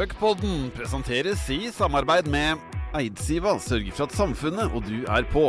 [0.00, 2.56] Puckpodden presenteres i samarbeid med
[2.96, 5.42] Eidsiva sørger for at samfunnet og du er på.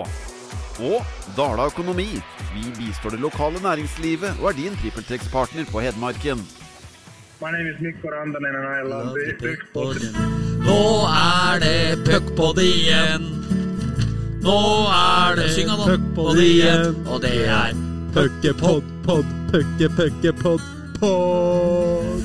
[0.84, 0.98] Og
[1.38, 2.10] Dala Økonomi.
[2.52, 6.44] Vi bistår det lokale næringslivet og er din trippeltrekkspartner på Hedmarken.
[7.40, 9.60] My name is Mikko Rantanen and I love Big Big
[10.68, 13.24] Nå er det puckpod igjen.
[14.44, 14.60] Nå
[14.98, 15.48] er det
[15.86, 17.00] puckpod igjen.
[17.08, 17.72] Og det er
[18.12, 20.60] Puckepod, pod, pucke, pucke, pod,
[21.00, 22.22] pod.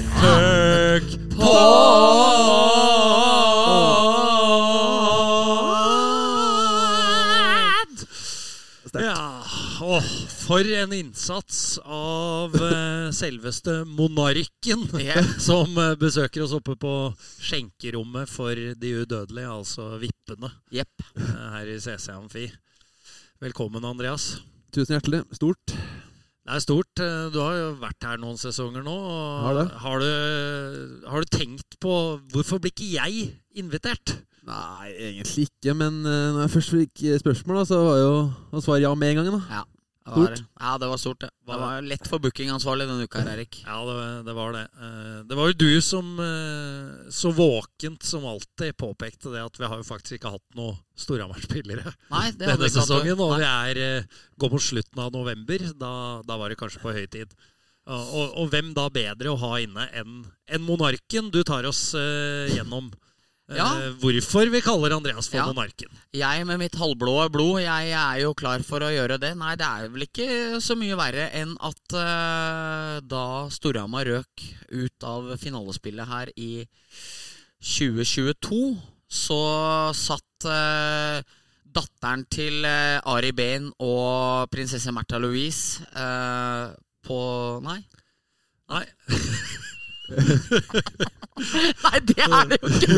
[9.00, 9.44] Ja,
[9.80, 10.02] åh,
[10.46, 14.86] for en innsats av eh, selveste monarken
[15.48, 16.92] som eh, besøker oss oppe på
[17.42, 21.04] skjenkerommet for de udødelige, altså vippene, Jepp.
[21.18, 22.46] eh, her i CC Amfi.
[23.42, 24.36] Velkommen, Andreas.
[24.72, 25.24] Tusen hjertelig.
[25.36, 25.76] Stort.
[26.46, 27.00] Det er stort.
[27.02, 28.94] Eh, Du har jo vært her noen sesonger nå.
[28.94, 29.60] og Har.
[29.82, 30.10] Har du,
[31.10, 31.94] har du tenkt på
[32.32, 34.14] hvorfor blir ikke jeg invitert?
[34.46, 38.12] Nei, egentlig ikke, men eh, når jeg først fikk spørsmål, da, så var jo
[38.54, 39.32] å svare ja med en gang.
[39.34, 39.40] da.
[39.58, 39.64] Ja,
[40.06, 40.42] Stort.
[40.60, 41.20] ja, det var stort.
[41.24, 43.58] Det, det var lett for bookingansvarlig denne uka, her, Erik.
[43.66, 43.96] Ja, det,
[44.28, 44.62] det var det.
[44.78, 49.66] Eh, Det var jo du som eh, så våkent som alltid påpekte det at vi
[49.66, 51.90] har jo faktisk ikke hatt noen Storhamar-spillere
[52.38, 53.18] denne sesongen.
[53.18, 55.66] Og vi er, eh, går mot slutten av november.
[55.74, 57.34] Da, da var det kanskje på høy tid.
[57.86, 61.28] Og, og hvem da bedre å ha inne enn en Monarken?
[61.34, 62.88] Du tar oss gjennom
[63.46, 63.66] Ja.
[64.02, 65.46] hvorfor vi kaller Andreas for Ja.
[65.46, 65.90] Monarken.
[66.12, 69.36] Jeg med mitt halvblå blod, jeg er jo klar for å gjøre det.
[69.38, 75.06] Nei, det er vel ikke så mye verre enn at uh, da Storhamar røk ut
[75.06, 76.66] av finalespillet her i
[77.62, 79.40] 2022, så
[79.94, 81.22] satt uh,
[81.76, 86.74] datteren til uh, Ari Behn og prinsesse Märtha Louise eh,
[87.06, 87.20] på
[87.62, 87.78] Nei?
[88.72, 88.84] Nei.
[91.36, 92.94] Nei, det er det jo ikke!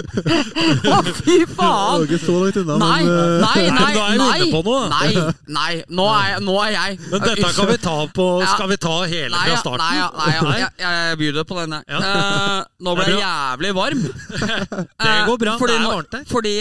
[0.93, 2.05] Å, fy Det var faen!
[2.07, 4.51] ikke så langt unna, Nei, men eh, nei, Nei, nei, nå er vi nei, inne
[4.55, 4.83] på noe.
[4.93, 5.09] nei,
[5.57, 8.79] nei, nå er jeg, nå er jeg Men dette kan vi ta på Skal vi
[8.85, 9.83] ta hele Nei, fra starten?
[9.83, 11.81] nei, ja, nei, ja, jeg, jeg byr deg på denne.
[11.89, 11.99] Ja.
[11.99, 14.07] Uh, nå ble Det jeg er jævlig varm.
[15.09, 15.57] Det går bra.
[15.59, 16.25] Fordi, det er varmt her.
[16.31, 16.55] fordi,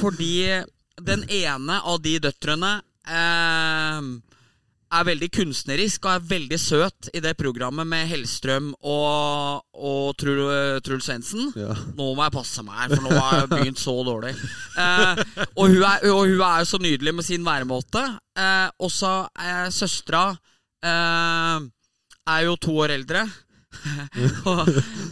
[0.00, 0.34] fordi
[1.04, 2.72] den ene av de døtrene
[3.10, 4.00] eh,
[4.94, 10.42] er veldig kunstnerisk og er veldig søt i det programmet med Hellstrøm og, og Trul,
[10.86, 11.50] Truls Svendsen.
[11.58, 11.74] ja.
[11.98, 14.34] Nå må jeg passe meg her, for nå har jeg begynt så dårlig.
[14.84, 15.22] Eh,
[15.60, 18.02] og, hun er, og hun er jo så nydelig med sin væremåte.
[18.38, 20.26] Eh, og så er søstera
[20.84, 21.66] eh,
[22.34, 23.26] er jo to år eldre.
[24.50, 24.68] og,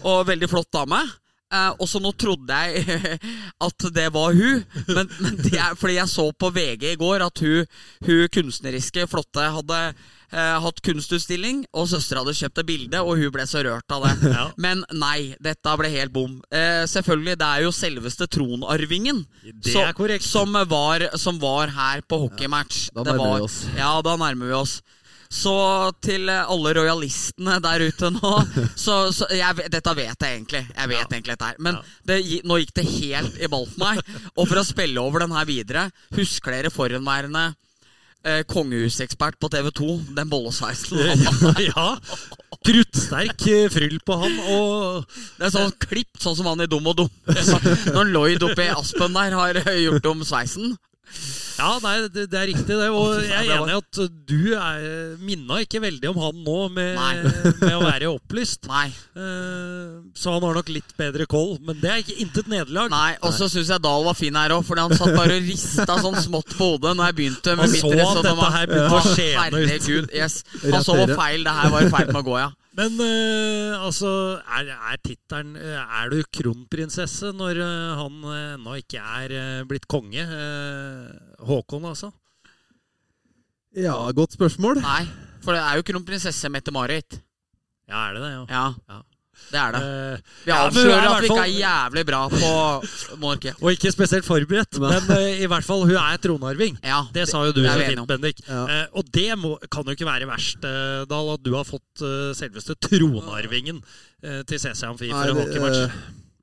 [0.08, 1.02] og veldig flott dame.
[1.52, 3.18] Eh, og så nå trodde jeg
[3.66, 7.24] at det var hun, men, men det er fordi jeg så på VG i går
[7.26, 7.66] at hun,
[8.06, 9.80] hun kunstneriske, flotte hadde
[10.32, 14.06] eh, hatt kunstutstilling, og søstera hadde kjøpt et bilde, og hun ble så rørt av
[14.08, 14.32] det.
[14.32, 14.46] Ja.
[14.64, 16.38] Men nei, dette ble helt bom.
[16.48, 20.24] Eh, selvfølgelig, det er jo selveste tronarvingen Det er korrekt.
[20.24, 22.86] som, var, som var her på hockeymatch.
[22.96, 23.60] da Det nærmer var- vi oss.
[23.76, 24.78] Ja, da nærmer vi oss.
[25.32, 25.54] Så
[26.04, 28.32] til eh, alle royalistene der ute nå
[28.84, 30.62] så, så jeg, Dette vet jeg egentlig.
[30.68, 34.02] Jeg vet egentlig dette her Men det, nå gikk det helt i ball for meg.
[34.36, 35.88] Og for å spille over den her videre
[36.18, 37.48] Husker dere forhenværende
[38.24, 39.90] eh, kongehusekspert på TV 2?
[40.18, 41.00] Den bollesveisen.
[41.70, 41.88] ja.
[42.62, 44.38] Kruttsterk eh, fryll på han.
[44.52, 47.12] Og Det er sånn klipp, sånn som han i Dum og Dum.
[47.96, 50.76] Når Lloyd oppe i Aspen der har eh, gjort om sveisen.
[51.58, 52.88] Ja, nei, det, det er riktig, det.
[52.90, 54.86] Og jeg er enig i at du er,
[55.22, 56.98] minna ikke veldig om han nå med,
[57.62, 58.66] med å være opplyst.
[58.70, 58.86] Nei.
[59.14, 61.58] Eh, så han har nok litt bedre koll.
[61.66, 62.90] Men det er ikke intet nederlag.
[62.92, 65.46] Nei, Og så syns jeg Dahl var fin her òg, fordi han satt bare og
[65.46, 68.96] rista sånn smått på hodet når jeg begynte med Han så at dette her begynte
[68.96, 70.10] å Ja, skjene ut.
[70.16, 70.42] Yes.
[70.64, 72.50] Han så hvor feil det her var i ferd med å gå, ja.
[72.72, 74.10] Men uh, altså,
[74.56, 78.22] er, er tittelen eh, Er du kronprinsesse når uh, han
[78.56, 80.24] ennå ikke er uh, blitt konge?
[81.42, 82.12] Håkon, altså?
[83.76, 84.82] ja, godt spørsmål.
[84.84, 85.04] Nei,
[85.44, 87.16] for det er jo kronprinsesse Mette-Marit.
[87.88, 88.32] Ja, er det det?
[88.32, 88.44] Ja.
[88.48, 89.00] Ja, Ja.
[89.50, 89.80] Det er det.
[89.82, 92.52] Eh, Vi ja, avslører er at vi ikke er jævlig bra på
[93.20, 93.58] monarkiet.
[93.60, 96.78] Og ikke spesielt forberedt, men uh, i hvert fall hun er tronarving.
[96.84, 98.06] Ja, Det sa jo du er så fint.
[98.08, 98.40] Bendik.
[98.48, 98.62] Ja.
[98.64, 102.04] Uh, og det må, kan jo ikke være verst, uh, Dahl, at du har fått
[102.38, 103.82] selveste tronarvingen
[104.22, 105.96] til CC Amfi for en hockeymatch.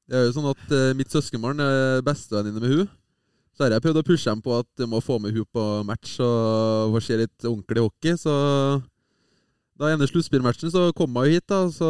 [0.10, 2.90] det er jo sånn at mitt søskenbarn er bestevenninne med hun
[3.56, 5.64] Så har jeg prøvd å pushe dem på at de må få med hun på
[5.88, 8.18] match og få se litt ordentlig hockey.
[8.20, 8.34] Så
[9.80, 11.90] da ene sluttspillmatchen så kom hun hit, da, så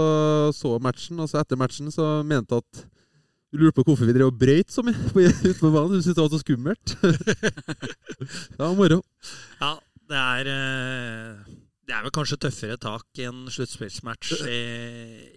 [0.56, 1.19] så matchen.
[1.19, 2.83] Og så etter matchen så mente hun at
[3.50, 4.94] hun lurte på hvorfor vi drev og brøyt så mye
[5.50, 5.97] ute på banen.
[5.97, 6.97] Hun syntes det var så skummelt.
[8.53, 9.01] det var moro.
[9.62, 9.74] Ja,
[10.09, 11.58] det er eh,
[11.89, 14.59] det er vel kanskje tøffere tak i en sluttspillsmatch i,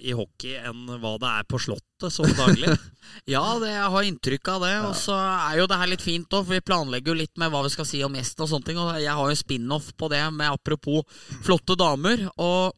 [0.04, 2.74] i hockey enn hva det er på Slottet sånn daglig.
[3.28, 4.74] Ja, det, jeg har inntrykk av det.
[4.86, 7.50] Og så er jo det her litt fint òg, for vi planlegger jo litt med
[7.52, 8.78] hva vi skal si om gjesten og sånne ting.
[8.80, 11.02] Og jeg har jo spin-off på det med apropos
[11.44, 12.24] flotte damer.
[12.40, 12.72] Og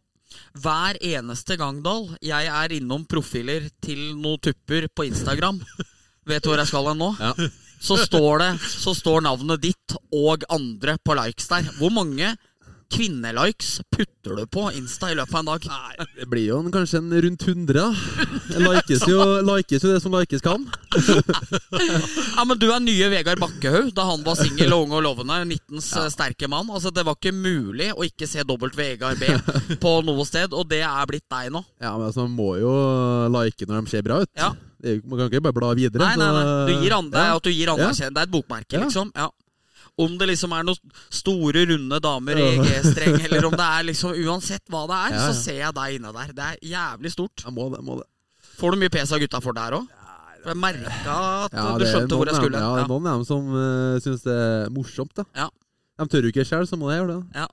[0.65, 5.61] hver eneste gang, Dahl, jeg er innom profiler til noen tupper på Instagram
[6.29, 7.13] Vet du hvor jeg skal hen nå?
[7.21, 7.35] Ja.
[7.85, 11.69] Så står det Så står navnet ditt og andre på likes der.
[11.77, 12.33] Hvor mange
[12.93, 15.67] kvinnelikes putter du på Insta i løpet av en dag?
[15.69, 17.73] Nei, Det blir jo en, kanskje en rundt 100.
[17.75, 17.89] da.
[18.65, 20.67] Likes jo, likes jo det som likes kan.
[22.37, 25.41] Ja, men Du er nye Vegard Bakkehaug da han var singel og ung og lovende.
[25.55, 26.05] 19s ja.
[26.13, 26.71] sterke mann.
[26.71, 29.31] Altså Det var ikke mulig å ikke se dobbelt Vegard B
[29.83, 31.65] på noe sted, og det er blitt deg nå.
[31.83, 32.73] Ja, men altså, Man må jo
[33.35, 34.31] like når de ser bra ut.
[34.39, 34.53] Ja.
[34.85, 36.05] Man kan ikke bare bla videre.
[36.05, 36.45] Nei, nei, nei.
[36.69, 37.37] Du gir andre, Ja.
[37.39, 38.11] at du gir andre Ja.
[38.11, 39.11] Det er et bokmerke, liksom.
[39.17, 39.31] Ja.
[39.97, 44.17] Om det liksom er noen store, runde damer i G-streng, eller om det er liksom
[44.25, 46.33] Uansett hva det er, så ser jeg deg inne der.
[46.35, 47.45] Det er jævlig stort.
[47.47, 47.83] Jeg må det.
[47.87, 48.09] må det.
[48.59, 49.87] Får du mye pes av gutta for der òg?
[50.45, 51.15] Jeg merka
[51.47, 52.59] at Ja, du det skjønte hvor jeg skulle.
[52.61, 55.15] Ja, det er noen av dem som uh, syns det er morsomt.
[55.17, 55.47] da Ja.
[56.03, 57.39] De tør jo ikke sjøl, så må jeg gjøre det.
[57.39, 57.47] Ja.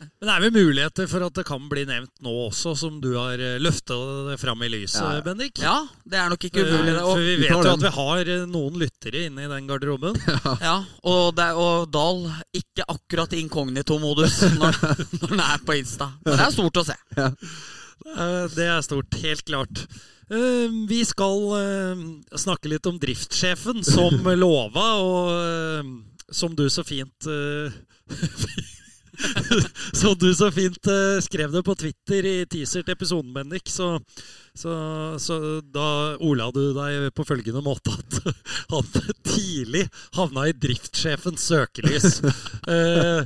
[0.00, 3.10] Men det er vel muligheter for at det kan bli nevnt nå også, som du
[3.18, 3.96] har løfta
[4.30, 5.24] det fram i lyset, Ja, ja.
[5.26, 5.58] Bendik.
[5.60, 5.74] ja,
[6.08, 6.94] det er nok ikke Eh, umulig.
[6.96, 10.16] For, For vi vet jo at vi har eh, noen lyttere inne i den garderoben.
[10.68, 12.22] ja, og, det, og Dahl
[12.56, 14.80] ikke akkurat i inkognito-modus når,
[15.20, 16.08] når han er på Insta.
[16.24, 16.96] Men det er stort å se.
[17.20, 17.28] Ja.
[18.56, 19.84] Det er stort, helt klart.
[20.32, 22.04] Eh, Vi skal eh,
[22.40, 25.92] snakke litt om driftssjefen, som lova, og eh,
[26.32, 27.74] som du så fint eh,
[30.00, 33.96] Som du så fint eh, skrev det på Twitter i teaser til episoden, Bendik, så,
[34.60, 34.74] så,
[35.22, 35.36] så
[35.72, 38.18] da ola du deg på følgende måte at
[38.72, 38.90] han
[39.24, 39.86] tidlig
[40.16, 42.20] havna i driftssjefens søkelys.
[42.70, 43.24] Eh,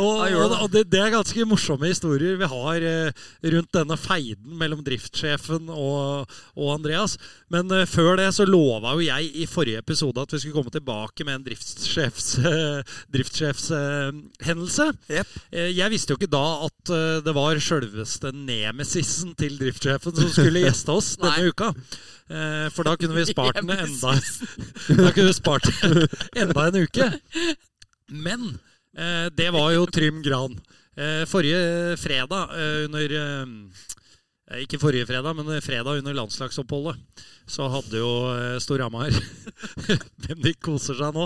[0.00, 0.58] og, og, det.
[0.62, 5.68] og det, det er ganske morsomme historier vi har eh, rundt denne feiden mellom driftssjefen
[5.72, 7.16] og, og Andreas.
[7.52, 10.72] Men eh, før det så lova jo jeg i forrige episode at vi skulle komme
[10.72, 12.30] tilbake med en driftssjefs,
[13.12, 14.88] driftssjefshendelse.
[15.10, 16.94] Eh, jeg visste jo ikke da at
[17.26, 21.72] det var sjølveste nemesisen til driftssjefen som skulle gjeste oss denne uka.
[22.30, 24.12] Eh, for da kunne vi spart den enda
[25.02, 25.70] Da kunne vi spart
[26.38, 27.08] enda en uke.
[28.10, 28.44] Men
[28.96, 30.54] eh, det var jo Trym Gran.
[31.00, 32.50] Eh, forrige fredag
[32.84, 33.12] under
[34.60, 36.98] Ikke forrige fredag, men fredag under landslagsoppholdet
[37.50, 38.10] så hadde jo
[38.62, 39.10] Storhamar
[40.22, 41.24] Hvem de koser seg nå.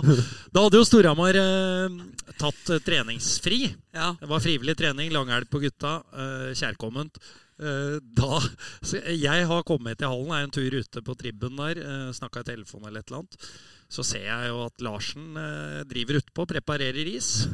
[0.55, 1.97] Da hadde jo Storhamar eh,
[2.41, 3.67] tatt treningsfri.
[3.93, 4.15] Ja.
[4.21, 5.99] Det var frivillig trening, langelg på gutta.
[6.17, 7.21] eh, kjærkomment.
[7.55, 8.41] Eh, da
[8.89, 11.81] så Jeg har kommet til hallen, er en tur ute på tribben der.
[11.81, 13.51] Uh, Snakka i telefon eller et eller annet.
[13.93, 17.47] Så ser jeg jo at Larsen eh, driver utpå, preparerer is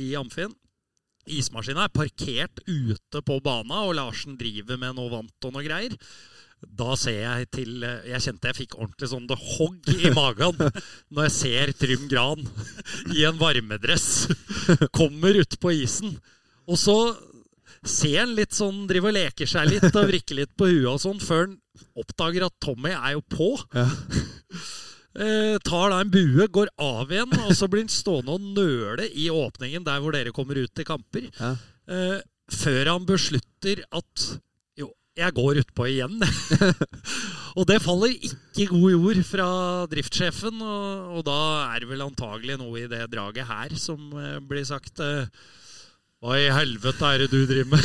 [0.00, 0.54] i Amfin.
[1.26, 5.94] Ismaskina er parkert ute på bana, og Larsen driver med noe vant og noe greier.
[6.66, 10.56] Da ser jeg til eh, Jeg kjente jeg fikk ordentlig sånn det hogg i magen
[10.56, 12.42] når jeg ser Trym Gran
[13.16, 14.26] i en varmedress
[14.96, 16.16] kommer utpå isen.
[16.66, 16.96] Og så
[17.90, 21.00] ser han litt sånn, driver og leker seg litt og vrikker litt på huet og
[21.02, 21.56] sånn, før han
[21.98, 23.54] oppdager at Tommy er jo på.
[23.76, 23.88] Ja.
[25.16, 29.06] Eh, tar da en bue, går av igjen, og så blir han stående og nøle
[29.16, 31.30] i åpningen der hvor dere kommer ut til kamper.
[31.38, 31.54] Ja.
[31.88, 32.18] Eh,
[32.52, 34.26] før han beslutter at
[34.76, 36.20] jo, jeg går utpå igjen.
[37.58, 39.48] og det faller ikke i god jord fra
[39.94, 41.40] driftssjefen, og, og da
[41.70, 45.00] er det vel antagelig noe i det draget her som eh, blir sagt.
[45.00, 45.32] Eh,
[46.26, 47.82] hva i helvete er det du driver med?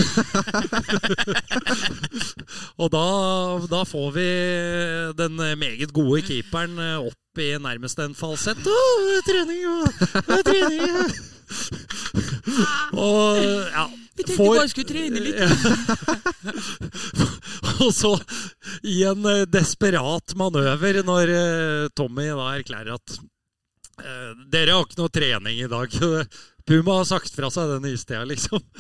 [2.82, 3.04] og da,
[3.72, 4.28] da får vi
[5.20, 8.60] den meget gode keeperen opp i nærmest en falsett.
[8.66, 9.62] Å, det er trening,
[10.26, 10.82] er trening!
[12.98, 13.86] Og ja
[14.18, 15.40] Vi tenkte får- bare skulle trene litt.
[17.86, 18.12] og så,
[18.88, 19.22] i en
[19.52, 23.16] desperat manøver, når eh, Tommy da erklærer at
[24.04, 25.88] eh, dere har ikke noe trening i dag.
[26.68, 28.62] Puma har sagt fra seg den istida, liksom.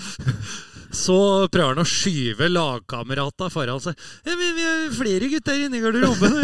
[0.91, 3.95] Så prøver han å skyve lagkamerata foran seg.
[4.27, 6.35] Ja, vi, vi er flere gutter inne i garderoben.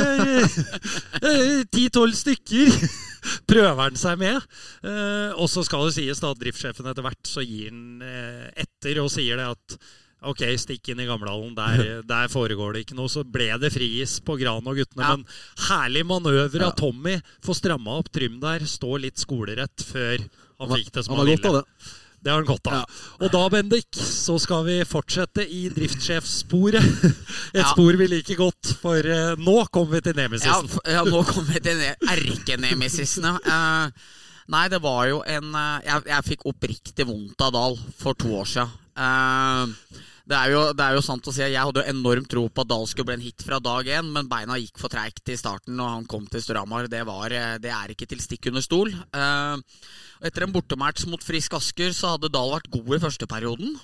[1.20, 2.72] Er ti-tolv stykker.
[3.52, 4.40] Prøver han seg med.
[4.88, 8.48] Eh, og så skal det sies da at driftssjefen etter hvert så gir han eh,
[8.64, 9.80] etter og sier det at
[10.28, 11.54] Ok, stikk inn i Gamlehallen.
[11.54, 13.12] Der, der foregår det ikke noe.
[13.12, 15.04] Så ble det frigis på Gran og guttene.
[15.06, 15.14] Ja.
[15.14, 17.20] Men herlig manøver av Tommy.
[17.46, 18.66] Får stramma opp Trym der.
[18.66, 20.26] Stå litt skolerett før
[20.60, 21.52] han fikk det som Han han, ville.
[21.62, 21.94] det.
[22.26, 22.96] Det har han godt av.
[23.22, 26.88] Og da, Bendik, så skal vi fortsette i driftssjefssporet.
[27.54, 27.68] Et Ja.
[27.72, 30.72] spor vi liker godt, for eh, nå kommer vi til nemesisen.
[30.82, 33.38] Ja, ja, nå kommer vi til erkenemesisen, ja.
[33.46, 34.16] Uh,
[34.48, 38.30] Nei, det var jo en uh, Jeg, jeg fikk oppriktig vondt av Dahl for to
[38.40, 38.70] år siden.
[38.98, 42.28] Eh, det, er jo, det er jo sant å si at Jeg hadde jo enormt
[42.32, 44.92] tro på at Dahl skulle bli en hit fra dag én, men beina gikk for
[44.92, 46.90] treigt i starten når han kom til Storhamar.
[46.92, 48.92] Det, eh, det er ikke til stikk under stol.
[48.92, 49.84] Eh,
[50.28, 53.78] etter en bortematch mot Frisk Asker så hadde Dahl vært god i første perioden.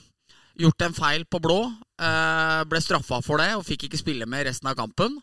[0.60, 1.62] Gjort en feil på blå.
[2.04, 5.22] eh, ble straffa for det og fikk ikke spille med resten av kampen.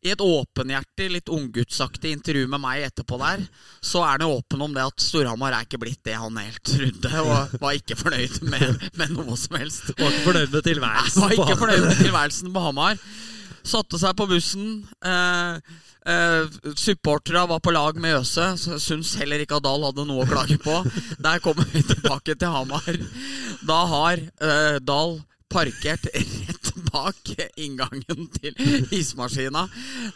[0.00, 3.42] I et åpenhjertig, litt unggutsaktig intervju med meg etterpå der,
[3.84, 6.62] så er han jo åpen om det at Storhamar er ikke blitt det han helt
[6.64, 9.92] trodde, og var ikke fornøyd med, med noe som helst.
[9.98, 11.26] Var ikke fornøyd med tilværelsen.
[11.26, 13.04] Var ikke fornøyd med tilværelsen på Hamar.
[13.60, 14.70] Satte seg på bussen.
[15.04, 15.76] Eh,
[16.08, 18.54] eh, Supporterne var på lag med Øse.
[18.56, 20.80] så Syns heller ikke at Dahl hadde noe å klage på.
[21.20, 22.88] Der kommer vi tilbake til Hamar.
[23.68, 26.59] Da har eh, Dahl parkert rett
[26.90, 28.56] bak inngangen til
[28.96, 29.66] ismaskina,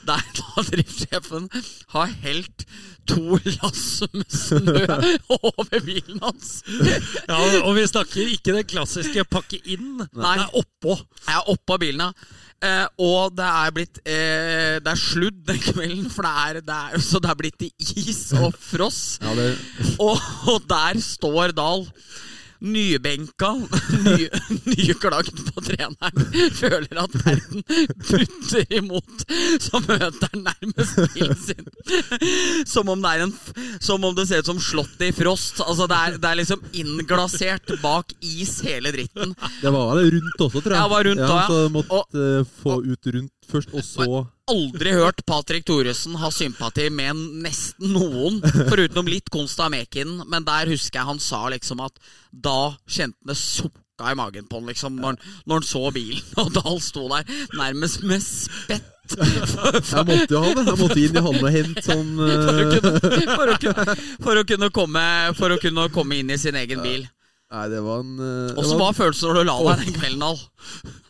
[0.06, 1.48] der da driftssjefen
[1.94, 2.66] har helt
[3.08, 4.84] to lass med snø
[5.40, 6.62] over bilen hans.
[7.28, 10.00] Ja, og vi snakker ikke det klassiske pakke inn.
[10.00, 10.08] Nei.
[10.14, 10.96] Det er oppå.
[11.26, 12.40] Jeg er oppå bilen, ja.
[12.64, 16.76] Eh, og det er blitt eh, Det er sludd den kvelden, for det er, det
[16.94, 19.00] er, så det er blitt is og fross.
[19.20, 19.50] Ja, det,
[19.98, 20.16] Og,
[20.54, 21.84] og der står Dahl.
[22.64, 23.50] Nybenka,
[24.06, 24.28] ny,
[24.72, 26.22] nyklagd på treneren,
[26.56, 27.60] føler at verden
[28.08, 29.24] butter imot.
[29.60, 31.68] Så møter han nærmest bilen sin.
[32.66, 33.34] Som om det, en,
[33.84, 35.60] som om det ser ut som slottet i frost.
[35.64, 39.36] Altså det er, det er liksom innglasert bak is, hele dritten.
[39.60, 40.80] det var vel rundt også, tror jeg.
[40.80, 41.46] Ja, var rundt da, ja.
[41.52, 46.30] Så måtte Og- eh, få ut rundt først, og så aldri hørt Patrick Thoresen ha
[46.32, 51.46] sympati med nesten noen, foruten litt Konst av Mekinen, men der husker jeg han sa
[51.52, 51.96] liksom at
[52.30, 56.26] da kjente han det sukka i magen på han, liksom, når, når han så bilen,
[56.42, 58.90] og Dahl sto der nærmest med spett.
[59.04, 60.62] Jeg måtte jo ha det.
[60.64, 63.96] Jeg måtte inn i hallen og hente sånn For å, eh, kunne, for, å kunne,
[64.24, 65.02] for, å kunne komme,
[65.36, 67.04] for å kunne komme inn i sin egen bil.
[67.54, 70.22] Nei, det var en uh, det Åssen var følelsen når du la deg den kvelden,
[70.26, 70.40] all?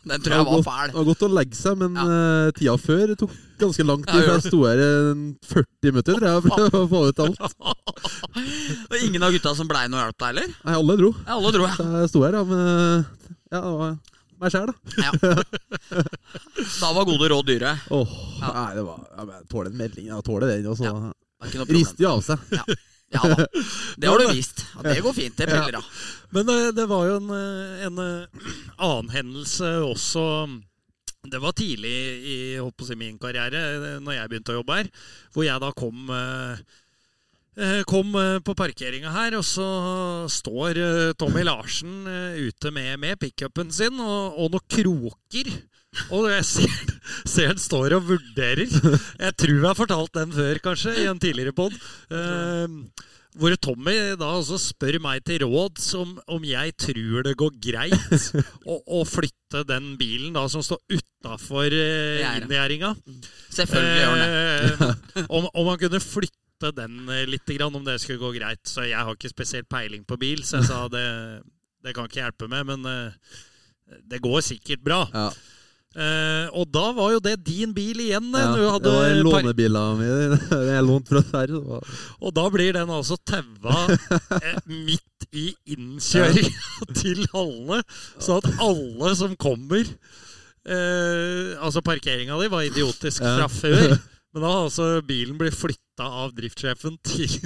[0.05, 0.91] Den tror jeg var fæl.
[0.91, 4.19] det var godt å legge seg, men uh, tida før tok ganske lang tid.
[4.19, 7.41] Ja, jeg sto her en 40 minutter tror jeg, for å få ut alt.
[8.91, 10.53] Og ingen av gutta som blei noe hjelp deg, heller?
[10.67, 11.11] Nei, alle dro.
[11.23, 11.75] Ja, alle dro, ja.
[11.79, 13.95] Så jeg sto her, ja, men eh, Ja, det var
[14.45, 14.75] meg sjæl, da.
[15.01, 16.01] ja.
[16.83, 17.77] Da var gode råd dyre.
[17.95, 18.51] Åh, Ja.
[18.59, 20.11] Nei, det var Jeg tåler en melding.
[20.11, 20.67] Jeg tåler den.
[20.69, 20.97] Og så Ja.
[21.45, 22.51] Det er rister jo av seg.
[22.53, 22.75] Ja
[23.13, 23.45] da.
[23.97, 24.65] Det har du vist.
[24.75, 25.37] Ja, det går fint.
[25.37, 25.89] Det piller av.
[26.35, 28.47] Men eh, det var jo en, eh, en eh,
[28.77, 30.23] annen hendelse også
[31.25, 31.93] Det var tidlig
[32.29, 34.89] i på min karriere, eh, når jeg begynte å jobbe her,
[35.33, 36.65] hvor jeg da kom eh,
[37.57, 39.69] eh, Kom eh, på parkeringa her, og så
[40.29, 45.53] står eh, Tommy Larsen eh, ute med, med pickupen sin og, og noen kroker.
[46.15, 46.77] Og jeg ser,
[47.29, 48.69] ser han står og vurderer.
[48.69, 51.75] Jeg tror jeg har fortalt den før, kanskje, i en tidligere pod.
[53.35, 58.29] hvor Tommy da også spør meg til råds om, om jeg tror det går greit
[58.63, 62.93] å, å flytte den bilen da som står utafor uh, inngjerdinga.
[63.51, 64.29] Selvfølgelig gjør han det.
[64.79, 68.63] Uh, om, om han kunne flytte den eh, litt, om det skulle gå greit.
[68.67, 71.07] Så jeg har ikke spesielt peiling på bil, så jeg sa det,
[71.83, 73.35] det kan ikke hjelpe med, men eh,
[74.07, 75.01] det går sikkert bra.
[75.13, 75.27] Ja.
[75.95, 78.25] Eh, og da var jo det din bil igjen.
[78.35, 80.33] eh, Ja, det var en lånebil av meg.
[80.75, 81.79] Jeg lånte fra Sverige.
[82.19, 83.85] Og da blir den altså taua
[84.41, 87.79] eh, midt i innkjøringa til hallene,
[88.19, 89.83] så at alle som kommer
[90.67, 93.37] eh, Altså, parkeringa di var idiotisk Ja.
[93.39, 93.95] fra før,
[94.35, 97.39] men da har altså bilen blitt flytta av driftssjefen til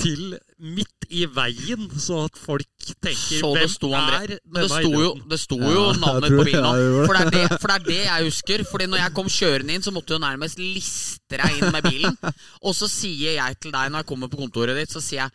[0.00, 4.70] til midt i veien, så at folk tenker Så det sto André er Men det
[4.70, 7.04] sto jo, det sto jo ja, navnet på bilen nå.
[7.08, 8.64] For det, er det, for det er det jeg husker.
[8.70, 12.18] Fordi når jeg kom kjørende inn, så måtte du nærmest liste deg inn med bilen.
[12.66, 15.32] Og så sier jeg til deg når jeg kommer på kontoret ditt, så sier jeg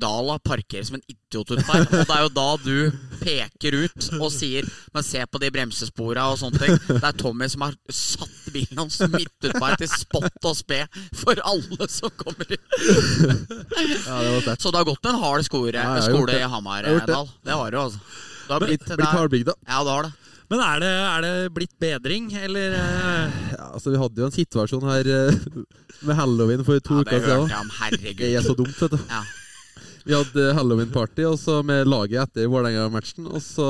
[0.00, 1.84] Dala parkerer som en idiot utpå her.
[1.84, 2.76] Og det er jo da du
[3.20, 6.78] peker ut og sier Men se på de bremsespora og sånne ting.
[6.88, 10.80] Det er Tommy som har satt bilen hans midt utpå her til spott og spe
[11.20, 12.58] for alle som kommer ut.
[14.02, 16.40] Ja, det Så det har gått en hard skole, Ja, skole det.
[16.40, 17.00] i Hamardal.
[17.04, 17.36] Det har det.
[17.44, 17.98] Det du, altså.
[18.48, 19.54] Det har blitt, det Blitt hardbygd, da.
[19.68, 20.12] ja, det har det.
[20.52, 24.34] Men er det, er det blitt bedring, eller eh, Ja, altså, vi hadde jo en
[24.34, 25.46] situasjon her eh,
[26.04, 27.48] med halloween for to Ja, uker det siden.
[27.48, 27.70] jeg om.
[28.18, 28.98] Det er så dumt, vet du.
[29.08, 29.22] Ja.
[30.04, 31.24] Vi hadde halloween-party
[31.64, 33.30] med laget etter Vålerenga-matchen.
[33.30, 33.68] Og så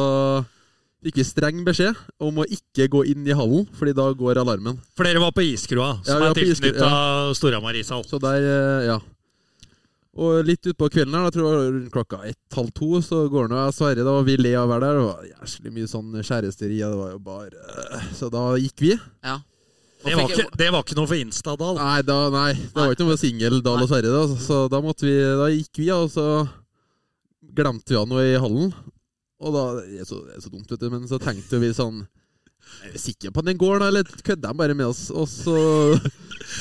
[1.05, 4.79] fikk vi streng beskjed om å ikke gå inn i hallen, Fordi da går alarmen.
[4.97, 7.35] For dere var på Iskrua, som ja, er tilknytta ja.
[7.37, 8.03] Storhamar ishall.
[8.09, 8.99] Så der, eh, ja.
[10.13, 13.23] Og litt utpå kvelden her, da tror jeg det var rundt klokka ett-halv to, så
[13.33, 14.99] går nå jeg og Sverre, da, og vi ler av å være der.
[14.99, 18.93] Det var jævlig mye sånn kjæresteri, og det var jo bare Så da gikk vi.
[19.25, 19.39] Ja.
[20.03, 21.77] Det var, ikke, det var ikke noe for Instadal.
[21.79, 24.41] Nei, da, nei, det var ikke noe singel Dahl og Sverre, da.
[24.43, 26.27] Så da, måtte vi, da gikk vi, og så
[27.57, 28.75] glemte vi han noe i hallen.
[29.43, 31.73] Og da Det er så, det er så dumt, vet du, men så tenkte vi
[31.77, 32.03] sånn
[32.83, 35.05] Er vi sikre på at den går, da, eller kødder de bare med oss?
[35.11, 35.57] Og så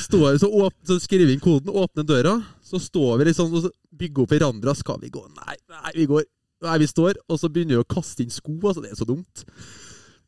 [0.06, 0.50] står så,
[0.88, 4.76] så skriver vi inn koden, åpner døra, så står vi liksom og bygger opp hverandre.
[4.78, 5.24] Skal vi gå?
[5.42, 6.28] Nei, nei, vi går.
[6.62, 8.54] Nei, vi står, og så begynner vi å kaste inn sko.
[8.62, 9.46] Altså, det er så dumt.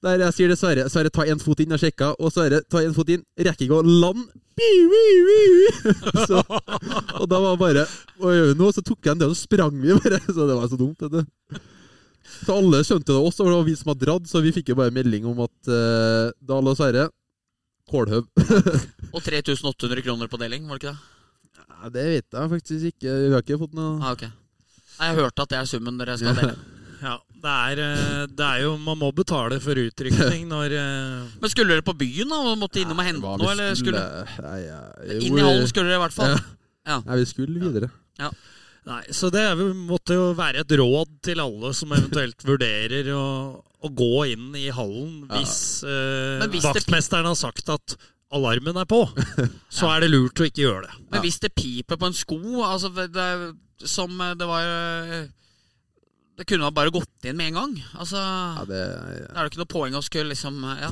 [0.03, 2.81] Der jeg sier det Sverre, Sverre ta en fot inn, jeg sjekka, og Sverre ta
[2.83, 4.25] en fot inn, rekker ikke å lande.
[6.27, 6.41] Så,
[7.17, 7.87] og da var bare
[8.21, 8.67] Hva gjør vi nå?
[8.75, 10.19] Så tok jeg en del, og så sprang vi bare.
[10.35, 11.01] Så det var så dumt.
[11.09, 11.23] Du.
[12.23, 14.71] Så alle skjønte det også, for det var vi som hadde dratt, så vi fikk
[14.73, 17.09] jo bare melding om at uh, Dahl og Sverre
[17.91, 18.29] Kålhøv.
[19.13, 21.09] Og 3800 kroner på deling, var det ikke det?
[21.83, 23.17] Ja, det vet jeg faktisk ikke.
[23.27, 24.31] Vi har ikke fått noe Ah, okay.
[24.99, 26.55] Nei, Jeg hørte at det er summen dere skal dele.
[27.03, 31.51] Ja, det er, eh, det er jo Man må betale for utrykning når eh, Men
[31.51, 33.41] skulle dere på byen da og måtte innom og hente noe?
[33.41, 34.03] vi Eller skulle
[34.45, 34.77] Nei, ja,
[35.17, 36.37] Inn i hallen skulle dere i hvert fall.
[36.87, 37.01] Ja.
[37.03, 37.91] Nei, vi skulle videre.
[38.83, 43.27] Nei, så det er måtte jo være et råd til alle som eventuelt vurderer å,
[43.63, 45.55] å gå inn i hallen hvis,
[45.87, 46.47] ja.
[46.51, 47.95] Hvis vaktmesteren har sagt at
[48.33, 49.05] alarmen er på.
[49.77, 50.97] Så er det lurt å ikke gjøre det.
[51.13, 53.29] Men hvis det piper på en sko altså det,
[53.85, 55.25] Som eh, det var eh,
[56.39, 57.73] Det kunne ha bare gått inn med en gang.
[57.93, 58.83] Altså Ja, det,
[59.29, 60.91] Da er det ikke noe poeng å skulle liksom Ja.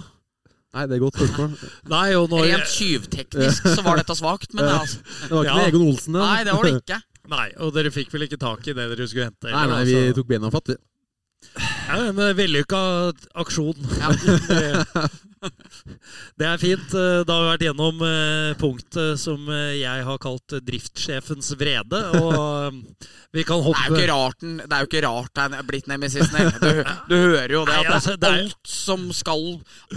[0.72, 1.56] nei, det er godt spørsmål.
[2.46, 5.72] Rent tyvteknisk så var dette svakt, men det, altså, Det var ikke Ja.
[5.72, 6.22] Egon Olsen, det.
[6.22, 7.02] Nei, det var det ikke.
[7.30, 9.51] Nei, og dere fikk vel ikke tak i det dere skulle hente?
[9.51, 10.16] Nei, nei, vi altså.
[10.18, 10.80] tok bena fatt, vi.
[11.58, 12.80] Ja, en vellykka
[13.44, 13.92] aksjon.
[14.00, 14.13] Ja.
[16.38, 16.94] Det, er fint.
[16.94, 22.02] Eh, Da har vi vært gjennom eh, punktet som eh, jeg har kalt driftssjefens vrede.
[22.22, 22.78] Og
[23.36, 25.66] vi kan Det er jo ikke rart, den- det er jo ikke rart den er
[25.68, 26.52] blitt nemesisen her.
[26.62, 27.74] Du, du hører jo det.
[27.74, 29.46] Nei, At altså, det er- alt som skal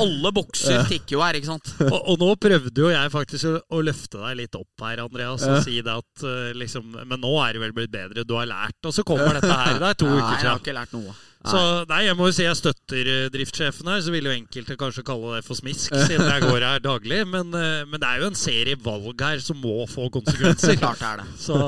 [0.01, 1.75] Alle bokser tikker jo her, ikke sant?
[1.91, 5.45] og, og nå prøvde jo jeg faktisk å, å løfte deg litt opp her, Andreas,
[5.49, 6.25] og si det at
[6.57, 8.79] liksom Men nå er det vel blitt bedre, du har lært.
[8.89, 9.79] Og så kommer dette her.
[9.83, 11.15] Det er to Nei, uker jeg har ikke lært noe.
[11.45, 11.61] Så
[11.91, 14.01] nei, jeg må jo si jeg støtter eh, driftssjefen her.
[14.05, 17.21] Så vil jo enkelte kanskje kalle det for smisk, siden jeg går her daglig.
[17.29, 20.79] Men, eh, men det er jo en serie valg her som må få konsekvenser.
[20.83, 21.29] Klart er det.
[21.47, 21.59] Så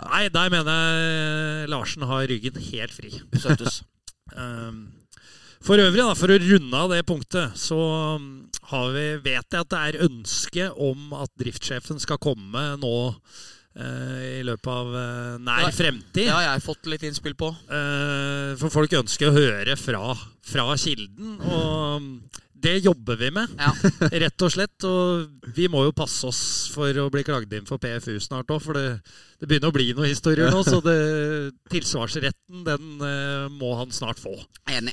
[0.00, 3.10] Nei, der mener jeg Larsen har ryggen helt fri.
[3.36, 3.82] Støttes.
[4.32, 4.86] Um,
[5.60, 7.76] For øvrig, da, for å runde av det punktet, så
[8.16, 8.28] um,
[8.70, 12.94] har vi, vet jeg at det er ønske om at driftssjefen skal komme nå
[13.78, 15.70] i løpet av eh, nær Ja.
[15.70, 16.12] fremtid.
[16.24, 17.52] Det har jeg fått litt innspill på.
[17.70, 22.08] Eh, for folk ønsker å høre fra, fra kilden, og um,
[22.60, 23.70] det jobber vi med, Ja.
[24.24, 24.84] rett og slett.
[24.84, 26.42] Og vi må jo passe oss
[26.74, 29.00] for å bli klagd inn for PFU snart òg, for det,
[29.40, 30.60] det begynner å bli noen historier nå.
[30.66, 30.98] Så det,
[31.72, 34.34] tilsvarsretten, den eh, må han snart få.
[34.68, 34.92] Enig.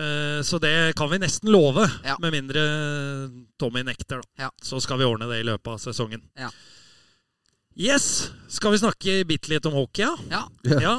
[0.00, 2.14] Eh, så det kan vi nesten love, Ja.
[2.22, 2.62] med mindre
[3.60, 4.22] Tommy nekter.
[4.22, 4.46] Da.
[4.46, 4.50] Ja.
[4.62, 6.22] Så skal vi ordne det i løpet av sesongen.
[6.38, 6.48] Ja.
[7.78, 8.30] Yes!
[8.50, 10.14] Skal vi snakke bitte litt om hockey, ja?
[10.30, 10.80] Ja.
[10.82, 10.94] Ja.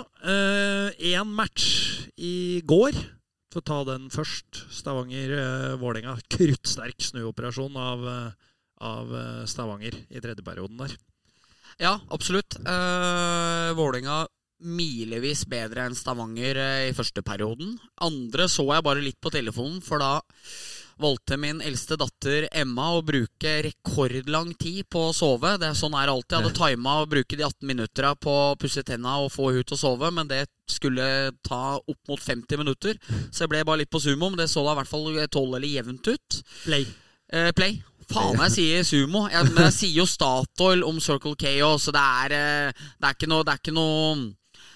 [0.96, 2.96] Én match i går.
[3.52, 4.64] For å ta den først.
[4.72, 6.16] Stavanger-Vålerenga.
[6.32, 8.52] Kruttsterk snuoperasjon av, eh,
[8.88, 10.94] av eh, Stavanger i tredje perioden der.
[11.82, 12.56] Ja, absolutt.
[12.64, 14.24] Uh, Vålerenga
[14.62, 17.76] milevis bedre enn Stavanger eh, i første perioden.
[18.00, 20.22] Andre så jeg bare litt på telefonen, for da
[21.02, 25.56] valgte min eldste datter Emma å bruke rekordlang tid på å sove.
[25.62, 26.38] Det er Sånn er alltid.
[26.38, 29.68] Jeg hadde tima å bruke de 18 minuttene på å pusse tenna og få henne
[29.68, 31.06] til å sove, men det skulle
[31.48, 33.00] ta opp mot 50 minutter.
[33.32, 35.56] Så jeg ble bare litt på sumo, men det så da i hvert fall 12
[35.58, 36.42] eller jevnt ut.
[36.66, 36.86] Play.
[37.32, 37.80] Eh, play.
[38.12, 39.26] Faen, jeg sier sumo.
[39.32, 43.10] Jeg, men jeg sier jo Statoil om Circle K òg, så det er, eh, det
[43.10, 44.30] er ikke noe Det er ikke noe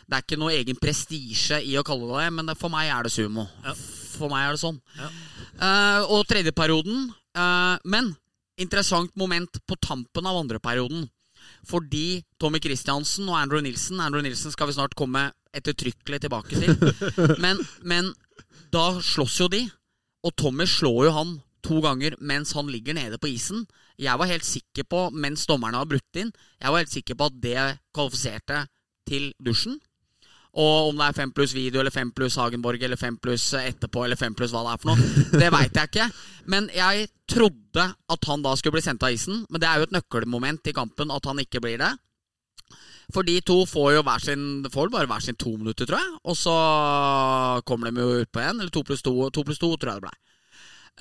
[0.05, 3.07] det er ikke noe egen prestisje i å kalle det det, men for meg er
[3.07, 3.47] det sumo.
[3.65, 3.73] Ja.
[4.15, 4.77] For meg er det sånn.
[4.99, 5.09] Ja.
[5.55, 8.09] Eh, og tredje perioden eh, Men
[8.59, 11.07] interessant moment på tampen av andre perioden.
[11.67, 16.75] Fordi Tommy Christiansen og Andrew Nilsen Andrew Nilsen skal vi snart komme ettertrykkelig tilbake til.
[17.43, 18.11] Men, men
[18.73, 19.61] da slåss jo de,
[20.25, 21.33] og Tommy slår jo han
[21.65, 23.63] to ganger mens han ligger nede på isen.
[23.95, 27.29] Jeg var helt sikker på, mens dommerne har brutt inn, jeg var helt sikker på
[27.29, 27.61] at det
[27.95, 28.65] kvalifiserte
[29.07, 29.79] til dusjen.
[30.55, 34.05] Og om det er fem pluss video eller fem pluss Hagenborg eller fem pluss etterpå
[34.05, 36.07] eller fem pluss hva det er for noe, det veit jeg ikke.
[36.51, 39.43] Men jeg trodde at han da skulle bli sendt av isen.
[39.49, 41.91] Men det er jo et nøkkelmoment i kampen at han ikke blir det.
[43.13, 46.13] For de to får jo hver sin, får bare hver sin to minutter, tror jeg.
[46.23, 46.55] Og så
[47.67, 50.01] kommer de jo ut på én, eller to pluss to, to pluss to, tror jeg
[50.01, 50.15] det ble.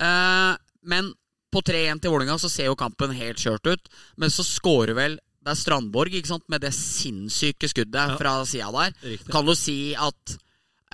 [0.03, 0.53] Uh,
[0.85, 1.13] men
[1.55, 3.89] på 3-1 til Vålerenga så ser jo kampen helt kjørt ut.
[4.21, 8.17] Men så scorer vel Det er Strandborg ikke sant, med det sinnssyke skuddet Ja.
[8.17, 8.95] fra sida der.
[9.05, 9.31] Riktig.
[9.31, 10.37] Kan du si at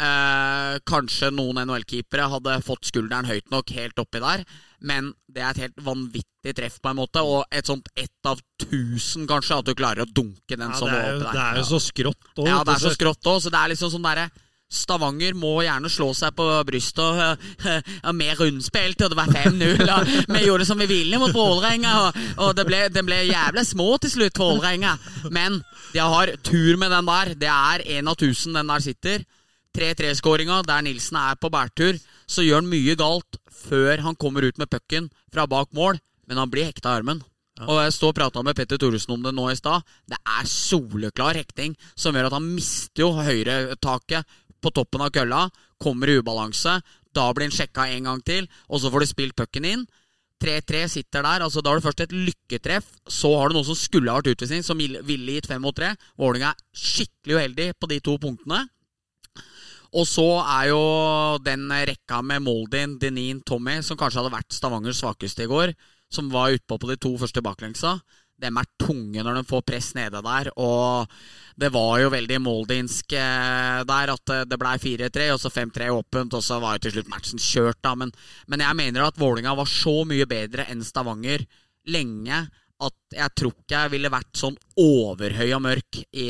[0.01, 4.43] Eh, kanskje noen NHL-keepere hadde fått skulderen høyt nok helt oppi der.
[4.81, 7.21] Men det er et helt vanvittig treff, på en måte.
[7.21, 10.89] Og et sånt ett av tusen, kanskje, at du klarer å dunke den Ja, sånn
[10.95, 11.31] oppi der.
[11.35, 12.47] det er jo så skrått òg.
[12.47, 14.31] Ja, det er så skrått òg, så det er liksom sånn derre
[14.71, 20.31] Stavanger må gjerne slå seg på brystet og uh, mer rundspilt, og det var 5-0.
[20.31, 23.89] Vi gjorde som vi ville mot Vålerenga, og, og det, ble, det ble jævlig små
[24.01, 24.95] til slutt, Vålerenga.
[25.29, 25.59] Men
[25.91, 27.35] de har tur med den der.
[27.43, 29.27] Det er én av tusen den der sitter.
[29.77, 34.57] 3-3-skåringa der Nilsen er på bærtur, så gjør han mye galt før han kommer ut
[34.59, 37.21] med pucken fra bak mål, men han blir hekta i armen.
[37.61, 39.85] Og jeg står og prata med Petter Thoresen om det nå i stad.
[40.09, 45.47] Det er soleklar hekting som gjør at han mister jo høyretaket på toppen av kølla,
[45.81, 46.79] kommer i ubalanse.
[47.11, 49.87] Da blir han sjekka en gang til, og så får du spilt pucken inn.
[50.41, 51.43] 3-3 sitter der.
[51.45, 52.87] altså Da har du først et lykketreff.
[53.07, 55.93] Så har du noe som skulle ha vært utvisning, som ville gitt 5 mot 3.
[56.17, 58.65] Vålerenga er skikkelig uheldig på de to punktene.
[59.91, 60.83] Og så er jo
[61.43, 65.73] den rekka med Moldin, Denin, Tommy, som kanskje hadde vært Stavangers svakeste i går,
[66.11, 67.97] som var utpå på de to første baklengsa.
[68.41, 70.51] Dem er tunge når de får press nede der.
[70.59, 71.11] Og
[71.61, 75.91] det var jo veldig moldinsk eh, der at eh, det ble 4-3, og så 5-3
[75.93, 77.93] åpent, og så var jo til slutt matchen kjørt, da.
[77.99, 78.13] Men,
[78.51, 81.45] men jeg mener at Vålinga var så mye bedre enn Stavanger
[81.91, 82.45] lenge
[82.81, 86.27] at jeg tror ikke jeg ville vært sånn overhøy og mørk i,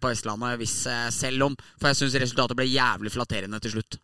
[0.00, 4.00] på Vestlandet hvis eh, selv om For jeg syns resultatet ble jævlig flatterende til slutt.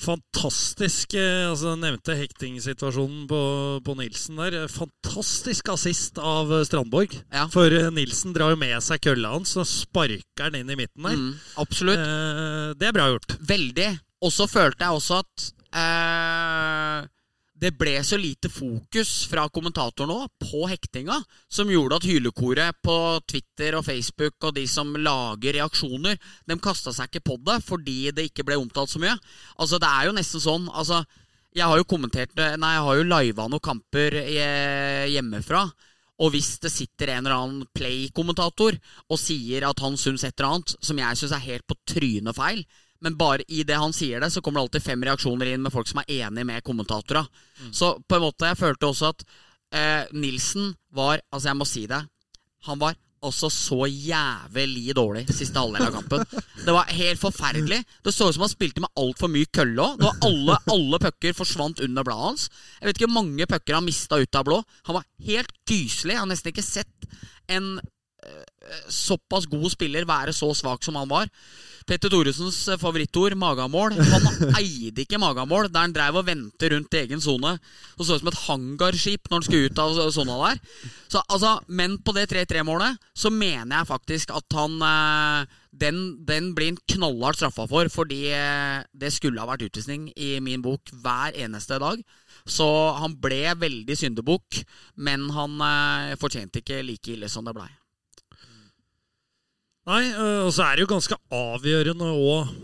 [0.00, 3.40] Fantastisk eh, altså Nevnte hektingsituasjonen på,
[3.86, 4.66] på Nilsen der.
[4.72, 7.14] Fantastisk assist av eh, Strandborg.
[7.32, 7.46] Ja.
[7.52, 11.06] For eh, Nilsen drar jo med seg kølla hans og sparker den inn i midten
[11.06, 11.20] der.
[11.20, 12.02] Mm, absolutt.
[12.02, 13.36] Eh, det er bra gjort.
[13.54, 13.90] Veldig.
[14.24, 17.10] Og så følte jeg også at eh,
[17.64, 21.16] det ble så lite fokus fra kommentatoren nå på hektinga,
[21.48, 22.96] som gjorde at hylekoret på
[23.30, 27.98] Twitter og Facebook og de som lager reaksjoner, de kasta seg ikke på det fordi
[28.12, 29.16] det ikke ble omtalt så mye.
[29.56, 31.04] Altså, det er jo nesten sånn altså,
[31.54, 35.64] Jeg har jo kommentert Nei, jeg har jo liva noen kamper eh, hjemmefra.
[36.22, 38.76] Og hvis det sitter en eller annen play-kommentator
[39.08, 42.36] og sier at han syns et eller annet som jeg syns er helt på trynet
[42.36, 42.60] feil,
[43.04, 45.72] men bare i det han sier det, så kommer det alltid fem reaksjoner inn med
[45.74, 47.24] folk som er enig med kommentatora.
[47.72, 49.24] Så på en måte, jeg følte også at
[49.76, 52.00] eh, Nilsen var Altså, jeg må si det.
[52.64, 56.24] Han var også så jævlig dårlig siste halvdel av kampen.
[56.64, 57.80] Det var helt forferdelig.
[58.04, 60.04] Det så ut som han spilte med altfor mye kølle òg.
[60.28, 62.46] Alle, alle pucker forsvant under bladet hans.
[62.80, 64.60] Jeg vet ikke hvor mange pucker han mista ut av blå.
[64.88, 66.16] Han var helt gyselig.
[66.16, 67.08] Jeg har nesten ikke sett
[67.52, 67.76] en
[68.88, 71.30] såpass god spiller være så svak som han var.
[71.84, 73.96] Petter Thoresens eh, favorittord, magamål.
[73.98, 77.56] Han eide ikke magamål der han drev og vendte rundt i egen sone.
[77.98, 80.62] Og så ut som et hangarskip når han skulle ut av sona der.
[81.12, 86.52] Så, altså, men på det 3-3-målet så mener jeg faktisk at han eh, den, den
[86.56, 90.88] blir en knallhardt straffa for, fordi eh, det skulle ha vært utvisning i min bok
[91.04, 92.00] hver eneste dag.
[92.48, 94.64] Så han ble veldig syndebukk,
[95.04, 97.68] men han eh, fortjente ikke like ille som det blei.
[99.84, 102.54] Nei, øh, og så er det jo ganske avgjørende òg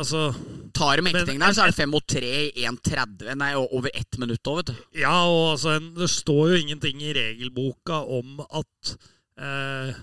[0.00, 0.30] Altså
[0.74, 3.34] Tar de der, så er det fem mot tre i 1,30.
[3.36, 4.84] Nei, over ett minutt òg, vet du.
[5.02, 8.92] Ja, og altså, det står jo ingenting i regelboka om at
[9.36, 9.98] eh,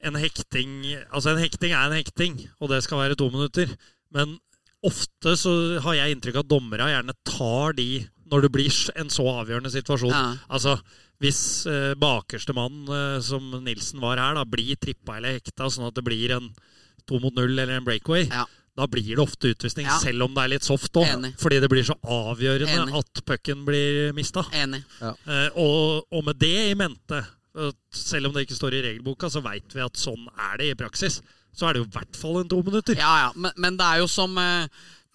[0.00, 0.80] en hekting
[1.12, 3.76] Altså, en hekting er en hekting, og det skal være to minutter.
[4.16, 4.38] Men
[4.86, 7.90] ofte så har jeg inntrykk av at dommere gjerne tar de
[8.32, 10.14] når det blir en så avgjørende situasjon.
[10.14, 10.40] Ja.
[10.50, 10.78] Altså,
[11.22, 15.88] hvis eh, bakerste mann, eh, som Nilsen var her, da, blir trippa eller hekta, sånn
[15.88, 16.50] at det blir en
[17.06, 18.44] to mot null eller en breakaway, Ja.
[18.76, 19.96] da blir det ofte utvisning, Ja.
[20.02, 21.06] selv om det er litt soft òg.
[21.14, 21.32] Enig.
[21.40, 22.98] Fordi det blir så avgjørende Enig.
[22.98, 24.42] at pucken blir mista.
[24.52, 24.82] Enig.
[25.00, 27.22] Eh, og, og med det i mente,
[27.56, 30.70] at selv om det ikke står i regelboka, så veit vi at sånn er det
[30.74, 31.22] i praksis.
[31.56, 32.94] Så er det jo i hvert fall en to minutter.
[33.00, 34.68] Ja, ja, men, men det er jo som eh,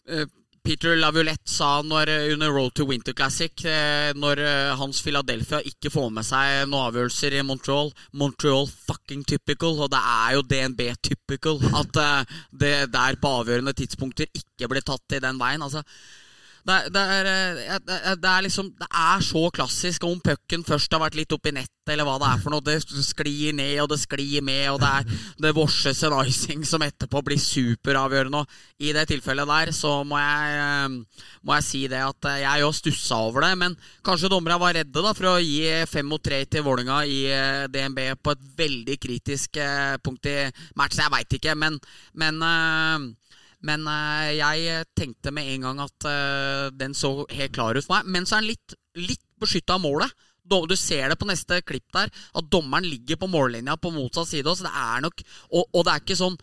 [0.10, 0.26] eh,
[0.62, 5.62] Peter Laviolette sa når, eh, under Road to Winter Classic, eh, når eh, hans Philadelphia
[5.66, 7.92] ikke får med seg noen avgjørelser i Montreal.
[8.14, 11.98] Montreal fucking typical, og det er jo DNB typical at
[12.54, 15.62] det der på avgjørende tidspunkter ikke blir tatt i den veien.
[15.66, 15.82] altså
[16.62, 20.94] det er, det, er, eh, det, er, liksom Det er så klassisk om pucken først
[20.94, 22.64] har vært litt oppi nettet, eller hva det er for noe.
[22.66, 26.84] Det sklir ned, og det sklir med, og det er det vorses en icing som
[26.86, 28.44] etterpå blir superavgjørende.
[28.44, 32.44] Og I det tilfellet der så må jeg, eh, må jeg si det at eh,
[32.44, 33.54] jeg òg stussa over det.
[33.64, 37.22] Men kanskje dommerne var redde da for å gi fem mot tre til Vålinga i
[37.74, 39.58] DNB på et veldig kritisk
[40.06, 40.38] punkt i
[40.78, 41.02] matchen.
[41.02, 41.80] Jeg veit ikke, men,
[42.14, 42.38] men
[43.68, 48.00] men eh, jeg tenkte med en gang at eh, den så helt klar ut for
[48.00, 48.12] meg.
[48.18, 50.28] Men så er den litt, litt beskytta av målet.
[50.52, 54.52] Du ser det på neste klipp der, at dommeren ligger på mållinja på motsatt side.
[54.58, 55.22] Så det er nok,
[55.54, 56.38] og, og det er ikke sånn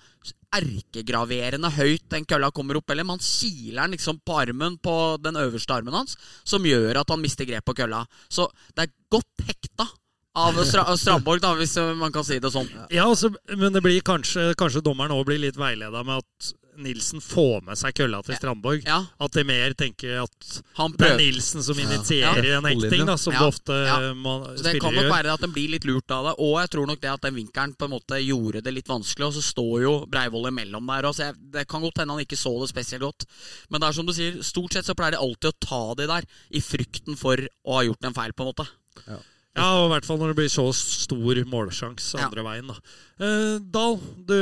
[0.59, 5.37] erkegraverende høyt den kølla kommer opp, eller man kiler den liksom på armen på den
[5.37, 8.07] øverste armen hans, som gjør at han mister grep på kølla.
[8.33, 9.91] Så det er godt hekta
[10.39, 12.71] av Stra Strandborg, da, hvis man kan si det sånn.
[12.95, 17.21] Ja, altså, men det blir kanskje, kanskje dommeren òg blir litt veileda med at Nilsen
[17.21, 18.85] får med seg kølla til Strandborg.
[18.87, 21.17] Ja, At de mer tenker at han det er.
[21.19, 22.59] Nilsen som initierer Ja.
[22.59, 23.41] en hekting, da, som Ja.
[23.41, 24.15] det ofte Ja.
[24.15, 26.35] man, Så det kan nok være at den blir litt lurt av det.
[26.39, 29.27] Og jeg tror nok det at den vinkelen på en måte gjorde det litt vanskelig.
[29.27, 31.07] Og så står jo Breivoll imellom der.
[31.09, 33.25] Og så jeg, det kan godt hende han ikke så det spesielt godt.
[33.71, 36.07] Men det er som du sier, stort sett så pleier de alltid å ta de
[36.07, 38.69] der i frykten for å ha gjort en feil, på en måte.
[39.07, 39.19] Ja,
[39.57, 42.27] og i hvert fall når det blir så stor målsjanse Ja.
[42.29, 42.67] andre veien.
[42.69, 42.75] da.
[43.19, 44.37] Eh, Dahl, du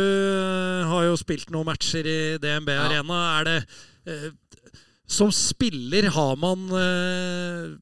[0.90, 2.88] har jo spilt noen matcher i DNB Ja.
[2.88, 3.40] Arena.
[3.40, 3.66] Er det
[4.06, 4.30] eh,
[5.08, 7.76] Som spiller har man eh,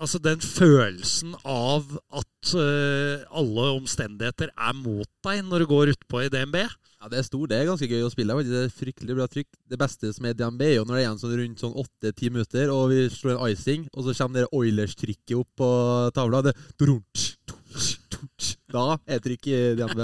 [0.00, 6.24] altså den følelsen av at eh, alle omstendigheter er mot deg når du går utpå
[6.24, 6.56] i DNB?
[7.04, 8.34] Ja, Det er stor, det er ganske gøy å spille.
[8.48, 9.48] Det er fryktelig bra trykk.
[9.68, 12.30] Det beste som er DNB, er jo når det er igjen sånn rundt sånn åtte-ti
[12.32, 15.68] minutter, og vi slår en icing, og så kommer det Oilers-trykket opp på
[16.16, 16.40] tavla.
[16.48, 16.54] Det.
[18.72, 20.00] Da er trykk i DNB.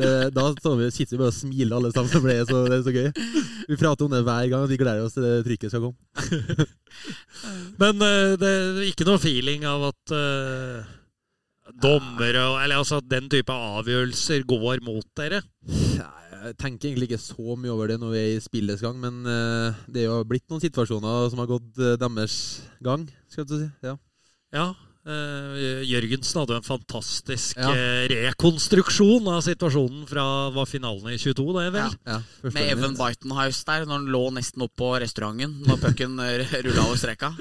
[0.00, 2.08] Det, da vi, sitter vi bare og smiler alle sammen.
[2.14, 3.12] for Det så, det er så gøy.
[3.68, 6.66] Vi prater om det hver gang, og vi gleder oss til det trykket skal komme.
[7.84, 10.94] Men eh, det er ikke noe feeling av at uh,
[11.82, 15.42] dommere og Eller altså den type avgjørelser går mot dere?
[16.44, 19.22] Jeg tenker egentlig ikke så mye over det når vi er i spillets gang, men
[19.24, 22.36] eh, det er jo blitt noen situasjoner som har gått eh, deres
[22.84, 23.68] gang, skal du si.
[23.86, 23.96] Ja.
[24.52, 24.66] Ja.
[25.06, 27.70] Eh, Jørgensen hadde jo en fantastisk Ja.
[27.74, 31.96] eh, rekonstruksjon av situasjonen fra var finalen i 22, det er vel?
[32.06, 32.50] Ja, Ja.
[32.54, 36.18] Med Even Bitenhouse der, når han lå nesten opp på restauranten når pucken
[36.64, 37.32] rulla over streka.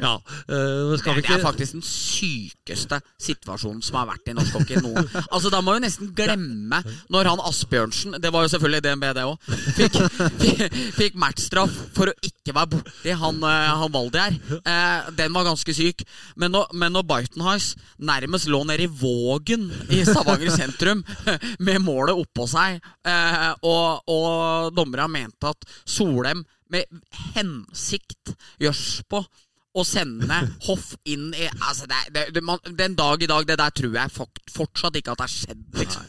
[0.00, 0.16] Ja.
[0.50, 4.80] uh, skal vi Det er faktisk den sykeste situasjonen som har vært i norsk hockey
[4.82, 4.92] nå.
[5.30, 6.80] Altså Da må vi nesten glemme
[7.12, 9.50] når han Asbjørnsen Det var jo selvfølgelig DNB, det òg.
[9.76, 9.98] Fikk,
[10.40, 10.64] fikk,
[11.00, 14.36] fikk matchstraff for å ikke være borti han, eh, han Valdi her.
[14.64, 16.02] Uh, den var ganske syk.
[16.40, 21.04] Men nå, men når Bitenhouse nærmest lå nede i Vågen i Stavanger sentrum
[21.66, 26.86] med målet oppå seg, eh, og, og dommerne mente at Solheim med
[27.34, 29.24] hensikt gjørs på
[29.70, 33.74] å sende Hoff inn i altså det, det, man, Den dag i dag, det der
[33.74, 35.68] tror jeg fort, fortsatt ikke at det har skjedd.
[35.78, 36.08] Liksom.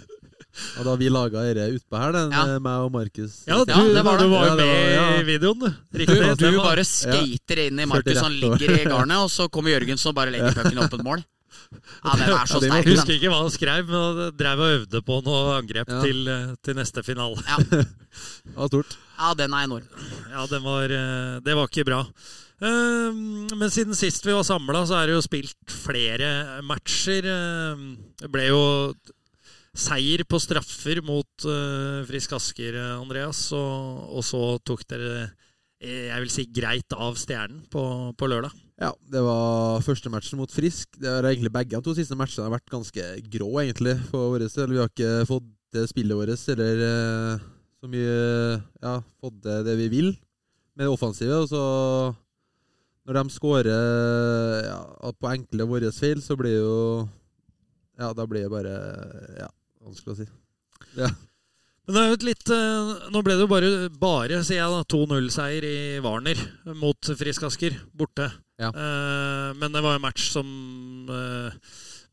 [0.79, 2.59] Og da vi laga dette utpå her, den, Ja.
[2.59, 4.25] meg og Markus Ja, du, Ja, det var det.
[4.25, 5.19] du var jo Ja, med var- ja.
[5.19, 5.69] i videoen, du.
[5.97, 10.09] Du, du bare skater inn i Markus, han ligger i garnet, og så kommer Jørgensen
[10.11, 11.23] og bare legger pucken opp et mål.
[12.03, 12.85] Ja, den er så Ja, det sterk.
[12.85, 16.01] Jeg husker ikke hva han skrev, men han drev og øvde på noe angrep Ja.
[16.03, 17.39] til, eh, til neste finale.
[17.47, 18.97] Ja, Det var stort.
[19.19, 19.87] ja, den er enorm.
[20.31, 22.01] Ja, den var, eh, det var ikke bra.
[22.61, 23.11] Eh,
[23.55, 27.23] Men siden sist vi var samla, så er det jo spilt flere matcher.
[27.23, 28.93] Eh, Det ble jo
[29.77, 33.47] seier på straffer mot uh, Frisk Asker, eh, Andreas.
[33.55, 35.29] Og, og så tok dere,
[35.81, 37.83] eh, jeg vil si, greit av stjernen på,
[38.17, 38.55] på lørdag.
[38.81, 40.89] Ja, det var første matchen mot Frisk.
[40.99, 44.47] Det er egentlig Begge de to siste matchene har vært ganske grå, egentlig, for vår
[44.47, 44.73] del.
[44.73, 47.45] Vi har ikke fått det spillet vårt, eller uh,
[47.79, 48.17] så mye
[48.83, 50.11] Ja, fått det, det vi vil
[50.75, 51.39] med det offensive.
[51.45, 51.63] Og så,
[53.07, 54.83] når de skårer ja,
[55.15, 56.75] på enkle våre feil, så blir jo
[58.01, 58.75] Ja, da blir det bare
[59.39, 59.47] Ja,
[59.85, 60.27] vanskelig å si.
[60.97, 61.09] Ja.
[61.87, 63.69] Men det er jo et litt eh, Nå ble det jo bare,
[64.01, 66.39] bare sier jeg da, 2-0-seier i Warner
[66.77, 68.27] mot Frisk Asker, borte.
[68.61, 68.69] Ja.
[68.69, 70.47] Eh, men det var en match som
[71.09, 71.57] eh,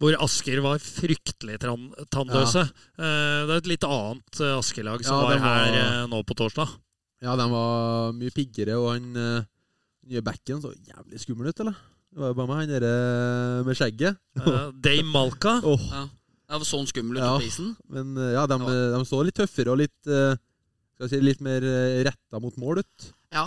[0.01, 2.63] hvor Asker var fryktelig tannløse.
[2.65, 3.13] Ja.
[3.49, 6.71] det er et litt annet Asker-lag som Ja, var, var- her nå på torsdag.
[7.27, 9.09] Ja, de var mye piggere, og han
[10.09, 11.75] nye backen så jævlig skummel ut, eller?
[12.09, 14.21] Det var jo bare meg, han derre med skjegget.
[14.39, 15.57] Eh, Dame Malka.
[15.67, 16.05] Ja.
[16.49, 17.33] Det var sånn skummel ut Ja.
[17.39, 17.75] på isen.
[17.93, 18.97] Men eh, ja, de, Ja.
[18.97, 20.37] de så litt tøffere og litt eh,
[20.99, 23.09] Skal si litt mer eh, retta mot mål ut.
[23.31, 23.45] Ja.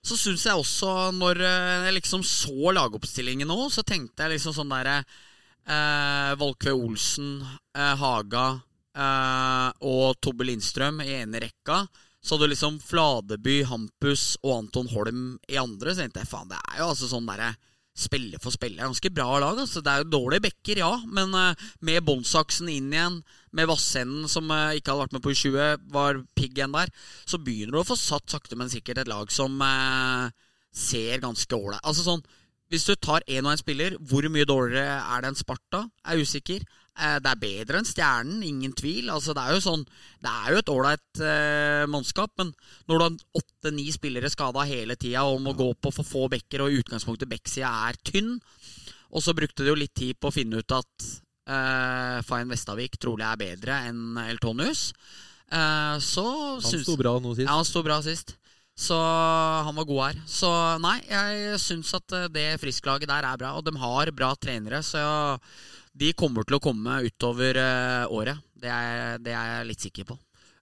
[0.00, 4.54] Så syns jeg også, når eh, jeg liksom så lagoppstillingen nå, så tenkte jeg liksom
[4.56, 5.02] sånn derre
[5.68, 7.42] eh, Valkve Olsen,
[7.76, 8.46] eh, Haga
[8.96, 11.82] eh, og Tobbe Lindstrøm i ene rekka.
[12.24, 15.92] Så hadde du liksom Fladeby, Hampus og Anton Holm i andre.
[15.92, 17.52] Så tenkte jeg faen, det er jo altså sånn derre
[17.98, 18.80] spille for spille.
[18.80, 19.58] Ganske bra lag.
[19.58, 23.20] altså Det er jo dårlige bekker, ja, men eh, med båndsaksen inn igjen,
[23.52, 26.92] med Vassenden som eh, ikke hadde vært med på i 20, var pigg igjen der,
[27.26, 30.28] så begynner du å få satt sakte, men sikkert et lag som eh,
[30.74, 32.22] ser ganske ålreit Altså sånn
[32.68, 35.86] Hvis du tar én og én spiller, hvor mye dårligere er det enn Sparta?
[36.04, 36.64] Er usikker.
[36.98, 39.08] Eh, det er bedre enn Stjernen, ingen tvil.
[39.14, 42.50] Altså Det er jo sånn Det er jo et ålreit eh, mannskap, men
[42.90, 46.64] når du har åtte-ni spillere skada hele tida og må gå på for få bekker,
[46.64, 48.36] og i utgangspunktet backsida er tynn,
[49.08, 51.08] og så brukte de jo litt tid på å finne ut at
[51.48, 54.90] eh, Fayen Vestavik trolig er bedre enn Eltonius.
[55.48, 56.26] Eh, så
[56.60, 57.46] Han sto bra nå sist.
[57.46, 58.34] Ja, han sto bra sist.
[58.78, 58.94] Så
[59.66, 60.18] han var god her.
[60.30, 60.48] Så
[60.82, 63.56] nei, jeg syns at eh, det Frisk-laget der er bra.
[63.58, 65.02] Og de har bra trenere, så
[65.98, 68.38] de kommer til å komme utover eh, året.
[68.58, 70.18] Det er, det er jeg litt sikker på.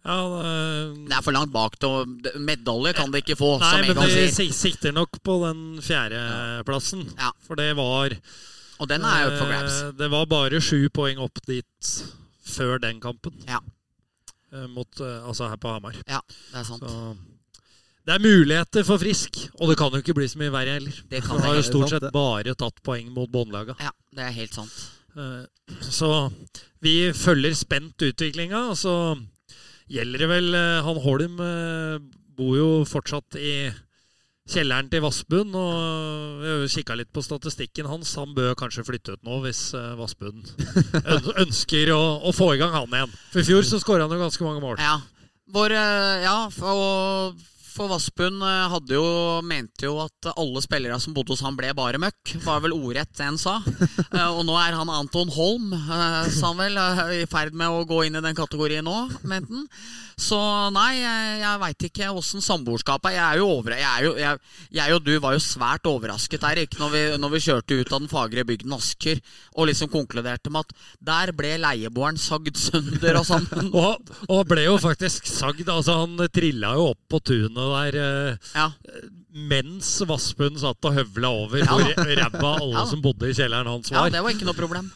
[0.07, 2.07] Ja, det- Det er for langt bak til
[2.41, 7.05] Medalje kan de ikke få, Nei, som men de sikter nok på den fjerdeplassen.
[7.19, 7.33] Ja.
[7.47, 8.15] For det var
[8.81, 9.81] Og den er jo up for grabs.
[9.83, 11.93] eh, Det var bare sju poeng opp dit
[12.47, 13.35] før den kampen.
[13.49, 13.61] Ja.
[14.73, 15.93] Mot, altså her på Hamar.
[16.09, 16.21] Ja,
[16.53, 16.81] det er sant.
[16.87, 17.17] Så
[18.07, 20.99] det er muligheter for Frisk, og det kan jo ikke bli så mye verre heller.
[21.11, 23.75] Det kan har jo stort sett bare tatt poeng mot båndlaga.
[23.83, 24.77] Ja, det er helt sant.
[25.17, 25.47] Eh,
[25.83, 26.11] Så
[26.85, 28.93] vi følger spent utviklinga, og så
[29.91, 31.99] gjelder det vel eh, Han Holm eh,
[32.37, 33.73] bor jo fortsatt i
[34.47, 38.15] kjelleren til Vassbunn, og vi har jo kikka litt på statistikken hans.
[38.21, 40.45] Han bør kanskje flytte ut nå, hvis Vassbunn
[41.43, 43.19] ønsker å, å få i gang han igjen.
[43.33, 44.79] For i fjor så skåra han jo ganske mange mål.
[44.79, 45.01] Ja.
[45.51, 47.35] Vår, ja, for,
[47.77, 49.05] for Vassbund eh, hadde jo,
[49.47, 52.35] mente jo at alle spillere som bodde hos han, ble bare møkk.
[52.45, 53.59] Var vel ordrett det han sa.
[54.17, 56.77] Eh, Og nå er han Anton Holm, eh, sa han vel,
[57.19, 58.95] i ferd med å gå inn i den kategorien nå,
[59.29, 59.67] mente han.
[60.17, 60.39] Så
[60.73, 63.17] nei, jeg, jeg veit ikke åssen samboerskapet er.
[63.19, 63.75] Jeg er jo over...
[63.77, 64.39] Jeg, er jo, jeg,
[64.79, 68.01] jeg og du var jo svært overrasket, Erik, når vi, når vi kjørte ut av
[68.01, 69.21] den fagre bygden Asker
[69.53, 73.69] og liksom konkluderte med at der ble leieboeren sagd sønder og sammen.
[73.77, 75.67] Og, og ble jo faktisk sagd.
[75.69, 78.69] Altså, han trilla jo opp på tunet der eh, Ja.
[79.33, 83.67] mens Vassbund satt og høvla over Ja hvor ræva alle Ja som bodde i kjelleren
[83.69, 84.07] hans var.
[84.07, 84.91] Ja, det var ikke noe problem.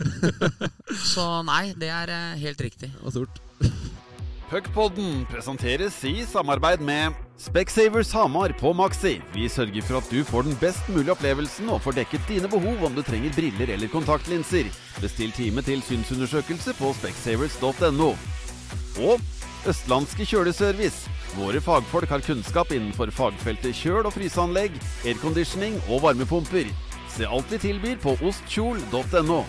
[1.15, 2.91] Så nei, det er eh, helt riktig.
[2.95, 3.41] Det var stort.
[4.51, 9.15] Puckpodden presenteres i samarbeid med Specsavers Hamar på Maxi.
[9.33, 12.83] Vi sørger for at du får den best mulige opplevelsen og får dekket dine behov
[12.89, 14.69] om du trenger briller eller kontaktlinser.
[15.01, 18.11] Bestill time til synsundersøkelse på specsavers.no.
[19.07, 19.23] Og
[19.69, 21.11] Østlandske kjøleservice.
[21.37, 26.71] Våre fagfolk har kunnskap innenfor fagfeltet kjøl- og fryseanlegg, airconditioning og varmepumper.
[27.13, 29.43] Se alt vi tilbyr på ostkjol.no.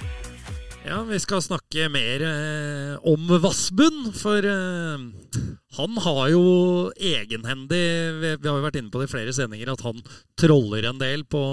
[0.82, 5.04] Ja, vi skal snakke mer eh, om Vassbunn, for eh,
[5.78, 6.44] han har jo
[6.98, 7.84] egenhendig
[8.18, 10.02] vi, vi har jo vært inne på det i flere sendinger at han
[10.42, 11.44] troller en del på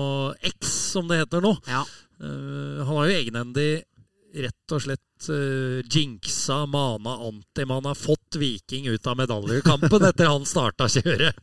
[0.57, 1.55] X, som det heter nå.
[1.69, 1.85] Ja.
[2.19, 3.69] Eh, han har jo egenhendig
[4.35, 10.45] rett og slett uh, jinxa, mana, antiman, har fått Viking ut av medaljekampen etter han
[10.47, 11.35] starta kjøret.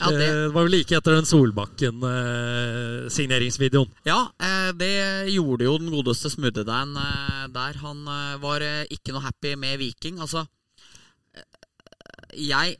[0.00, 3.90] Ja, det- Eh, det var jo like etter den Solbakken-signeringsvideoen.
[4.08, 4.92] Ja, uh, det
[5.34, 7.72] gjorde jo den godeste Smuddedein uh, der.
[7.84, 10.18] Han eh, var eh, ikke noe happy med Viking.
[10.22, 10.44] Altså,
[11.36, 11.44] eh,
[12.36, 12.76] jeg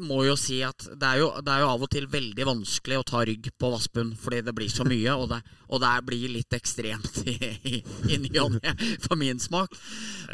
[0.00, 3.00] må jo si at det er jo, det er jo av og til veldig vanskelig
[3.00, 6.32] å ta rygg på Vassbunn fordi det blir så mye, og det, og det blir
[6.32, 7.36] litt ekstremt i,
[7.68, 7.82] i,
[8.14, 8.74] i ny og ne,
[9.04, 9.74] for min smak.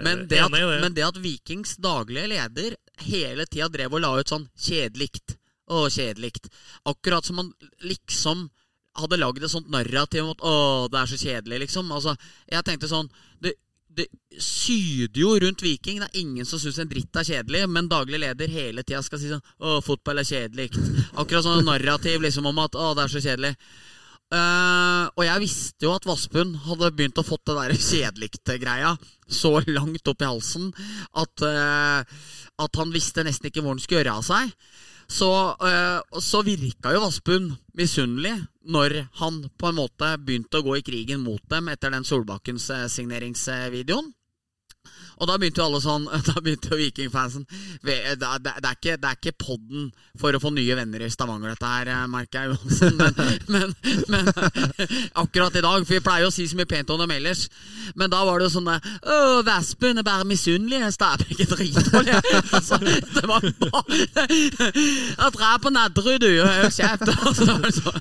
[0.04, 4.34] Men det, at, men det at Vikings daglige leder hele tida drev og la ut
[4.34, 6.48] sånn kjedelikt og kjedelikt,
[6.88, 7.50] akkurat som man
[7.84, 8.46] liksom
[8.98, 10.54] hadde lagd et sånt narrativ om at å,
[10.90, 11.90] det er så kjedelig, liksom.
[11.94, 12.14] Altså,
[12.50, 13.10] jeg tenkte sånn
[13.98, 14.06] Det,
[14.38, 15.98] syder jo rundt Viking.
[15.98, 19.20] Det er ingen som syns en dritt er kjedelig, men daglig leder hele tida skal
[19.20, 20.70] si sånn Å, fotball er kjedelig.
[21.18, 23.54] Akkurat sånn narrativ liksom om at å, det er så kjedelig.
[24.28, 28.90] Uh, og jeg visste jo at Vassbund hadde begynt å fått det der kjedeligte-greia
[29.24, 30.66] så langt opp i halsen
[31.16, 32.04] at, uh,
[32.60, 34.52] at han visste nesten ikke hvor han skulle gjøre av seg.
[35.08, 38.34] Så, eh, så virka jo Vassbund misunnelig
[38.68, 42.68] når han på en måte begynte å gå i krigen mot dem etter den Solbakkens
[42.74, 44.12] eh, signeringsvideoen.
[45.18, 47.46] Og da begynte jo alle sånn Da begynte jo Vikingfansen
[47.84, 51.52] det, det, er ikke, det er ikke podden for å få nye venner i Stavanger,
[51.54, 52.96] dette her, eh, merker jeg Johansen.
[52.98, 53.14] Men,
[53.48, 53.74] men,
[54.10, 54.26] men
[55.22, 57.44] akkurat i dag For vi pleier å si så mye pent om dem ellers.
[57.98, 60.90] Men da var det jo sånn der, Å, Vespen er bare misunnelig.
[60.96, 62.16] Stabæk er dritdårlig.
[62.56, 63.46] Altså, det var
[65.28, 67.06] bare drar på Nadderud, du, og hold kjeft.
[67.28, 67.94] Altså,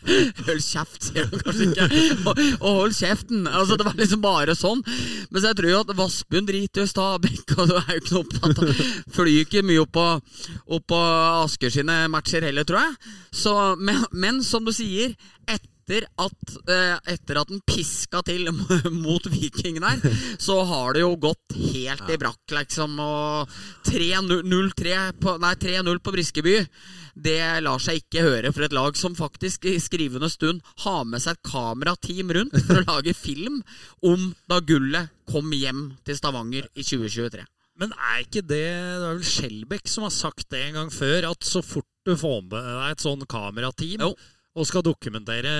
[0.48, 1.88] hold kjeft, sier du kanskje ikke.
[2.24, 3.48] Og, og hold kjeften.
[3.48, 4.84] Altså, det var liksom bare sånn.
[5.30, 7.24] Men så jeg tror jo at Vassbund driter jo i Og
[7.70, 8.84] du er opptatt av
[9.16, 10.06] Flyr ikke mye opp på,
[10.78, 11.00] opp på
[11.46, 13.16] Asker sine matcher heller, tror jeg.
[13.32, 15.16] Så, men, men som du sier,
[15.48, 18.50] etter at, eh, etter at den piska til
[19.06, 20.02] mot Viking der,
[20.48, 23.00] så har det jo gått helt i brakk, liksom.
[23.00, 24.44] Og 3-0
[25.22, 26.56] på, nei, 3-0 på Briskeby,
[27.18, 31.24] det lar seg ikke høre for et lag som faktisk i skrivende stund har med
[31.24, 33.62] seg et kamerateam rundt for å lage film
[34.06, 37.46] om da gullet kom hjem til Stavanger i 2023.
[37.78, 41.30] Men er ikke det Det er vel Skjelbæk som har sagt det en gang før,
[41.32, 44.16] at så fort du får med deg et sånn kamerateam Jo.
[44.58, 45.52] Og skal dokumentere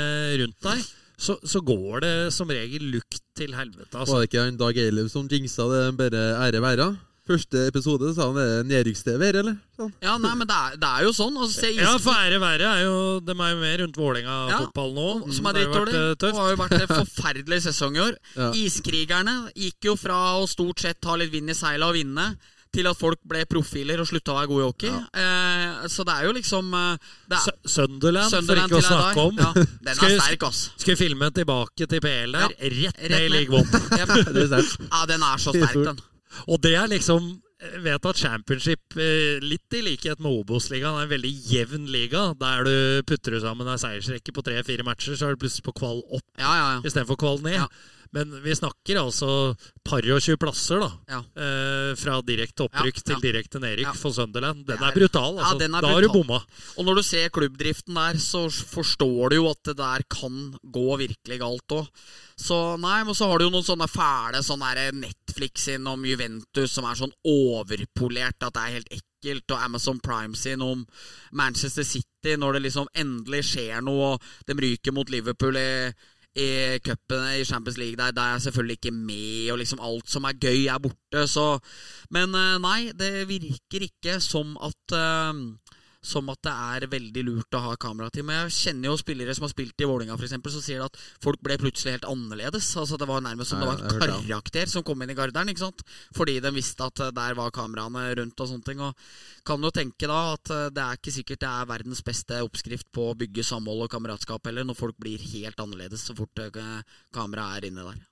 [0.42, 0.86] rundt deg,
[1.18, 3.94] så, så går det som regel lukt til helvete.
[3.94, 4.20] Var Altså.
[4.22, 6.96] det ikke han Dag Eilev som jinxa det bare ære være?
[7.28, 9.56] Første episode sa han det er nedrykks-TV her, eller?
[9.76, 9.90] Sånn.
[10.00, 11.36] Ja, nei, men det er, det er jo sånn.
[11.36, 14.94] Altså, se Ja, for ære være er jo De er jo med rundt Ja, Vålerenga-fotball
[14.96, 15.08] nå.
[15.36, 15.96] som er drittdårlig.
[15.98, 18.16] eh, Det har jo vært en forferdelig sesong i år.
[18.40, 18.52] Ja.
[18.56, 22.30] Iskrigerne gikk jo fra å stort sett ha litt vind i seila og vinne,
[22.78, 24.94] til at folk ble profiler og slutta å være gode i hockey.
[25.24, 29.26] Eh, så det er jo liksom eh, det er, Sunderland, Sunderland for ikke å snakke
[29.32, 29.42] om.
[29.42, 29.50] Ja,
[29.90, 30.62] den Skal er vi- sterk, ass.
[30.78, 32.54] Skal vi filme tilbake til PL der?
[32.54, 32.78] Ja.
[32.78, 33.50] Rett ned i
[34.62, 34.72] er.
[34.94, 36.00] Ja, den er så sterk, den.
[36.48, 41.08] Og det er liksom jeg vet at championship, eh, litt i likhet med Obos-ligaen, er
[41.08, 42.28] en veldig jevn liga.
[42.38, 42.76] Der du
[43.10, 46.22] putter du sammen en seiersrekke på tre-fire matcher, så er du plutselig på kval opp
[46.38, 46.84] Ja, ja, ja.
[46.86, 47.58] istedenfor kval ned.
[47.58, 47.66] Ja.
[48.14, 50.92] Men vi snakker altså par og 20 plasser, da.
[51.10, 51.20] Ja.
[51.36, 53.94] Eh, fra direkte opprykk Ja, til direkte nedrykk Ja.
[53.94, 54.66] for Sunderland.
[54.66, 55.60] Den er er- brutal, Ja, altså.
[55.60, 56.42] den er da har du bomma.
[56.78, 60.98] Og når du ser klubbdriften der, så forstår du jo at det der kan gå
[60.98, 61.88] virkelig galt òg.
[62.40, 66.72] Så nei, men så har du jo noen sånne fæle sånne Netflix sin om Juventus
[66.72, 70.86] som er sånn overpolert at det er helt ekkelt, og Amazon Prime sin om
[71.34, 75.94] Manchester City når det liksom endelig skjer noe, og de ryker mot Liverpool i
[76.38, 80.10] i cupene i Champions League der, der er jeg selvfølgelig ikke med, og liksom alt
[80.10, 81.28] som er gøy, er borte.
[81.28, 81.60] Så
[82.14, 85.34] Men eh, nei, det virker ikke som at eh,
[86.08, 88.30] som at det er veldig lurt å ha kamerateam.
[88.30, 90.98] Men jeg kjenner jo spillere som har spilt i Vålinga for eksempel, som sier at
[91.24, 92.70] folk ble plutselig helt annerledes.
[92.80, 95.52] Altså Det var nærmest som det var en karakter som kom inn i garderen.
[95.52, 95.84] ikke sant?
[96.16, 98.84] Fordi de visste at eh, der var kameraene rundt og sånne ting.
[98.84, 98.96] Og
[99.48, 102.92] kan jo tenke da at eh, det er ikke sikkert det er verdens beste oppskrift
[102.96, 106.86] på å bygge samhold og kameratskap heller, når folk blir helt annerledes så fort eh,
[107.16, 108.06] kameraet er inne der.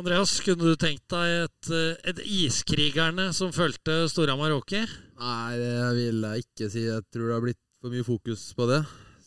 [0.00, 1.70] Andreas, kunne du tenkt deg et,
[2.08, 4.86] et Iskrigerne som fulgte Storhamar Hockey?
[5.20, 6.86] Nei, det vil jeg ikke si.
[6.88, 8.80] Jeg tror det har blitt for mye fokus på det.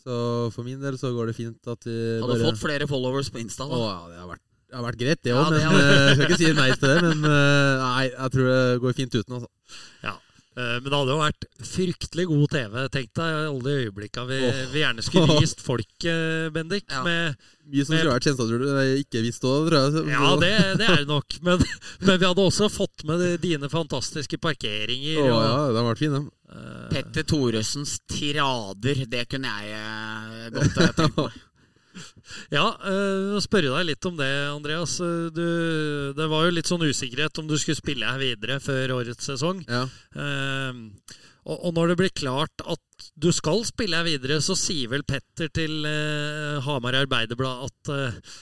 [0.04, 0.16] Så
[0.52, 3.40] for min del så går det fint at vi Hadde bare fått flere followers på
[3.40, 3.64] Insta.
[3.64, 5.54] Å ja, det har vært, det har vært greit, det Ja, òg.
[5.54, 6.98] det men eh, jeg skal ikke si nei til det.
[7.06, 9.38] Men eh, nei, jeg tror det går fint uten.
[9.38, 9.50] altså.
[10.04, 10.14] Ja.
[10.56, 12.76] Eh, Men det hadde jo vært fryktelig god TV.
[12.94, 14.60] Tenk deg alle de øyeblikka vi, oh.
[14.70, 16.86] vi gjerne skulle vist folk, eh, Bendik.
[16.92, 17.02] Ja.
[17.06, 20.04] Med, Mye som skulle vært du jeg ikke visste òg, tror jeg.
[20.12, 21.38] ja, det, det er det nok.
[21.46, 21.64] Men,
[22.04, 25.24] men vi hadde også fått med dine fantastiske parkeringer.
[25.24, 26.22] Oh, og, ja, det har vært fine.
[26.54, 26.66] Ja.
[26.92, 31.40] Petter Thoresens tirader, det kunne jeg eh, godt eh, tenkt meg.
[32.54, 34.96] Ja, uh, spørre deg litt om det, Andreas.
[35.02, 35.44] Eh, Du,
[36.16, 39.62] det var jo litt sånn usikkerhet om du skulle spille her videre før årets sesong.
[39.68, 39.84] Ja.
[40.16, 40.82] Eh,
[41.44, 45.04] og, og når det blir klart at du skal spille her videre, så sier vel
[45.06, 48.36] Petter til eh, Hamar Arbeiderblad at, eh,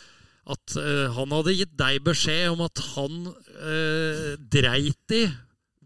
[0.54, 5.24] at eh, han hadde gitt deg beskjed om at han uh, dreit i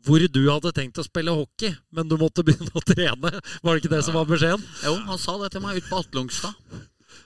[0.07, 3.33] hvor du hadde tenkt å spille hockey, men du måtte begynne å trene.
[3.43, 4.63] Var det ikke det som var beskjeden?
[4.85, 6.55] Jo, han sa det til meg ute på Atlungstad.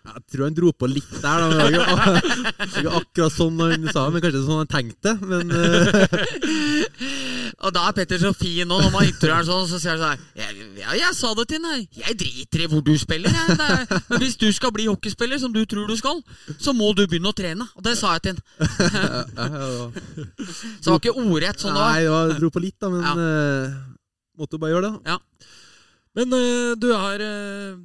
[0.00, 1.42] Jeg tror han dro på litt der.
[1.42, 1.48] Da.
[1.50, 2.20] Det var
[2.64, 5.12] ikke det akkurat sånn han sa men kanskje sånn han tenkte.
[5.28, 6.06] Men eh,
[7.60, 10.24] Og da er Petter så fin nå, når man intervjuer sånn, så sier han sånn
[10.40, 11.82] jeg, Ja, jeg sa det til henne.
[12.00, 13.58] Jeg driter i hvor du spiller, jeg.
[13.60, 16.22] Er, men hvis du skal bli hockeyspiller, som du tror du skal,
[16.56, 17.68] så må du begynne å trene.
[17.76, 19.24] Og det sa jeg til ja,
[19.60, 21.90] Så det var ikke ordrett sånn da.
[21.92, 22.88] Nei, jeg det dro på litt, da.
[22.96, 23.14] Men Ja.
[23.20, 23.78] eh,
[24.40, 25.12] måtte jo bare gjøre det.
[25.12, 25.18] Ja.
[26.16, 27.76] Men eh, du har eh,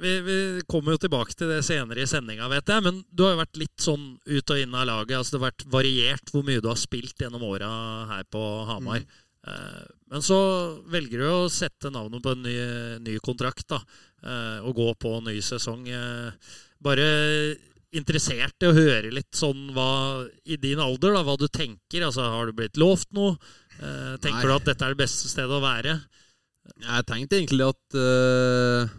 [0.00, 0.36] vi, vi
[0.70, 2.84] kommer jo tilbake til det senere i sendinga, vet jeg.
[2.86, 5.18] Men du har jo vært litt sånn ut og inn av laget.
[5.18, 7.70] altså Det har vært variert hvor mye du har spilt gjennom åra
[8.12, 9.04] her på Hamar.
[9.44, 10.38] Eh, men så
[10.92, 12.56] velger du å sette navnet på en ny,
[13.04, 13.80] ny kontrakt da,
[14.24, 15.86] eh, og gå på en ny sesong.
[15.90, 17.08] Eh, bare
[17.94, 22.06] interessert i å høre litt sånn hva i din alder, da, hva du tenker.
[22.06, 23.36] Altså, Har du blitt lovt noe?
[23.78, 24.50] Eh, tenker Nei.
[24.50, 25.98] du at dette er det beste stedet å være?
[26.80, 28.92] Jeg tenkte egentlig at eh,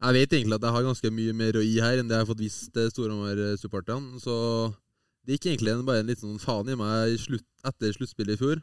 [0.00, 2.24] Jeg vet egentlig at jeg har ganske mye mer å gi her enn det jeg
[2.24, 4.20] har fått vist til Storhamar-supporterne.
[4.22, 4.34] Så
[5.28, 8.62] det gikk egentlig bare en liten sånn faen i meg slutt, etter sluttspillet i fjor.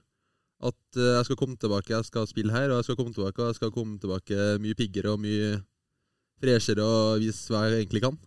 [0.66, 3.44] At eh, jeg skal komme tilbake, jeg skal spille her, og jeg skal komme tilbake
[3.44, 5.60] og jeg skal komme tilbake mye piggere og mye
[6.42, 8.18] freshere og vise hva jeg egentlig kan.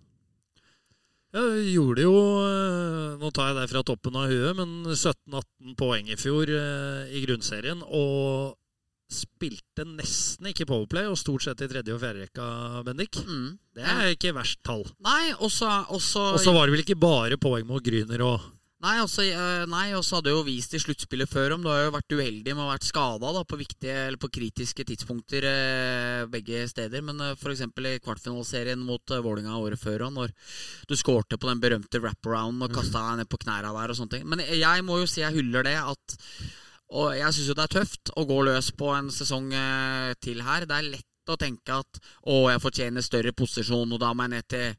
[1.31, 5.77] Ja, du gjorde jo eh, Nå tar jeg deg fra toppen av huet, men 17-18
[5.79, 7.83] poeng i fjor eh, i grunnserien.
[7.87, 8.55] Og
[9.11, 12.47] spilte nesten ikke Powerplay, og stort sett i tredje og fjerde rekka,
[12.87, 13.21] Bendik.
[13.27, 13.59] Mm.
[13.75, 14.85] Det er ikke verst tall.
[15.05, 18.41] Nei, og så også- var det vel ikke bare poeng mot Gryner og
[18.81, 21.83] Nei, altså, eh, nei, og så hadde jo vist i sluttspillet før om du har
[21.85, 26.25] jo vært uheldig med å ha vært skada på viktige, eller på kritiske tidspunkter eh,
[26.33, 27.05] begge steder.
[27.05, 27.61] Men eh, f.eks.
[27.61, 30.33] i kvartfinaleserien mot Vålinga året før, når
[30.89, 34.17] du skårte på den berømte wraparounden og kasta deg ned på knærne der og sånne
[34.17, 34.25] ting.
[34.33, 36.17] Men jeg må jo si jeg hyller det at
[36.91, 40.43] Og jeg syns jo det er tøft å gå løs på en sesong eh, til
[40.43, 40.67] her.
[40.67, 44.35] Det er lett å tenke at å, jeg fortjener større posisjon, og da må jeg
[44.35, 44.73] ned til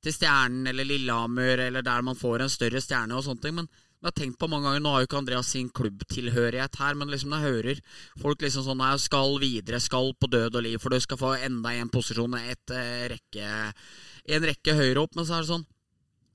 [0.00, 3.56] til Stjernen eller Lillehammer, eller der man får en større stjerne og sånne ting.
[3.58, 3.68] Men
[4.00, 7.10] jeg har tenkt på mange ganger, Nå har jo ikke Andreas sin klubbtilhørighet her, men
[7.12, 7.82] liksom når jeg hører
[8.22, 11.34] folk liksom sånn Jeg skal videre, skal på død og liv, for du skal få
[11.36, 13.50] enda en posisjon, et eh, rekke,
[14.36, 15.16] en rekke høyere opp.
[15.18, 15.68] Men så er det sånn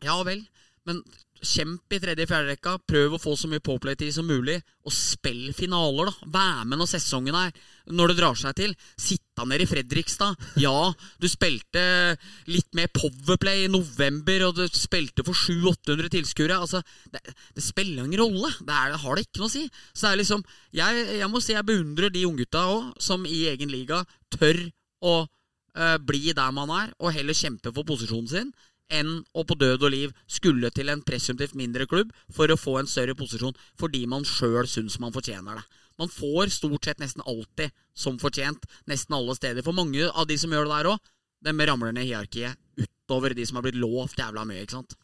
[0.06, 0.46] Ja vel,
[0.86, 1.02] men
[1.44, 2.76] kjemp i tredje- og rekka.
[2.88, 6.30] Prøv å få så mye påplay-tid som mulig, og spill finaler, da.
[6.36, 7.52] Vær med når sesongen er
[7.92, 8.76] når det drar seg til.
[8.98, 10.36] Sitta nede i Fredrikstad.
[10.62, 12.18] Ja, du spilte
[12.48, 16.60] litt mer Powerplay i november, og du spilte for 700-800 tilskuere.
[16.60, 16.82] Altså,
[17.12, 17.22] det,
[17.56, 18.52] det spiller ingen rolle.
[18.62, 19.66] Det, er, det har det ikke noe å si.
[19.94, 23.46] Så det er liksom Jeg, jeg må si jeg beundrer de unggutta òg, som i
[23.52, 24.60] egen liga tør
[25.06, 28.56] å eh, bli der man er, og heller kjempe for posisjonen sin
[28.94, 32.78] enn å på død og liv skulle til en presumptivt mindre klubb for å få
[32.80, 35.66] en større posisjon fordi man sjøl syns man fortjener det.
[36.00, 39.64] Man får stort sett nesten alltid som fortjent, nesten alle steder.
[39.64, 41.12] For mange av de som gjør det der òg,
[41.46, 44.66] dem ramler ned hierarkiet utover de som har blitt lovt jævla mye.
[44.66, 44.98] ikke sant?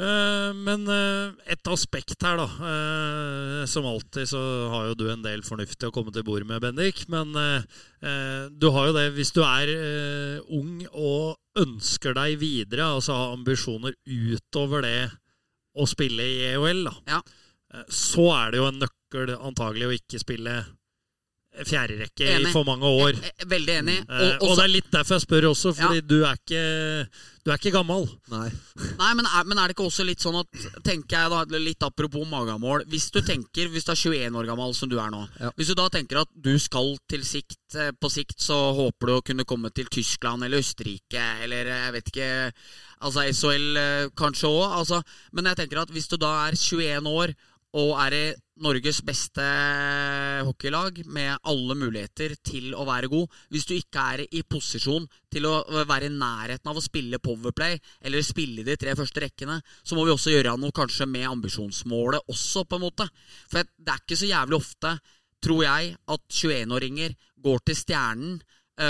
[0.00, 2.46] Eh, men eh, et aspekt her, da.
[2.70, 4.40] eh, som alltid så
[4.72, 7.04] har jo du en del fornuftig å komme til bord med, Bendik.
[7.12, 7.34] Men
[8.50, 9.70] du har jo det hvis du er
[10.56, 15.10] ung og ønsker deg videre, altså har ambisjoner utover det
[15.76, 16.94] å spille i EOL, da.
[17.16, 17.20] Ja.
[17.92, 20.54] Så er det jo en nøkkel antagelig å ikke spille
[21.66, 23.16] fjerderekke i for mange år.
[23.18, 23.96] Jeg, jeg, veldig enig.
[24.06, 26.62] Eh, Og, også, og det er litt derfor jeg spør også, fordi du, er ikke,
[27.44, 28.06] du er ikke gammel.
[28.30, 28.46] Nei.
[29.00, 31.84] Nei, men er, men er det ikke også litt sånn at Tenker jeg da, Litt
[31.84, 32.86] apropos magamål.
[32.90, 35.50] Hvis du tenker, hvis du er 21 år gammel, som du er nå Ja.
[35.58, 39.16] Hvis du da tenker at du skal til sikt eh, På sikt så håper du
[39.18, 42.30] å kunne komme til Tyskland eller Østerrike eller eh, jeg vet ikke
[43.00, 43.78] Altså SHL
[44.18, 44.74] kanskje òg.
[44.76, 44.98] Altså,
[45.32, 47.32] men jeg tenker at hvis du da er 21 år
[47.78, 48.22] og er i
[48.60, 49.44] Norges beste
[50.44, 53.38] hockeylag med alle muligheter til å være god.
[53.52, 55.54] Hvis du ikke er i posisjon til å
[55.88, 60.04] være i nærheten av å spille Powerplay eller spille de tre første rekkene, så må
[60.04, 63.08] vi også gjøre noe kanskje med ambisjonsmålet også, på en måte.
[63.48, 64.94] For det er ikke så jævlig ofte,
[65.40, 68.40] tror jeg, at 21-åringer går til Stjernen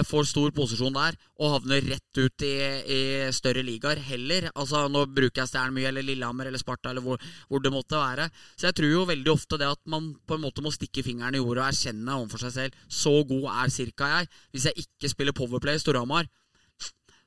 [0.06, 2.52] får stor posisjon der og havner rett ut i,
[2.94, 3.00] i
[3.34, 4.46] større ligaer heller.
[4.54, 7.98] Altså, Nå bruker jeg Stjernen mye, eller Lillehammer eller Sparta, eller hvor, hvor det måtte
[7.98, 8.28] være.
[8.54, 11.38] Så jeg tror jo veldig ofte det at man på en måte må stikke fingeren
[11.38, 14.30] i jorda og erkjenne overfor seg selv så god er cirka jeg.
[14.54, 16.30] Hvis jeg ikke spiller Powerplay i Storhamar,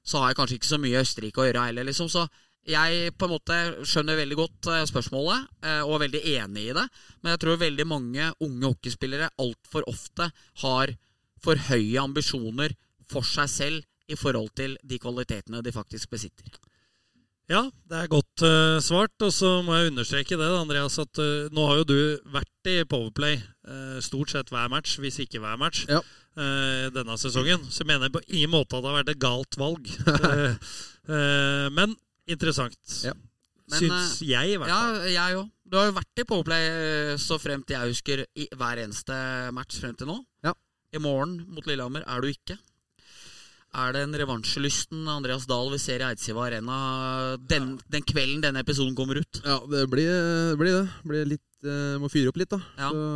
[0.04, 2.10] så har jeg kanskje ikke så mye Østerrike å gjøre heller, liksom.
[2.12, 2.26] Så
[2.68, 3.56] jeg på en måte
[3.88, 6.86] skjønner veldig godt eh, spørsmålet, eh, og er veldig enig i det.
[7.22, 10.30] Men jeg tror veldig mange unge hockeyspillere altfor ofte
[10.64, 10.94] har
[11.44, 12.76] for høye ambisjoner
[13.12, 16.56] for seg selv i forhold til de kvalitetene de faktisk besitter.
[17.52, 19.16] Ja, det er godt uh, svart.
[19.24, 21.98] Og så må jeg understreke det, Andreas, at uh, nå har jo du
[22.32, 23.36] vært i Powerplay
[23.68, 26.00] uh, stort sett hver match, hvis ikke hver match, Ja.
[26.34, 27.68] denne sesongen.
[27.70, 29.92] Så jeg mener på ingen måte at det har vært et galt valg.
[31.78, 31.94] Men
[32.26, 32.80] interessant.
[33.06, 33.14] Ja.
[33.70, 34.98] Men, Syns jeg, i hvert fall.
[35.04, 35.52] Ja, jeg òg.
[35.70, 39.14] Du har jo vært i Powerplay så fremt jeg husker i hver eneste
[39.54, 40.18] match frem til nå.
[40.46, 40.56] Ja.
[40.94, 42.58] I morgen mot Lillehammer er du ikke.
[43.74, 46.76] Er det en revansjelysten Andreas Dahl vi ser i Eidsiva Arena
[47.50, 49.40] den, den kvelden denne episoden kommer ut?
[49.42, 50.58] Ja, det blir det.
[50.62, 50.84] Blir det.
[51.10, 52.60] Blir litt, uh, må fyre opp litt, da.
[52.78, 52.92] Ja.
[52.94, 53.08] Så,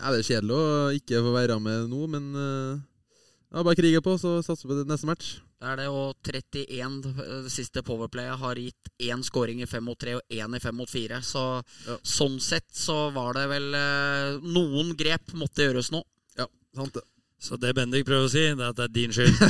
[0.00, 2.80] ja, det er kjedelig å ikke få være med nå, men uh,
[3.54, 5.36] ja, bare krige på, så satser vi på neste match.
[5.62, 6.96] Det er det, og 31
[7.46, 10.74] det siste powerplayet har gitt én scoring i 5 mot 3 og én i 5
[10.76, 11.22] mot 4.
[11.22, 11.44] Så
[11.86, 11.96] Ja.
[12.02, 16.02] sånn sett så var det vel uh, Noen grep måtte gjøres nå.
[16.74, 17.04] Sant det.
[17.44, 19.36] Så det Bendik prøver å si, det er at det er din skyld.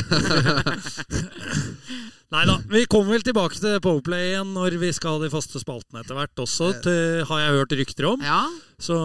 [2.35, 2.57] Nei da.
[2.66, 6.16] Vi kommer vel tilbake til Powerplay igjen når vi skal ha de faste spaltene etter
[6.18, 8.25] hvert også, til, har jeg hørt rykter om.
[8.25, 8.41] Ja,
[8.83, 8.97] Så,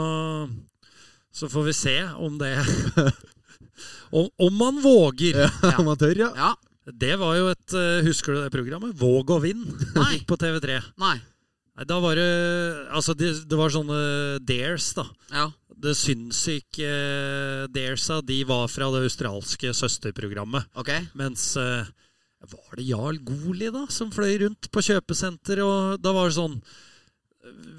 [1.36, 2.56] så får vi se om det
[4.18, 5.44] om, om man våger.
[5.46, 6.32] Ja, man tør, ja.
[6.38, 6.52] ja.
[6.90, 8.96] Det var jo et eh, Husker du det programmet?
[8.98, 9.62] Våg og vinn.
[9.94, 10.16] Nei.
[10.16, 10.80] Gikk på TV3.
[10.98, 11.20] Nei.
[11.78, 12.32] Nei, da var det
[12.90, 14.00] Altså, det, det var sånne
[14.42, 15.06] dares, da.
[15.36, 15.46] Ja.
[15.80, 20.68] Det sinnssyke uh, daresa, de var fra det australske søsterprogrammet.
[20.76, 20.92] Ok.
[21.16, 21.86] Mens uh,
[22.52, 25.60] Var det Jarl Goli, da, som fløy rundt på kjøpesenter?
[25.64, 26.60] Og da var det sånn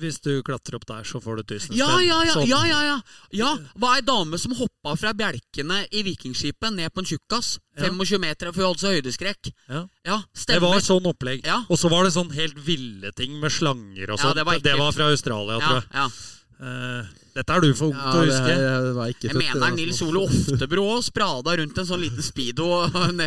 [0.01, 2.07] Hvis du klatrer opp der, så får du 1000 Ja, spenn.
[2.09, 2.49] ja, ja, Sånn.
[2.49, 2.97] ja, ja, ja.
[3.37, 3.51] ja.
[3.77, 7.59] Var ei dame som hoppa fra bjelkene i Vikingskipet ned på en tjukkas.
[7.77, 7.91] Ja.
[7.93, 9.53] 25 meter, for hun hadde så høydeskrekk.
[9.69, 9.85] Ja.
[10.09, 10.65] Ja, Det stemmer.
[10.75, 11.45] var sånn opplegg.
[11.47, 11.61] Ja.
[11.69, 14.37] Og så var det sånn helt ville ting med slanger og Ja, sånn.
[14.41, 16.11] det var det, var fra Australia, ja, tror jeg.
[16.61, 16.71] Ja.
[17.01, 18.53] Eh, dette er du for ung Ja, til å huske.
[18.53, 19.71] jeg, var jeg Jeg mener.
[19.77, 22.67] Nils Ole Oftebro òg sprada rundt en sånn liten speedo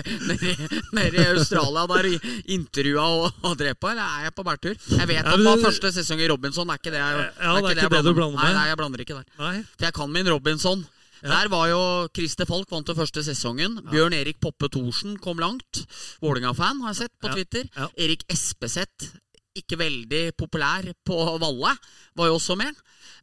[0.93, 3.91] nede i- Australia der og intervjua og, og drepa.
[3.93, 4.75] Eller er jeg på bærtur?
[4.75, 6.69] Jeg vet Ja, at det var første sesong i Robinson.
[6.69, 8.43] Er ikke det jeg, Ja, det er ikke jeg det du blander- med?
[8.43, 9.25] Nei, nei, jeg blander ikke der.
[9.39, 9.55] Nei.
[9.77, 10.85] For jeg kan min Robinson.
[11.23, 11.29] Ja.
[11.39, 11.81] Der var jo
[12.13, 13.79] Christer Falk vant den første sesongen.
[13.89, 15.85] Bjørn Erik Poppe Thorsen kom langt.
[16.21, 17.33] Vålinga-fan, har jeg sett på Ja.
[17.39, 17.69] Twitter.
[17.77, 17.87] Ja.
[17.97, 19.13] Erik Espeseth
[19.55, 21.75] ikke veldig populær på Valle,
[22.17, 22.73] var jo også med.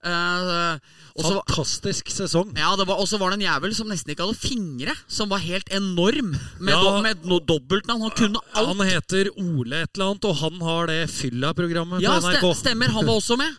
[0.00, 0.78] Uh,
[1.18, 2.54] også, Fantastisk sesong.
[2.56, 5.68] ja, og så var det en jævel som nesten ikke hadde fingre, som var helt
[5.74, 6.30] enorm.
[6.60, 6.80] Med, Ja.
[6.80, 8.06] do, med noe dobbeltnavn.
[8.06, 8.70] Han kunne alt.
[8.70, 12.42] Han heter Ole et eller annet, og han har det Fylla-programmet Ja, på NRK.
[12.48, 12.88] Ja, stemmer.
[12.94, 13.52] Han var også med.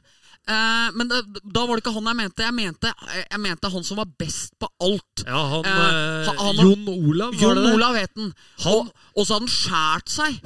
[0.50, 2.44] Eh, men da, da var det ikke han jeg mente.
[2.44, 5.24] Jeg mente, jeg mente han som var best på alt.
[5.28, 8.34] Ja, han, uh, han- Jon Olav, var Jon det Olav het han.
[8.72, 10.39] Og, og så hadde han skåret seg.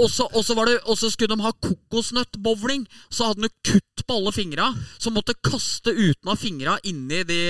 [0.00, 2.86] Og så, og, så var det, og så skulle de ha kokosnøttbowling.
[3.12, 7.42] Så hadde han kutt på alle fingra, så måtte kaste uten av fingra inni de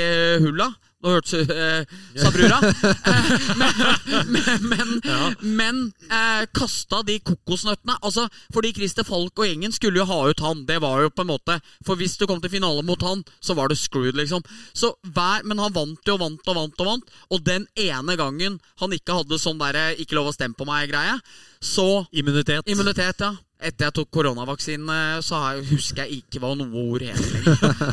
[0.42, 0.72] hulla.
[1.02, 1.82] Nå hørtes uh,
[2.16, 2.60] sa brura.
[3.12, 7.96] Eh, men men, men, men eh, kasta de kokosnøttene.
[8.04, 10.64] Altså, fordi Christer Falk og gjengen skulle jo ha ut han.
[10.68, 13.56] Det var jo på en måte For hvis du kom til finale mot han, så
[13.58, 14.44] var du screwed, liksom.
[14.74, 17.14] Så hver, Men han vant jo vant og vant og vant.
[17.34, 21.18] Og den ene gangen han ikke hadde sånn derre 'ikke lov å stemme på meg'-greie,
[21.62, 22.68] så Immunitet.
[22.68, 23.34] Immunitet, ja.
[23.62, 27.20] Etter jeg tok koronavaksinen, så husker jeg ikke hva noe ord het.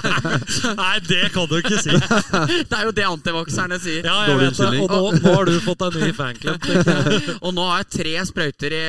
[0.80, 1.94] Nei, det kan du ikke si.
[1.94, 4.08] det er jo det antivakserne sier.
[4.08, 4.72] Ja, jeg vet det.
[4.82, 6.68] Og nå, nå har du fått deg ny fanklubb.
[7.46, 8.84] Og nå har jeg tre sprøyter i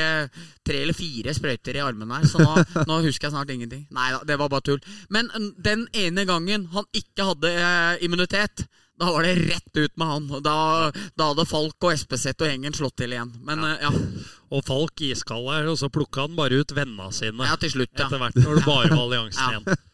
[0.71, 3.87] Tre eller fire sprøyter i armen her, så nå, nå husker jeg snart ingenting.
[3.97, 4.83] Nei da, det var bare tull.
[5.09, 8.67] Men den ene gangen han ikke hadde eh, immunitet,
[9.01, 10.27] da var det rett ut med han.
[10.45, 10.57] Da,
[11.17, 13.33] da hadde Falk og Espeseth og gjengen slått til igjen.
[13.47, 13.93] Men eh, ja,
[14.51, 17.93] Og Falk iskald her, og så plukka han bare ut vennene sine ja til slutt,
[17.95, 18.09] ja.
[18.09, 19.61] etter hvert, når det bare var alliansen Ja.
[19.61, 19.87] igjen.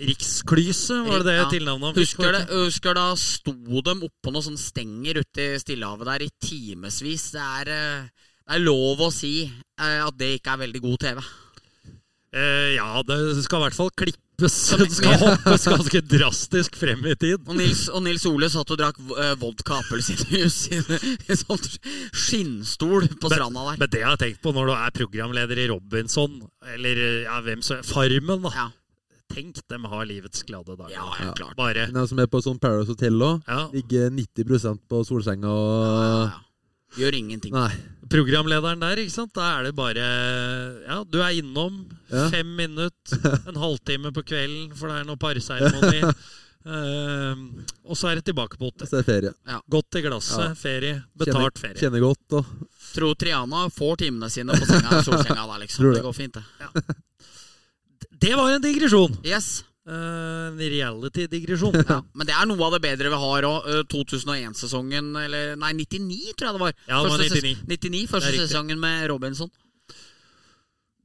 [0.00, 2.06] Riksklyse, var det det tilnavnet han fikk?
[2.16, 6.30] Husker, det, husker da sto dem oppå noen sånne stenger ute i Stillehavet der i
[6.40, 7.26] timevis.
[7.36, 8.08] Det eh,
[8.50, 11.20] det er lov å si eh, at det ikke er veldig god TV.
[12.34, 14.26] Eh, ja, det skal i hvert fall klippes.
[14.40, 17.44] Det skal hoppes ganske drastisk frem i tid.
[17.46, 21.62] Og Nils, og Nils Ole satt og drakk uh, vodka appelsinjuice i en sånn
[22.16, 23.80] skinnstol på stranda der.
[23.82, 26.40] Men det jeg har tenkt på når du er programleder i Robinson,
[26.74, 28.54] eller ja, hvem så Farmen, da.
[28.56, 28.68] Ja,
[29.30, 30.90] Tenk, dem har livets glade dager.
[30.90, 31.54] ja, helt klart.
[31.54, 33.60] Bare De som er på sånn Paradise Hotel òg, ja.
[33.70, 36.40] ligger 90% på solsenga Ja, og ja.
[36.98, 37.54] Gjør ingenting.
[37.54, 37.70] Nei.
[38.10, 39.32] Programlederen der, ikke sant.
[39.36, 40.04] Da er det bare
[40.88, 42.28] Ja, du er innom Ja.
[42.32, 46.00] fem minutter, en halvtime på kvelden, for det er noe parseremoni.
[46.60, 47.36] Uh,
[47.88, 48.88] og så er det tilbake på hotell.
[48.90, 49.60] Så er det ferie.
[49.70, 50.54] Godt i glasset, Ja.
[50.58, 51.78] ferie, Kjenner- betalt ferie.
[51.80, 52.44] Kjenner godt og
[52.90, 55.84] Tror Triana får timene sine på senga, solsenga der, liksom.
[55.86, 55.94] Det.
[55.94, 56.96] Det går fint, det.
[58.20, 59.14] Det var en digresjon!
[59.24, 59.62] Yes.
[59.90, 61.74] Eh, En reality-digresjon.
[61.88, 61.96] Ja.
[62.14, 63.64] Men det er noe av det bedre vi har òg.
[63.90, 66.74] 2001-sesongen, eller nei, 99 tror jeg det var.
[66.86, 67.56] Ja, det var 99.
[67.56, 69.50] ses- 99 første sesongen med Robinson.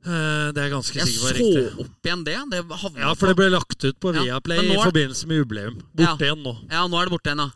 [0.06, 1.80] Eh, Det er ganske Jeg sikkert Jeg så riktig.
[1.82, 2.36] opp igjen det.
[2.52, 2.60] Det
[3.02, 4.78] Ja, for det ble lagt ut på Viaplay ja, er...
[4.78, 5.80] i forbindelse med jubileum.
[5.98, 6.54] Borte igjen nå.
[6.70, 7.50] Ja, nå er det borte igjen, ja.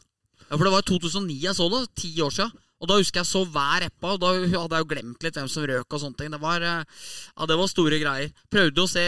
[0.50, 0.58] ja.
[0.58, 1.84] For det var i 2009 jeg så det.
[2.02, 2.52] Ti år siden.
[2.80, 5.50] Og da husker jeg så hver eppa, og da hadde jeg jo glemt litt hvem
[5.52, 6.32] som røk og sånne ting.
[6.32, 7.04] Det var, eh,
[7.36, 8.32] ja, det var store greier.
[8.52, 9.06] Prøvde å se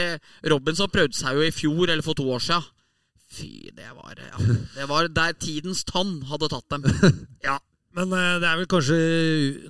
[0.51, 2.67] Robinson prøvde seg jo i fjor, eller for to år siden.
[3.31, 4.39] Fy, det var ja.
[4.75, 6.83] Det var der tidens tann hadde tatt dem.
[7.47, 7.61] Ja,
[7.97, 8.97] men eh, det er vel kanskje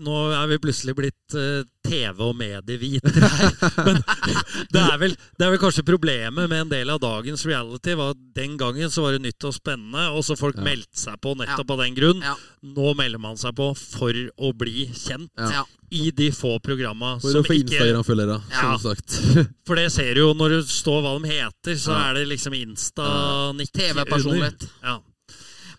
[0.06, 3.56] Nå er vi plutselig blitt eh, TV- og medievitere her.
[3.88, 3.98] Men
[4.74, 8.14] det er, vel, det er vel kanskje problemet med en del av dagens reality var
[8.14, 11.34] at den gangen så var det nytt og spennende, og så folk meldte seg på
[11.40, 12.22] nettopp av den grunn.
[12.22, 12.36] Ja.
[12.78, 15.64] Nå melder man seg på for å bli kjent Ja.
[15.90, 19.18] i de få programma For som å få ikke Instagram-følgere, da, som sagt.
[19.68, 22.04] For det ser du jo når du står hva de heter, så Ja.
[22.12, 24.06] er det liksom Insta-nikk under.
[24.06, 24.70] TV-personlighet.
[24.86, 25.00] Ja.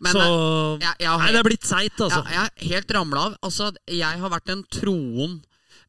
[0.03, 2.23] Men så eh, jeg, jeg har Nei, det er blitt seigt, Ja, altså.
[2.33, 3.41] jeg er helt ramla av.
[3.47, 5.37] Altså, jeg har vært en troen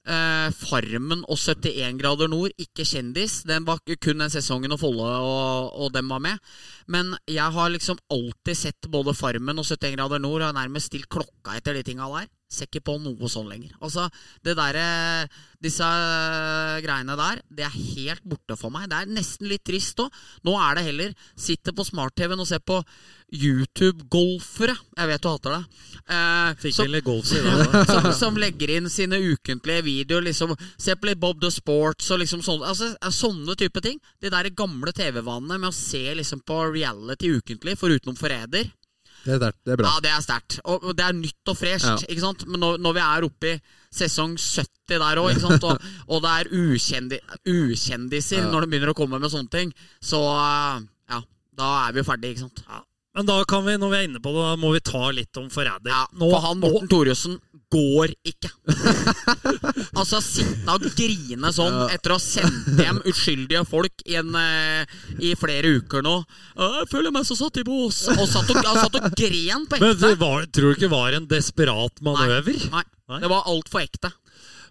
[0.05, 3.39] eh, Farmen og 71 grader nord, ikke kjendis.
[3.49, 6.53] Den var kun den sesongen og Folle og, og dem var med.
[6.91, 10.91] Men jeg har liksom alltid sett både Farmen og 71 grader nord og har nærmest
[10.91, 12.29] stilt klokka etter de tinga der.
[12.53, 13.73] Ser ikke på noe sånn lenger.
[13.81, 14.05] Altså,
[14.45, 14.77] det der,
[15.63, 18.89] Disse eh, greiene der, det er helt borte for meg.
[18.91, 20.11] Det er nesten litt trist òg.
[20.45, 22.81] Nå er det heller sitte på smart-TV-en og se på
[23.33, 24.75] YouTube-golfere.
[24.99, 25.61] Jeg vet du hater det.
[26.13, 27.25] Eh, Fikk som- golf
[27.93, 30.27] som, som legger inn sine ukentlige videoer.
[30.27, 33.99] Liksom, se på litt Bob the Sports og liksom sånne, altså, sånne type ting.
[34.21, 38.69] De der gamle TV-vanene med å se liksom på reality ukentlig, foruten Forræder.
[39.23, 39.59] Det er sterkt.
[39.63, 39.91] Det er bra.
[39.91, 40.57] Ja, det er sterkt.
[40.67, 41.87] Og, det er nytt og fresht.
[41.87, 41.95] Ja.
[42.11, 42.45] ikke sant?
[42.49, 43.59] Men når, når vi er oppe i
[43.93, 48.49] sesong 70 der òg, og, og det er ukjendi, ukjendiser Ja.
[48.51, 49.71] når de begynner å komme med sånne ting,
[50.03, 50.81] så eh,
[51.13, 51.21] ja,
[51.59, 52.65] da er vi jo ferdige, ikke sant.
[53.13, 55.37] Men da kan vi, når vi er inne på det, da må vi ta litt
[55.37, 55.91] om Forræder.
[55.93, 57.35] Ja, for han Morten Thoresen
[57.73, 58.51] går ikke.
[59.99, 64.97] altså sitte og grine sånn etter å ha sendt hjem uskyldige folk i, en, eh,
[65.19, 66.15] i flere uker nå.
[66.53, 69.85] 'Jeg føler meg så satt i bås.' Og satt og, satt og gren på ekte.
[69.85, 72.67] Men det var, tror du ikke var en desperat manøver?
[72.73, 73.21] Nei, Nei.
[73.23, 74.13] det var altfor ekte.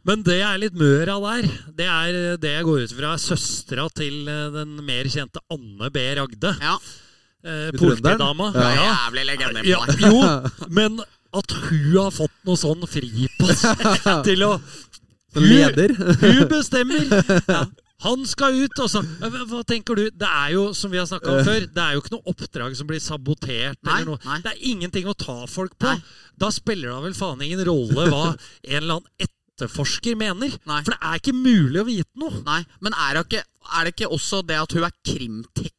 [0.08, 1.46] Men det er litt møra der.
[1.78, 5.90] Det er det jeg går ut fra er søstera til eh, den mer kjente Anne
[5.94, 6.06] B.
[6.18, 6.56] Ragde.
[6.58, 6.76] Ja.
[7.42, 8.50] Eh, Politidama.
[8.54, 8.86] Er Ja.
[8.90, 10.18] jævlig legende Ja, jo,
[10.70, 10.98] men
[11.38, 13.62] at hun har fått noe sånn fripass
[14.28, 14.52] til å
[15.40, 15.94] leder.
[16.20, 17.06] Hun bestemmer!
[17.48, 17.62] Ja.
[18.02, 20.08] Han skal ut, og så hva- tenker du?
[20.10, 22.74] Det er jo, som vi har snakka om før, det er jo ikke noe oppdrag
[22.74, 23.78] som blir sabotert.
[23.86, 24.18] Nei, eller noe.
[24.26, 24.40] nei.
[24.42, 25.86] Det er ingenting å ta folk på.
[25.86, 26.02] Nei.
[26.42, 30.50] Da spiller det vel faen ingen rolle hva en eller annen etterforsker mener.
[30.66, 32.42] For det er ikke mulig å vite noe.
[32.50, 33.44] Nei, men er det, ikke,
[33.78, 35.70] er det ikke også det at hun er krimtekniker,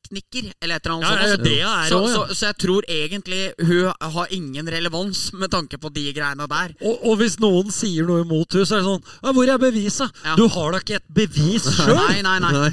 [0.61, 1.43] eller et eller annet Ja, ja, sånt?
[1.43, 2.37] det er så, også, så, ja.
[2.39, 6.75] så jeg tror egentlig hun har ingen relevans med tanke på de greiene der.
[6.81, 9.57] Og, og hvis noen sier noe imot henne, så er det sånn ja, 'Hvor er
[9.65, 10.35] beviset?' Ja.
[10.39, 11.95] Du har da ikke et bevis sjøl!
[11.97, 12.51] Nei, nei, nei.
[12.59, 12.71] Nei.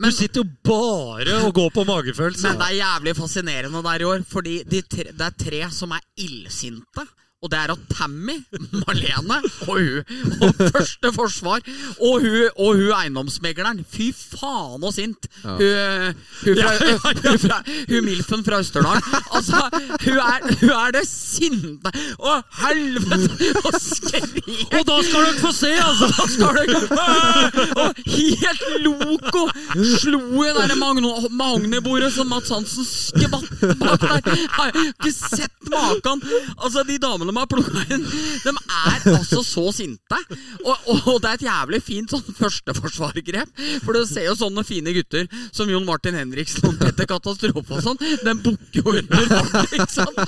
[0.00, 2.42] Men, Du sitter jo bare og går på magefølelse.
[2.46, 5.92] men det er jævlig fascinerende der i år, fordi de tre, det er tre som
[5.92, 7.04] er illsinte.
[7.40, 8.36] Og det er at Tammy,
[8.82, 11.62] Marlene og hun og første forsvar
[12.00, 13.80] og hun, og hun eiendomsmegleren.
[13.88, 15.28] Fy faen og sint!
[15.44, 15.54] Ja.
[15.56, 16.98] Hun, hun, fra, Ja, ja,
[17.30, 19.02] hun, fra, hun Milfen fra Østerdalen.
[19.32, 19.62] Altså,
[20.04, 23.50] hun er, hun er det sinte Å, helvete!
[23.64, 24.40] Og skrik!
[24.76, 26.10] Og da skal dere få se, altså!
[26.18, 26.82] da skal dere,
[27.80, 29.46] Og helt loco
[29.96, 33.48] slo i det magnebordet som Mats Hansen skvatt
[33.80, 34.30] bak der.
[34.30, 36.22] Jeg har ikke sett maken.
[36.58, 38.04] Altså, de damene de har plukka inn,
[38.42, 40.18] de er altså så sinte.
[40.64, 43.52] Og, og, det er et jævlig fint sånn førsteforsvargrep.
[43.84, 47.84] For du ser jo sånne fine gutter som Jon Martin Henriksen og Petter Katastrofe og
[47.84, 48.00] sånn.
[48.24, 50.18] Den bukker jo under farten, ikke sant?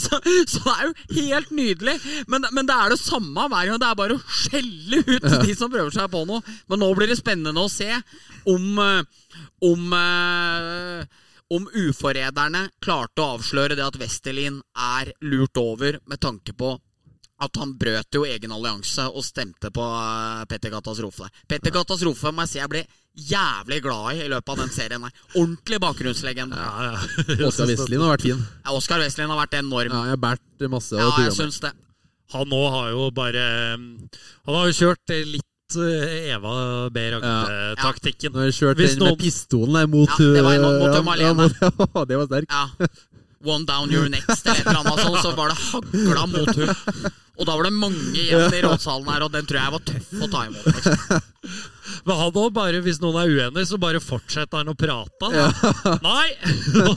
[0.00, 1.96] Så, så det er jo helt nydelig.
[2.30, 3.80] Men, men det er det samme hver gang.
[3.80, 6.44] Det er bare å skjelle ut de som prøver seg på noe.
[6.70, 7.88] Men nå blir det spennende å se
[8.50, 9.02] om eh,
[9.60, 11.04] om eh,
[11.50, 16.76] om uforræderne klarte å avsløre det at Westerlin er lurt over med tanke på
[17.40, 21.30] at han brøt jo egen allianse og stemte på eh, Petter Katastrofe.
[21.48, 22.82] Petter Katastrofe må jeg si jeg ble
[23.30, 25.02] jævlig glad i i løpet av den serien.
[25.06, 25.22] her.
[25.34, 26.56] Ordentlig bakgrunnslegende.
[26.60, 27.46] Ja, ja.
[27.48, 28.42] Oskar Westlin har vært fin.
[28.64, 29.94] Ja, Oskar Westerlin har vært enorm.
[29.96, 31.72] Ja, jeg har båret masse Ja, av jeg syns det.
[32.30, 33.44] Han nå har jo bare
[33.74, 37.04] Han har jo kjørt litt eh, Eva B.
[37.14, 38.32] Ragde-taktikken.
[38.34, 40.62] Når hun jeg kjørt Hvis den noen- med pistolen der mot Ja, det var en
[40.66, 41.30] mot- mot ja,
[41.94, 42.50] ja, det var sterk.
[42.50, 42.66] Ja.
[43.42, 45.22] One down your next, eller et eller annet sånt.
[45.24, 47.12] Så var det hagla mot hun.
[47.40, 50.10] Og da var det mange igjen i rådsalen her, og den tror jeg var tøff
[50.20, 50.66] å ta imot.
[50.66, 51.22] Liksom.
[52.04, 55.30] Men han òg bare, hvis noen er uenig, så bare fortsetter han å prate.
[55.32, 55.96] Da.
[56.04, 56.28] Nei!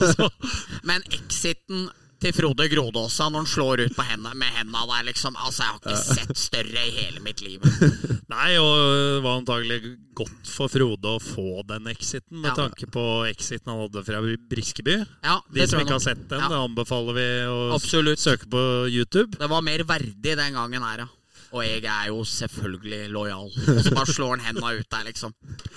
[0.88, 1.88] Men exiten
[2.24, 5.72] til Frode Grodåsa når han slår ut på hendene, med hendene der, liksom Altså, jeg
[5.72, 7.60] har ikke sett større i hele mitt liv.
[8.34, 9.78] Nei, og det var antagelig
[10.16, 12.56] godt for Frode å få den exiten, med Ja.
[12.64, 14.96] tanke på exiten han hadde fra Briskeby.
[15.26, 18.22] Ja, De som ikke har sett den, det anbefaler vi å Absolutt.
[18.22, 19.36] søke på YouTube.
[19.38, 21.08] Det var mer verdig den gangen her, ja.
[21.54, 23.46] Og jeg er jo selvfølgelig lojal.
[23.46, 25.34] Og så bare slår han henda ut der, liksom.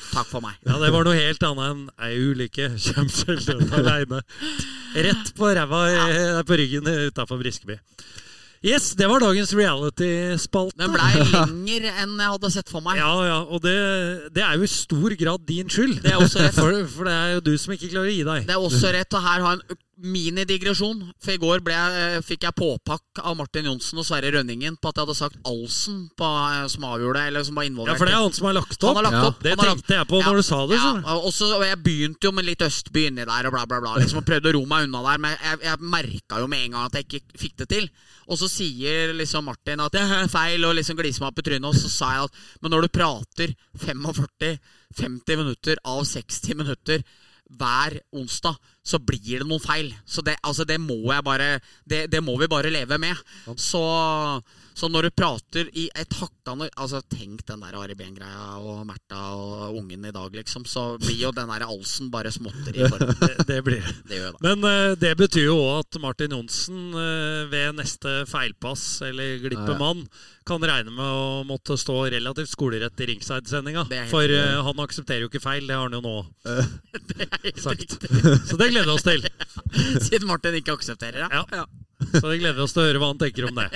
[0.10, 0.56] Takk for meg.
[0.66, 2.72] Ja, det var noe helt annet enn ei ulykke.
[2.88, 4.24] Kjem sjelden aleine.
[4.98, 7.78] Rett på ræva i- på ryggen utafor Briskeby.
[8.66, 10.74] Yes, det var dagens reality-spalte.
[10.82, 12.98] Den blei lenger enn jeg hadde sett for meg.
[12.98, 13.76] Ja, ja, og det,
[14.34, 16.00] det er jo i stor grad din skyld.
[16.02, 16.58] Det er også rett.
[16.58, 18.48] For, for det er jo du som ikke klarer å gi deg.
[18.50, 19.62] Det er også rett å her ha en
[19.98, 21.02] minidigresjon.
[21.24, 25.00] For i går jeg, fikk jeg påpakk av Martin Johnsen og Sverre Rønningen på at
[25.00, 28.22] jeg hadde sagt Alsen på, eh, som avgjorde, eller som var Ja, for det er
[28.22, 28.96] han som har lagt opp.
[28.96, 29.32] Har lagt Ja.
[29.42, 30.78] Det tenkte jeg på Ja, når du sa det.
[30.78, 33.82] Ja, og så, og jeg begynte jo med litt Østby inni der og bla, bla,
[33.82, 33.98] bla.
[33.98, 36.72] Liksom, og prøvde å ro meg unna der, men jeg, jeg merka jo med en
[36.78, 37.90] gang at jeg ikke fikk det til.
[38.28, 41.48] Og så sier liksom Martin at det er feil, og liksom gliser meg opp i
[41.48, 41.70] trynet.
[41.70, 47.04] Og så sa jeg at men når du prater 45-50 minutter av 60 minutter
[47.56, 49.90] hver onsdag, så blir det noen feil.
[50.08, 51.50] Så det, altså, det må jeg bare
[51.88, 53.20] det, det må vi bare leve med.
[53.60, 53.82] Så,
[54.78, 59.22] så når du prater i et hakkande Altså, tenk den der Ari Behn-greia og Märtha
[59.36, 60.66] og ungen i dag, liksom.
[60.70, 63.04] Så blir jo den der Alsen bare småtteri for.
[63.28, 63.96] Det, det blir det.
[64.08, 64.42] Det gjør det.
[64.46, 70.06] Men eh, det betyr jo òg at Martin Johnsen eh, ved neste feilpass eller glippemann
[70.06, 70.37] Ja, ja.
[70.48, 73.86] Kan regne med å måtte stå relativt skolerett i ringside-sendinga.
[74.12, 76.16] For uh, han aksepterer jo ikke feil, det har han jo nå
[77.12, 77.98] Det helt sagt.
[78.48, 79.28] Så det gleder vi oss til.
[80.08, 81.44] Siden Martin ikke aksepterer det.
[81.60, 81.66] Ja.
[82.14, 83.68] Så det gleder vi oss til å høre hva han tenker om det.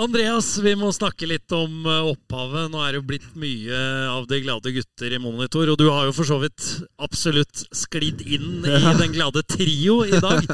[0.00, 2.70] Andreas, vi må snakke litt om eh, opphavet.
[2.72, 6.06] Nå er det jo blitt mye av De glade gutter i monitor, og du har
[6.08, 6.68] jo for så vidt
[7.04, 10.48] absolutt sklidd inn i Den glade trio i dag.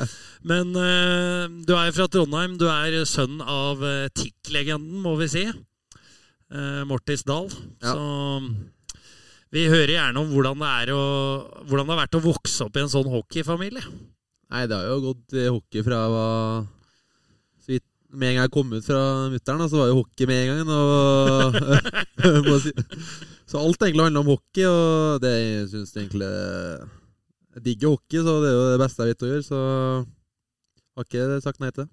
[0.51, 2.59] Men uh, du er jo fra Trondheim.
[2.59, 5.47] Du er sønn av uh, TIK-legenden, må vi si.
[6.51, 7.47] Uh, Mortis Dahl.
[7.85, 7.95] Ja.
[7.95, 8.03] Så
[9.55, 11.03] vi hører gjerne om hvordan det, er å,
[11.69, 13.85] hvordan det har vært å vokse opp i en sånn hockeyfamilie.
[14.51, 16.67] Nei, det har jo gått hockey fra jeg var
[18.17, 19.01] Med en gang jeg kom ut fra
[19.33, 20.69] mutter'n, så var jo hockey med en gang.
[20.73, 21.53] Og.
[23.47, 25.35] Så alt egentlig handler om hockey, og det
[25.71, 29.29] syns jeg egentlig Jeg digger hockey, så det er jo det beste jeg vet å
[29.31, 29.45] gjøre.
[29.47, 29.61] Så
[30.97, 31.93] har ikke sagt nei til det.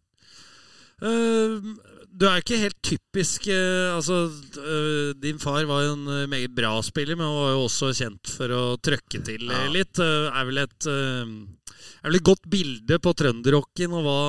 [1.03, 1.73] Uh,
[2.13, 4.27] du er ikke helt typisk uh, Altså,
[4.61, 8.29] uh, din far var jo en eh, meget bra spiller, men var jo også kjent
[8.37, 9.99] for å trøkke til eh, litt.
[9.99, 11.33] Er vel et eh,
[12.03, 14.19] er vel et godt bilde på trønderrocken og hva,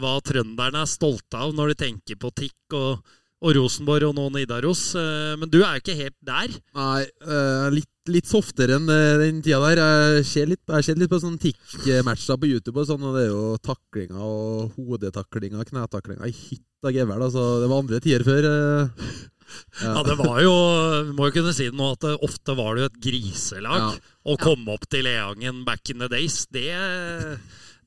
[0.00, 4.26] hva trønderne er stolte av når de tenker på TIK og, og Rosenborg og nå
[4.34, 4.82] Nidaros.
[4.98, 6.56] Eh, Men du er jo ikke helt der.
[6.76, 9.82] Nei, eh, litt, litt softere enn eh, den tida der.
[10.18, 13.32] Jeg ser litt, jeg litt på sånne TIC-matcher på YouTube, og sånn, og det er
[13.32, 17.28] jo taklinger og hodetaklinger og knetaklinger i hytt og gevær.
[17.28, 18.50] Altså, det var andre tider før.
[18.50, 18.88] Ja.
[19.82, 20.52] Ja, det var jo
[21.08, 23.82] Vi må jo kunne si det nå at det, ofte var det jo et griselag.
[23.82, 24.16] Ja.
[24.20, 26.68] Å komme opp til Leangen back in the days, det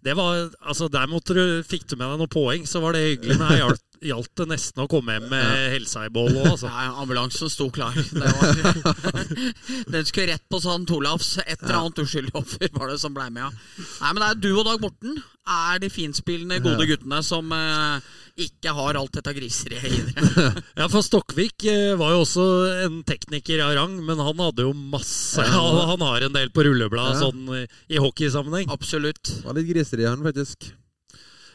[0.04, 3.04] det var, altså Der måtte du, fikk du med deg noen poeng, så var det
[3.06, 3.38] hyggelig.
[3.40, 6.72] Men hjalp, hjalp det nesten å komme hjem med helsa i behold òg, altså.
[6.74, 7.96] Nei, ambulansen sto klar.
[7.96, 9.22] Det var,
[9.96, 10.84] den skulle rett på St.
[10.98, 11.38] Olavs.
[11.46, 13.86] Et eller annet uskyldig offer var det som ble med, ja.
[14.02, 15.24] Nei, men det er du og Dag Morten
[15.54, 20.46] er de finspillende, gode guttene som eh, ikke har alt dette griseriet i det.
[20.80, 22.46] Ja, for Stokkvik eh, var jo også
[22.88, 26.66] en tekniker av rang, men han hadde jo masse Han, han har en del på
[26.66, 27.28] rullebladet Ja.
[27.28, 27.64] sånn i,
[27.94, 28.72] i hockeysammenheng.
[28.74, 29.22] Absolutt.
[29.30, 30.72] Det var litt griseri han, faktisk.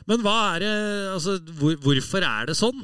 [0.08, 0.72] Men hva er det
[1.16, 2.78] Altså, hvor, hvorfor er det sånn?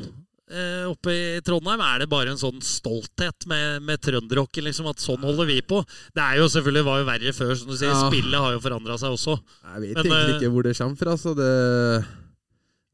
[0.54, 5.00] Eh, oppe i Trondheim er det bare en sånn stolthet med, med trønderrocken, liksom, at
[5.00, 5.78] sånn holder vi på.
[6.14, 7.94] Det er jo selvfølgelig var jo verre før, som du sier.
[7.94, 8.02] Ja.
[8.10, 9.38] Spillet har jo forandra seg også.
[9.70, 11.16] Jeg vet Men, egentlig eh, ikke hvor det kommer fra.
[11.24, 11.48] Så det,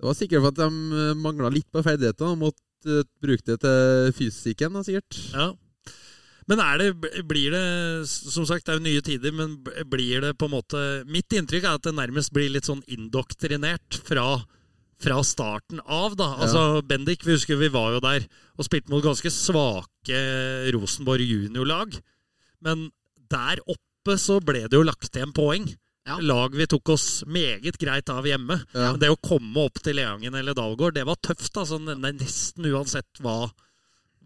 [0.01, 3.59] det var sikkert for at de mangla litt på ferdigheter og måtte eh, bruke det
[3.61, 5.18] til fysikken, da, sikkert.
[5.34, 5.51] Ja.
[6.48, 6.86] Men er det,
[7.28, 9.59] blir det Som sagt, det er jo nye tider, men
[9.92, 14.01] blir det på en måte Mitt inntrykk er at det nærmest blir litt sånn indoktrinert
[14.09, 14.40] fra,
[15.05, 16.32] fra starten av, da.
[16.40, 18.24] Altså, Bendik, vi husker vi var jo der
[18.57, 20.24] og spilte mot ganske svake
[20.74, 22.01] Rosenborg juniorlag.
[22.64, 22.88] Men
[23.30, 25.68] der oppe så ble det jo lagt igjen poeng.
[26.09, 26.16] Ja.
[26.20, 28.61] Lag vi tok oss meget greit av hjemme.
[28.72, 28.92] Ja.
[28.98, 31.53] Det å komme opp til Leangen eller Dalgård, det var tøft.
[31.57, 33.51] altså Nesten uansett hva,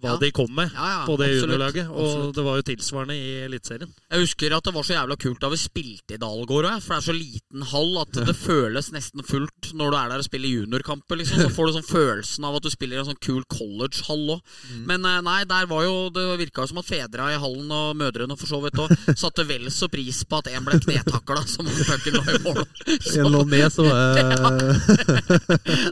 [0.05, 0.21] hva Ja.
[0.21, 1.89] de kom med Ja, på det juniorlaget.
[1.89, 2.35] Og Absolutt.
[2.37, 3.91] det var jo tilsvarende i Eliteserien.
[4.13, 6.95] Jeg husker at det var så jævla kult da vi spilte i Dalgård òg, for
[6.95, 10.29] det er så liten hall at det føles nesten fullt når du er der og
[10.29, 11.17] spiller juniorkamper.
[11.19, 14.37] Liksom, så får du sånn følelsen av at du spiller i en sånn kul college-hall
[14.37, 14.41] òg.
[14.87, 18.37] Men eh, nei, der var jo Det virka som at fedra i hallen og mødrene
[18.39, 21.73] for så vidt òg satte vel så pris på at en ble knetakla som om
[21.73, 22.63] pucken lå i mål.
[23.01, 24.19] Så- En lå ned, så var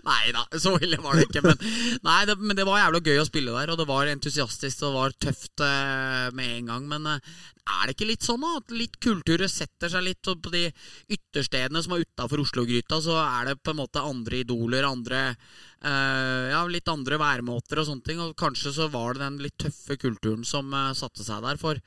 [0.04, 1.42] Nei da, så ille var det ikke.
[1.44, 1.56] Men,
[2.04, 4.96] nei, det, men det var jævla gøy å spille der, og det var entusiastisk og
[4.96, 6.86] var tøft eh, med en gang.
[6.90, 10.52] Men eh, er det ikke litt sånn da, at litt kulturer setter seg litt på
[10.54, 10.64] de
[11.12, 16.50] ytterstedene som er utafor Oslo-gryta, så er det på en måte andre idoler, andre eh,
[16.52, 18.24] Ja, litt andre væremåter og sånne ting.
[18.24, 21.60] Og kanskje så var det den litt tøffe kulturen som satte seg der.
[21.60, 21.80] For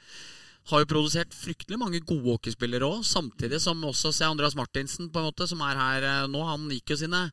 [0.72, 5.22] har jo produsert fryktelig mange gode hockeyspillere òg, samtidig som også se Andreas Martinsen, på
[5.22, 6.41] en måte, som er her nå.
[6.47, 7.28] Han gikk jo sine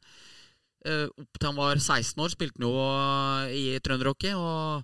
[0.84, 4.32] Opp til han var 16 år, spilte han jo eh, i trønderhockey.
[4.34, 4.82] Og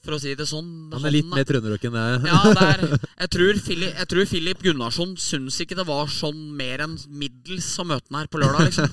[0.00, 2.20] for å si det sånn Han er litt mer trønderrock enn jeg.
[2.30, 2.84] ja, det er,
[3.20, 7.68] jeg, tror Philip, jeg tror Philip Gunnarsson syns ikke det var sånn mer enn middels
[7.82, 8.88] å møte han her på lørdag, liksom.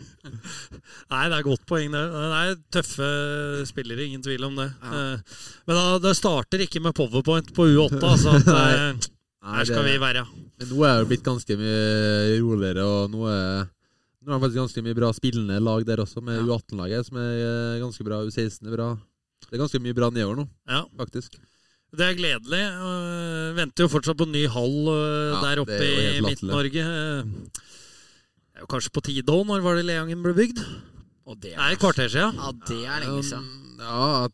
[1.12, 1.92] Nei, det er godt poeng.
[1.94, 3.08] Det Det er tøffe
[3.68, 4.70] spillere, ingen tvil om det.
[4.82, 5.02] Ja.
[5.14, 5.38] Eh,
[5.68, 8.34] Men da, det starter ikke med powerpoint på U8, altså.
[8.40, 9.12] At, eh,
[9.44, 10.24] Nei, her skal det- vi være.
[10.58, 13.64] Men nå er det blitt ganske mye roligere, og nå er
[14.24, 16.44] nå er det faktisk ganske mye bra spillende lag der også, med Ja.
[16.48, 18.22] U18-laget, som er eh, ganske bra.
[18.24, 18.88] U16 er bra.
[19.44, 21.36] Det er ganske mye bra nedover nå, Ja, faktisk.
[21.94, 22.62] Det er gledelig.
[22.64, 26.86] Eh, venter jo fortsatt på ny hall eh, Ja, der oppe i Midt-Norge.
[27.54, 29.44] Det er jo kanskje på tide òg.
[29.46, 30.62] Når var det Leangen ble bygd?
[31.26, 32.34] Og det Det er et kvarter siden.
[32.40, 33.46] Ja, det er lenge siden.
[33.46, 34.28] Um, ja,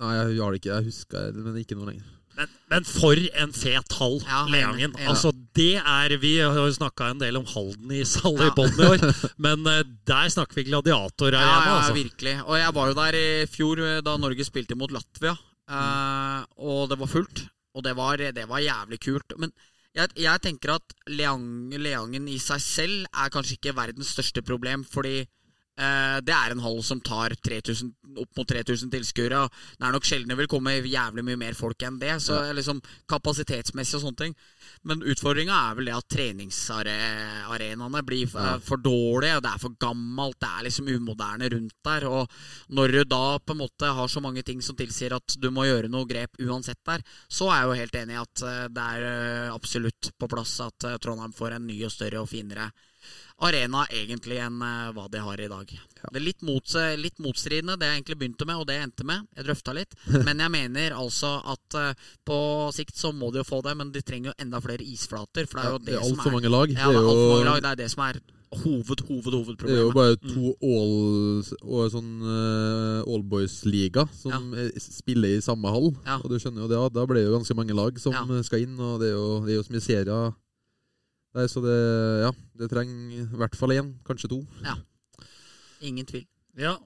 [0.00, 0.72] nei, jeg har det ikke.
[0.76, 2.06] Jeg husker det, men ikke noe lenger.
[2.40, 4.94] Men, men for en fet hall, Ja, Leangen.
[4.96, 5.10] Ja.
[5.12, 8.54] Altså, det er Vi har jo snakka en del om Halden i Sally Ja.
[8.56, 9.04] Podden i år,
[9.46, 11.96] men eh, der snakker vi gladiator her Ja, hjemme, ja, altså.
[11.98, 12.34] virkelig.
[12.46, 15.36] Og jeg var jo der i fjor eh, da Norge spilte mot Latvia.
[15.70, 16.46] mm.
[16.56, 17.44] og det var fullt.
[17.76, 19.36] Og det var, det var jævlig kult.
[19.38, 19.52] Men
[19.94, 21.44] jeg, jeg tenker at Leang,
[21.78, 25.28] Leangen i seg selv er kanskje ikke verdens største problem, fordi eh,
[25.80, 29.46] det er en hall som tar 3000, opp mot 3000 tilskuere.
[29.78, 32.18] Det er nok sjelden det vil komme jævlig mye mer folk enn det.
[32.20, 34.34] Så liksom kapasitetsmessig og sånne ting.
[34.84, 38.58] Men utfordringa er vel det at treningsarenaene blir f- Ja.
[38.58, 39.40] for dårlige.
[39.42, 42.04] Det er for gammelt, det er liksom umoderne rundt der.
[42.08, 42.28] Og
[42.70, 45.64] når du da på en måte har så mange ting som tilsier at du må
[45.64, 48.82] gjøre noe grep uansett der, så er jeg jo helt enig i at eh, det
[48.82, 49.02] er
[49.46, 52.70] eh, absolutt på plass at eh, Trondheim får en ny og større og finere
[53.46, 55.74] arena egentlig enn eh, hva de har i dag.
[56.00, 59.06] Det er litt, mot, litt motstridende, det jeg egentlig begynte med, og det jeg endte
[59.08, 59.28] med.
[59.36, 59.96] Jeg drøfta litt.
[60.26, 62.40] Men jeg mener altså at uh, på
[62.76, 65.48] sikt så må de jo få det, men de trenger jo enda flere isflater.
[65.48, 66.74] For det er jo Det det, er som altfor er mange lag.
[66.76, 67.62] Ja, Det det er er alt for mange lag.
[67.64, 68.20] Det er det som er
[68.50, 69.70] hoved, hoved, hovedproblemet.
[69.70, 74.66] Det er jo bare to all, sånn uh, allboys-liga som ja.
[74.82, 75.92] spiller i samme hall.
[76.06, 76.18] Ja.
[76.18, 78.24] Og du skjønner jo det, da blir det jo ganske mange lag som Ja.
[78.26, 80.32] eh, skal inn, og det er jo, det er jo så mye serier
[81.34, 81.78] der, så det
[82.24, 84.40] Ja, det trenger i hvert fall én, kanskje to.
[84.66, 84.76] Ja.
[85.80, 86.26] Ingen tvil.
[86.58, 86.76] Ja.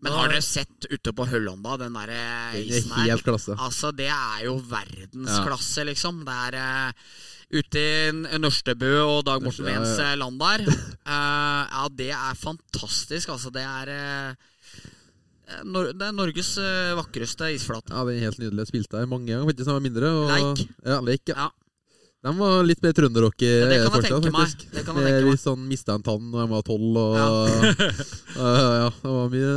[0.00, 3.10] Men har dere sett ute på Høllanda, den der eh, Det isen er her?
[3.16, 3.56] helt klasse.
[3.58, 6.20] Altså, det er jo verdensklasse, liksom.
[6.26, 7.16] Det er uh,
[7.58, 10.12] ute i Nørstebø og Dag Morten Ja, ja.
[10.12, 10.64] Eh, land der.
[11.02, 13.34] Uh, ja, det er fantastisk.
[13.34, 14.54] Altså, det er uh,
[15.64, 16.52] Nor Det er Norges
[16.94, 17.90] vakreste isflate.
[17.90, 18.66] Ja, den er helt nydelig.
[18.66, 20.10] Jeg spilte der mange ganger, faktisk, da jeg var mindre.
[20.12, 20.68] Og, Leik.
[20.84, 21.46] Ja, leik, ja.
[21.46, 21.67] Ja.
[22.26, 24.48] De var litt mer trønderrock Ja, det kan fortsatt, tenke meg.
[24.48, 24.70] faktisk.
[24.74, 25.38] Det kan jeg tenke meg.
[25.42, 27.28] sånn mista en tann da jeg var tolv, og ja.
[28.82, 29.52] ja, det var mye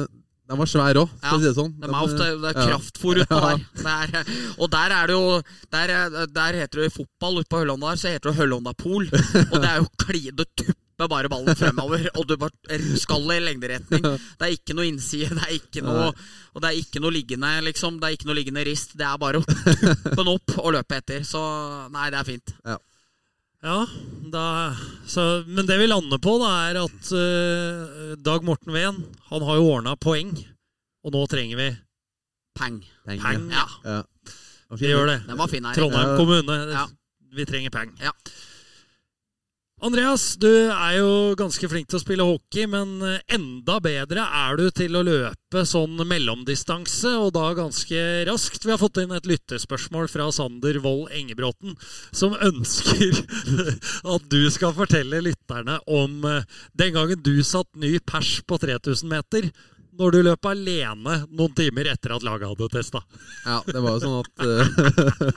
[0.51, 1.71] De var svære òg, for Ja, å si det sånn.
[1.79, 3.55] De er ofte, det er kraftfôr utpå Ja.
[3.55, 4.05] der.
[4.11, 5.41] Det er, og der er det jo
[5.73, 5.93] Der,
[6.37, 9.07] der heter det i fotball ute på Høllanda der, så heter det Høllanda-pol.
[9.51, 10.43] Og det er jo kli, Du
[11.01, 14.03] tupper bare ballen fremover, og du bare skal i lengderetning.
[14.05, 16.11] Det er ikke noe innside, det er ikke noe
[16.53, 17.97] Og det er ikke noe liggende, liksom.
[17.99, 18.93] Det er ikke noe liggende rist.
[18.99, 21.23] Det er bare å tuppe den opp og løpe etter.
[21.27, 21.41] Så
[21.93, 22.53] nei, det er fint.
[23.61, 23.75] Ja,
[24.33, 24.43] da,
[25.05, 28.97] så, men det vi lander på, da, er at uh, Dag Morten Ven
[29.29, 30.31] han har jo ordna poeng.
[31.05, 31.69] Og nå trenger vi
[32.57, 32.81] Peng.
[33.07, 33.47] Peng.
[33.53, 34.01] Ja, Ja.
[34.79, 35.17] Vi gjør det.
[35.27, 35.75] den var fin her.
[35.75, 36.17] Trondheim Ja.
[36.17, 36.57] kommune.
[36.71, 36.85] Ja.
[37.35, 37.89] Vi trenger peng.
[37.99, 38.11] Ja.
[39.81, 44.59] Andreas, du er jo ganske flink til å spille hockey, men eh, enda bedre er
[44.59, 48.61] du til å løpe sånn mellomdistanse, og da ganske raskt.
[48.61, 51.73] Vi har fått inn et lyttespørsmål fra Sander Wold Engebråten,
[52.13, 53.23] som ønsker
[54.13, 56.45] at du skal fortelle lytterne om eh,
[56.77, 59.49] den gangen du satt ny pers på 3000 meter.
[59.99, 63.01] Når du løp alene noen timer etter at laget hadde testa.
[63.43, 64.61] Ja, det var jo sånn at uh,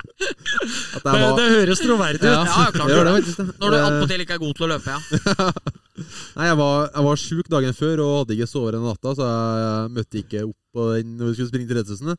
[0.94, 2.28] At Det, var det høres troverdig ut.
[2.28, 3.04] Ja, ja, klart det det.
[3.04, 3.38] det faktisk.
[3.40, 3.56] det.
[3.60, 5.48] Når du attpåtil ikke er god til å løpe, ja.
[6.38, 9.30] Nei, jeg var, jeg var sjuk dagen før og hadde ikke sovet den natta, så
[9.30, 12.14] jeg møtte ikke opp på den når vi skulle springe 3000.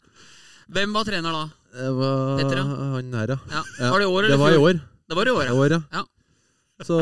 [0.75, 1.45] Hvem var trener da?
[1.75, 2.65] Det var Petter, ja.
[2.95, 3.39] han her, ja.
[3.51, 3.63] Ja.
[3.79, 4.67] Ja, Var det i år eller Det var i fjor?
[4.69, 4.83] år.
[5.05, 5.55] Det var i år, ja.
[5.63, 5.81] år, ja.
[5.99, 6.05] Ja.
[6.83, 6.95] Så,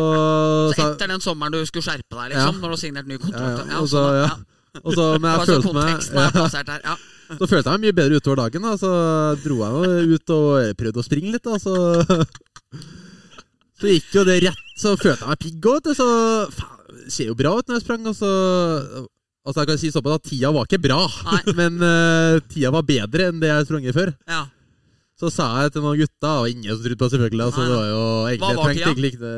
[0.74, 2.46] Så etter den sommeren du skulle skjerpe deg, Ja.
[2.46, 2.60] liksom?
[2.62, 3.70] Når du har signert ny ja, kontrakt?
[3.70, 3.80] ja.
[3.82, 4.34] Og så, sånn, ja.
[4.82, 6.78] Og så, men jeg følte meg ja.
[6.82, 6.96] Ja.
[7.40, 8.66] Så følte jeg meg mye bedre utover dagen.
[8.68, 8.74] Da.
[8.78, 8.90] Så
[9.42, 11.46] dro jeg meg ut og prøvde å springe litt.
[11.46, 11.58] Da.
[11.62, 11.74] Så,
[13.80, 14.64] så gikk jo det rett.
[14.78, 15.90] Så følte jeg meg pigg òg.
[15.98, 16.08] Så
[16.54, 18.10] faen, ser jo bra ut når jeg sprang.
[18.12, 18.32] Og så,
[19.46, 21.00] altså jeg kan si såpass at tida var ikke bra,
[21.30, 21.40] Nei.
[21.60, 24.14] men uh, tida var bedre enn det jeg sprang i før.
[24.30, 24.44] Ja.
[25.20, 27.50] Så sa jeg til noen gutter, og ingen som trodde på selvfølgelig.
[27.50, 27.66] Altså,
[28.42, 28.94] Hva var tida?
[29.10, 29.34] ikke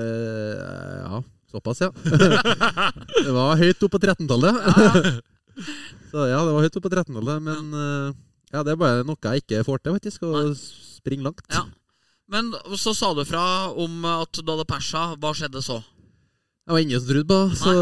[1.06, 1.24] Ja,
[1.56, 1.90] såpass, ja.
[3.26, 4.60] det var høyt opp på 13-tallet.
[6.12, 8.14] Så ja, det var høyt opp på 13-tallet, men eh,
[8.54, 10.24] ja, det er bare noe jeg ikke får til, faktisk.
[10.28, 11.44] Å springe langt.
[11.52, 11.66] Ja.
[12.32, 12.50] Men
[12.82, 13.44] så sa du fra
[13.78, 15.12] om at du hadde persa.
[15.22, 15.78] Hva skjedde så?
[16.66, 17.58] Det var ingen som trodde på det.
[17.60, 17.74] Så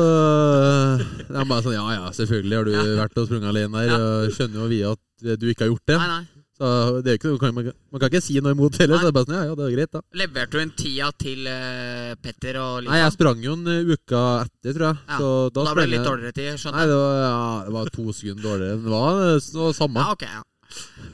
[1.32, 2.82] de bare sånn Ja ja, selvfølgelig har du Ja.
[3.00, 3.94] vært og sprunget alene her.
[3.94, 4.32] Ja.
[4.36, 6.00] Skjønner jo vi at du ikke har gjort det.
[6.02, 6.33] Nei, nei.
[6.54, 9.00] Så det er ikke, man, kan, man, kan- man kan ikke si noe imot heller.
[9.02, 10.02] Så det er bare sånn, ja ja, det er greit, da.
[10.22, 14.72] Leverte du en tida til uh, Petter og Nei, jeg sprang jo en uke etter,
[14.78, 14.98] tror jeg.
[15.10, 16.92] Ja, Så da, Da ble sprang det litt dårligere tid, skjønner jeg.
[16.94, 17.38] det var, ja,
[17.68, 18.82] det var to sekunder dårligere.
[18.86, 20.04] Det var det var samme.
[20.06, 20.44] Ja, okay, ja.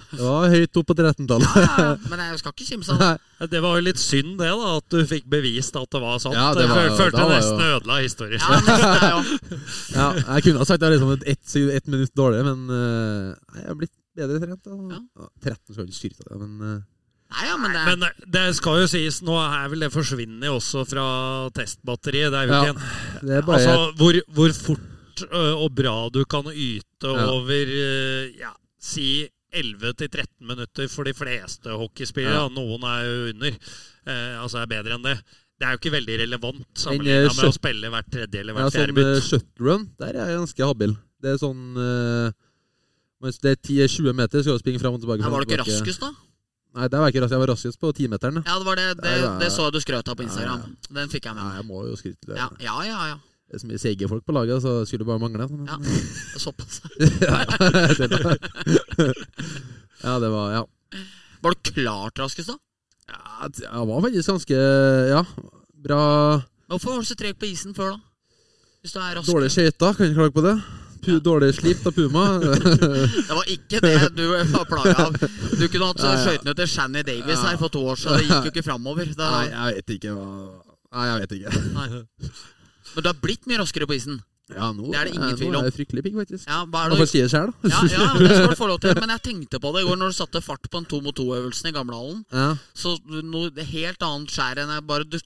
[0.10, 1.56] Det var høyt opp på 13-tallet.
[1.56, 1.96] Ja, ja, ja.
[2.12, 3.50] Men jeg skal ikke kimse av det.
[3.52, 6.36] Det var jo litt synd, det, da, at du fikk bevist at det var sant.
[6.38, 8.40] Ja, det var følte var, nesten jo- ødela historien.
[8.40, 9.60] Ja, nesten jeg
[10.00, 13.60] ja, jeg kunne ha sagt det er liksom ett et, ett minutt dårligere, men uh,
[13.60, 14.64] jeg har blitt bedre trent.
[14.66, 15.01] Da.
[15.20, 15.28] Ja.
[15.45, 16.80] 13 skal vel styrte det, men uh,
[17.30, 20.49] Nei, ja, men det Men eh, det skal jo sies, nå er vel det forsvinner
[20.55, 21.03] også fra
[21.53, 22.32] testbatteriet.
[22.34, 24.88] Det er jo Ja, ikke en det bare Altså, hvor, hvor fort
[25.36, 27.26] og bra du kan yte Ja.
[27.36, 27.74] over
[28.39, 32.45] ja, si 11-13 minutter for de fleste hockeyspillere.
[32.45, 32.49] Ja.
[32.53, 33.55] Noen er jo under.
[34.05, 35.16] Eh, altså er bedre enn det.
[35.60, 38.60] Det er jo ikke veldig relevant sammenligna eh, med å spille hvert tredje eller ja,
[38.62, 39.26] hvert fjerde sånn uh, bytt.
[39.28, 40.93] shuttle run, der er jeg ganske habil.
[41.20, 42.30] Det er sånn uh,
[43.22, 45.20] Mens det er 10, 20 meter, skal du springe fram og tilbake.
[45.20, 45.80] ja, frem Var du ikke tilbake.
[45.82, 46.12] raskest, da?
[46.80, 47.36] Nei, der var jeg ikke raskest.
[47.36, 48.44] Jeg var raskest på 10-meteren.
[48.46, 48.88] Ja, det var det.
[49.02, 49.40] Det, Ja, ja, ja.
[49.40, 50.60] det så jeg du skrøt av på Instagram.
[50.64, 51.56] Ja, Den fikk jeg med meg.
[51.60, 52.38] jeg må jo skryte litt.
[52.38, 53.00] Ja, ja, ja.
[53.14, 53.18] ja.
[53.50, 55.48] Det er så mye seige folk på laget, så skulle det bare mangle.
[55.50, 55.78] Men, Ja.
[56.38, 56.82] Såpass.
[60.04, 60.64] ja, det var Ja.
[61.42, 62.58] Var du klart raskest, da?
[63.10, 64.58] Ja, jeg var faktisk ganske
[65.10, 65.24] Ja,
[65.84, 68.00] bra Hvorfor var du så treg på isen før, da?
[68.84, 69.28] Hvis du er rask.
[69.28, 70.54] Dårlige skøyter, kan ikke klage på det.
[71.04, 72.26] Pu, Dårlig slipt av Puma.
[73.30, 75.20] Det var ikke det du var plaga av.
[75.20, 76.16] Du kunne hatt ja.
[76.24, 78.20] skøytene til Shanny Davis her for to år siden.
[78.20, 79.14] Det gikk jo ikke framover.
[79.18, 79.30] Da...
[79.36, 80.32] Nei, jeg vet ikke hva
[80.89, 81.62] Nei, jeg vet ikke.
[81.76, 81.88] nei.
[82.95, 84.18] Men du har blitt mye raskere på isen.
[84.50, 85.54] Ja, nå Det er det ingen tvil om.
[85.54, 86.47] Nå er jeg fryktelig pigg, faktisk.
[86.50, 87.70] Ja, hva er det få si det sjøl, da.
[87.70, 88.95] ja, ja, det skal du få lov til.
[88.97, 91.16] Men jeg tenkte på det i går når du satte fart på en to mot
[91.16, 92.24] to-øvelsen i Gamlehallen.
[92.34, 92.47] Ja.
[92.74, 95.20] Så noe helt annet skjær enn jeg bare du,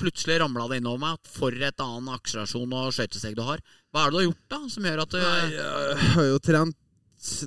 [0.00, 3.60] Plutselig ramla det innover meg for et annen akselerasjon og skøytesteg du har.
[3.90, 6.76] Hva er det du har gjort da som gjør at du Jeg har jo trent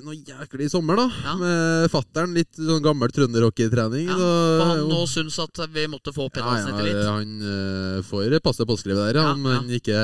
[0.06, 1.06] noe jæklig i sommer, da.
[1.24, 1.32] Ja.
[1.40, 2.34] Med fattern.
[2.36, 4.06] Litt sånn gammel trønderhockeytrening.
[4.06, 7.00] ja, og For han nå syns at vi måtte få ja, pedalsnittet ja, litt.
[7.08, 9.24] Han uh, får passe påskrevet der, ja.
[9.24, 9.98] Ja, om han ikke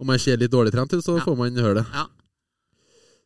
[0.00, 1.24] Om han ser litt dårlig trent ut, så Ja.
[1.26, 1.86] får man høre det.
[1.92, 2.06] Ja.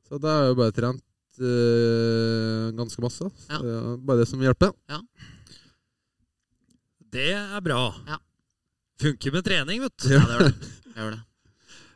[0.09, 1.05] Så da har jeg jo bare trent
[1.45, 3.31] uh, ganske masse.
[3.47, 3.97] Så Ja.
[3.97, 4.75] bare det som hjelper.
[7.11, 7.95] Det er bra.
[8.07, 8.19] Ja.
[9.01, 10.15] Funker med trening, vet du.
[10.15, 10.55] Ja, det gjør det.
[10.61, 11.21] det, gjør det.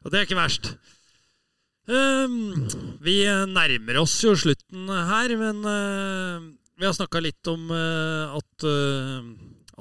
[0.04, 0.74] Og det er ikke verst.
[1.84, 2.64] Ehm,
[3.04, 3.18] vi
[3.50, 6.46] nærmer oss jo slutten her, men eh,
[6.80, 9.26] vi har snakka litt om eh, at, eh,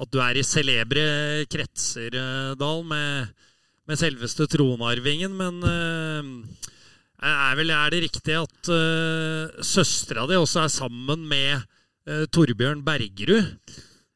[0.04, 1.06] at du er i celebre
[1.52, 2.18] kretser,
[2.60, 3.32] Dahl, med,
[3.88, 5.36] med selveste tronarvingen.
[5.36, 5.60] Men
[7.24, 11.62] er, vel, er det riktig at uh, søstera di også er sammen med
[12.10, 13.54] uh, Torbjørn Bergerud?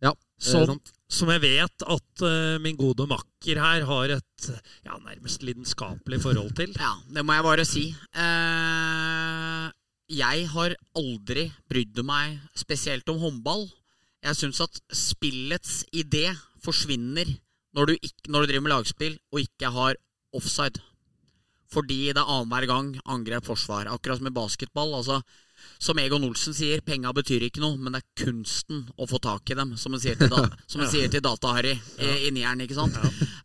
[0.04, 0.92] Ja, Som, sant.
[1.08, 4.48] Som jeg vet at uh, min gode makker her har et
[4.84, 6.74] ja, nærmest lidenskapelig forhold til.
[6.76, 7.84] Ja, det må jeg bare si.
[8.12, 9.68] Uh,
[10.08, 13.66] jeg har aldri brydd meg spesielt om håndball.
[14.24, 16.28] Jeg syns at spillets idé
[16.64, 17.28] forsvinner
[17.76, 19.98] når du, ikke, når du driver med lagspill og ikke har
[20.36, 20.80] offside.
[21.72, 23.90] Fordi det er annenhver gang angrep-forsvar.
[23.92, 24.94] Akkurat som i basketball.
[24.96, 25.20] altså
[25.78, 29.52] som Egon Olsen sier, penga betyr ikke noe, men det er kunsten å få tak
[29.52, 30.46] i dem, som han sier til, da,
[30.92, 32.98] sier til Data-Harry i, i nieren, ikke sant?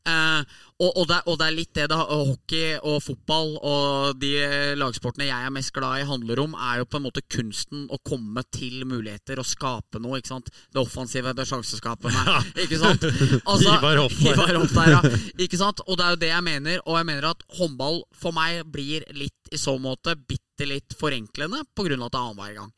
[0.03, 0.41] Eh,
[0.84, 2.01] og, og, det, og det er litt det da.
[2.03, 4.34] hockey og fotball og de
[4.80, 7.99] lagsportene jeg er mest glad i, handler om, er jo på en måte kunsten å
[8.03, 10.51] komme til muligheter og skape noe, ikke sant?
[10.74, 13.07] Det offensive, det sjanseskapende, ikke sant?
[13.43, 14.57] Altså, Ivar Hoff der.
[14.59, 15.01] Hoff der, ja.
[15.45, 15.84] Ikke sant?
[15.88, 19.05] Og det er jo det jeg mener, og jeg mener at håndball for meg blir
[19.16, 22.72] litt i så måte bitte litt forenklende av at det er annenhver gang.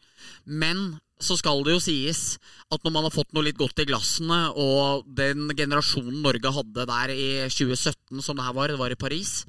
[0.45, 0.85] Men
[1.21, 2.37] så skal det jo sies
[2.73, 6.87] at når man har fått noe litt godt i glassene, og den generasjonen Norge hadde
[6.89, 9.45] der i 2017, som det her var, det var i Paris,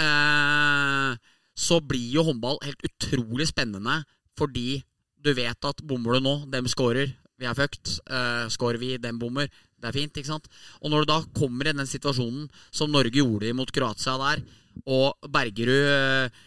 [0.00, 1.12] eh,
[1.54, 4.02] så blir jo håndball helt utrolig spennende
[4.34, 4.82] fordi
[5.24, 8.00] du vet at bommer du nå, dem scorer, vi er fucked.
[8.06, 9.48] Eh, scorer vi, dem bommer.
[9.80, 10.48] Det er fint, ikke sant?
[10.82, 14.42] Og når du da kommer i den situasjonen som Norge gjorde mot Kroatia der,
[14.90, 16.42] og Bergerud uh,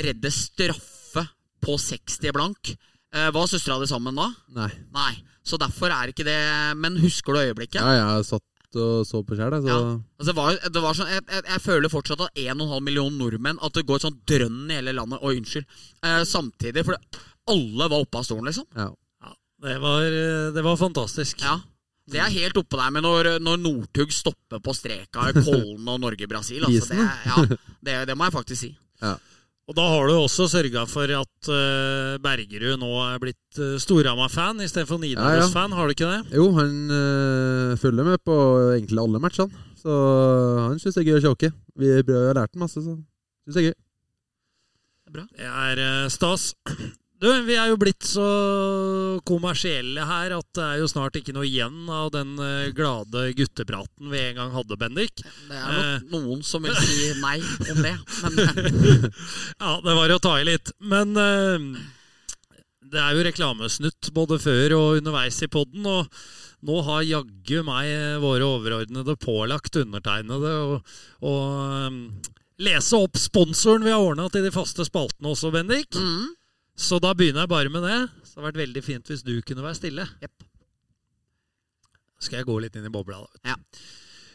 [0.00, 1.26] redder straffe
[1.64, 2.74] på 60 blank
[3.14, 4.30] uh, Var søstera di sammen da?
[4.56, 4.70] Nei.
[4.94, 5.12] Nei.
[5.44, 6.40] Så derfor er ikke det
[6.80, 7.80] Men husker du øyeblikket?
[7.80, 9.54] Ja, jeg satt og så på sjæl.
[9.62, 9.76] så Ja.
[10.18, 13.60] Altså, det var, det var sånn, jeg, jeg, jeg føler fortsatt at 1,5 million nordmenn
[13.62, 15.22] At det går sånn drønn i hele landet.
[15.22, 15.66] Oi, unnskyld.
[16.02, 16.98] Eh, samtidig, for
[17.52, 18.66] alle var oppe av stolen, liksom.
[18.74, 18.90] ja.
[19.64, 21.40] Det var, eh, det var fantastisk.
[21.40, 21.54] Ja.
[22.10, 26.02] Det er helt oppe der med når, når Northug stopper på streka i Kollen og
[26.02, 26.66] Norge-Brasil.
[26.66, 27.44] Altså, det, ja,
[27.86, 28.74] det, det må jeg faktisk si.
[29.64, 34.60] Og da har du også sørga for at uh, Bergerud nå er blitt uh, Storhamar-fan
[34.60, 36.36] istedenfor Nidaros-fan, har du ikke det?
[36.36, 38.36] Jo, han uh, følger med på
[38.74, 39.64] egentlig alle matchene.
[39.80, 39.94] Så
[40.66, 41.50] han syns det er gøy å se.
[41.80, 43.78] Vi har lært ham masse, så syns det er gøy.
[45.14, 46.52] Det er uh, stas.
[47.22, 48.24] Du, vi er jo blitt så
[49.24, 54.10] kommersielle her at det er jo snart ikke noe igjen av den eh, glade guttepraten
[54.12, 55.22] vi en gang hadde, Bendik.
[55.48, 56.08] Det er nok Eh.
[56.12, 57.38] noen som vil si nei
[57.70, 57.94] om det.
[58.24, 58.34] Men
[59.62, 60.74] Ja, det var å ta i litt.
[60.84, 61.68] Men eh,
[62.92, 66.10] det er jo reklamesnutt både før og underveis i podden, og
[66.66, 70.52] nå har jaggu meg våre overordnede pålagt undertegnede
[71.24, 71.34] å
[72.64, 75.90] lese opp sponsoren vi har ordna til de faste spaltene også, Bendik.
[75.98, 76.28] mm,
[76.76, 78.00] Så da begynner jeg bare med det.
[78.24, 80.06] Så det hadde vært veldig fint hvis du kunne være stille.
[80.24, 80.48] Yep.
[82.24, 83.54] Skal jeg gå litt inn i bobla, da.
[83.54, 83.56] Ja.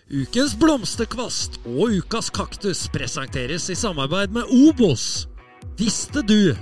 [0.09, 5.27] Ukens blomsterkvast og ukas kaktus presenteres i samarbeid med Obos.
[5.77, 6.55] Visste du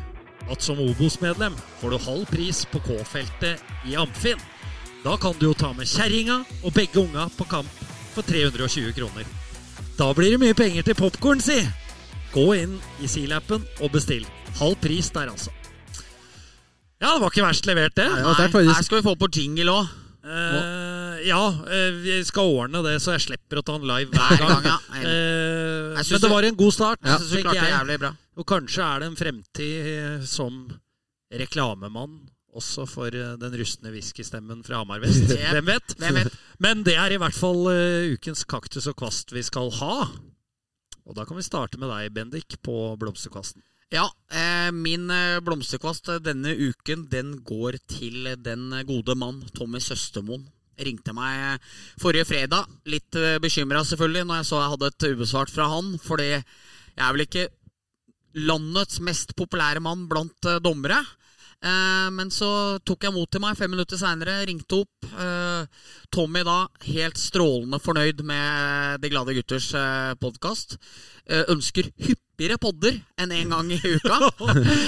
[0.47, 4.41] at som Obos-medlem får du halv pris på K-feltet i Amfin?
[5.05, 7.83] Da kan du jo ta med kjerringa og begge unga på kamp
[8.15, 9.27] for 320 kroner.
[9.97, 11.61] Da blir det mye penger til popkorn, si!
[12.33, 14.27] Gå inn i Silappen og bestill.
[14.59, 15.53] Halv pris der, altså.
[17.01, 18.07] Ja, det var ikke verst levert, det.
[18.09, 19.95] Ja, nei, det er faktisk- her skal vi få på jingle òg.
[20.27, 21.41] Uh, ja,
[21.71, 24.65] eh, vi skal ordne det, så jeg slipper å ta den live Hver gang.
[24.65, 24.77] ja.
[24.91, 28.11] uh, men det var en god start, Jeg synes du klarte det jævlig bra.
[28.37, 30.57] Og kanskje er det en fremtid eh, som
[31.33, 32.17] reklamemann
[32.57, 35.31] også for eh, den rustne whiskystemmen fra Hamar vest.
[35.53, 35.95] Hvem vet?
[35.97, 36.37] Hvem vet?
[36.63, 39.95] Men det er i hvert fall eh, ukens kaktus og kvast vi skal ha.
[41.07, 43.63] Og da kan vi starte med deg, Bendik, på blomsterkvasten.
[43.87, 49.79] Ja, eh, min eh, blomsterkvast eh, denne uken den går til den gode mann Tommy
[49.79, 50.43] Søstermoen.
[50.77, 51.63] ringte meg
[51.97, 52.67] forrige fredag.
[52.85, 55.95] Litt bekymra selvfølgelig når jeg så jeg hadde et ubesvart fra han.
[56.03, 56.43] Fordi jeg
[57.01, 57.47] er vel ikke
[58.37, 60.99] landets mest populære mann blant dommere.
[62.13, 65.09] Men så tok jeg mot til meg fem minutter seinere, ringte opp.
[66.13, 66.59] Tommy da
[66.91, 69.73] helt strålende fornøyd med De glade gutters
[70.21, 70.77] podkast.
[71.25, 74.17] Ønsker ønsker hyppigere podder enn én en gang i uka.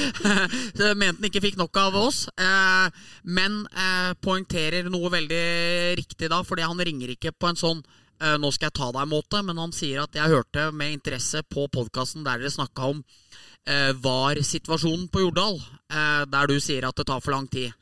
[0.77, 2.27] Så Mente han ikke fikk nok av oss.
[2.37, 2.89] Eh,
[3.25, 7.81] men eh, poengterer noe veldig riktig da, fordi han ringer ikke på en sånn
[8.21, 11.67] eh, 'nå skal jeg ta deg'-måte, men han sier at 'jeg hørte med interesse på
[11.67, 13.03] podkasten der dere snakka om
[13.65, 15.57] eh, var situasjonen på Jordal,
[15.89, 17.73] eh, der du sier at det tar for lang tid.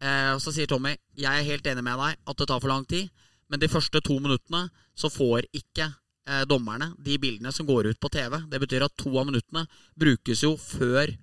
[0.00, 2.70] Eh, og Så sier Tommy jeg er helt enig med deg at det tar for
[2.70, 3.10] lang tid,
[3.50, 5.90] men de første to minuttene så får ikke
[6.28, 8.36] eh, dommerne de bildene som går ut på TV.
[8.50, 9.64] Det betyr at to av minuttene
[9.98, 11.16] brukes jo før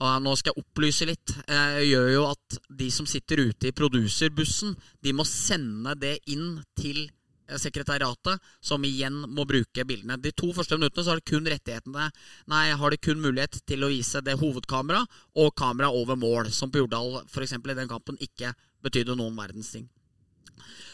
[0.00, 1.32] og nå skal jeg opplyse litt.
[1.44, 4.72] Eh, gjør jo at de som sitter ute i produserbussen,
[5.04, 10.16] de må sende det inn til eh, sekretariatet, som igjen må bruke bildene.
[10.24, 12.08] De to første minuttene så har det kun rettighetene
[12.48, 15.04] Nei, har de kun mulighet til å vise det hovedkamera
[15.36, 17.58] og kamera over mål, som på Jordal f.eks.
[17.60, 19.90] i den kampen ikke betydde noen verdens ting.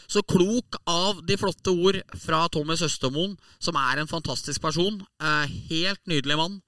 [0.07, 5.01] Så klok av de flotte ord fra Thomas Østermoen, som er en fantastisk person.
[5.21, 6.61] Eh, helt nydelig mann.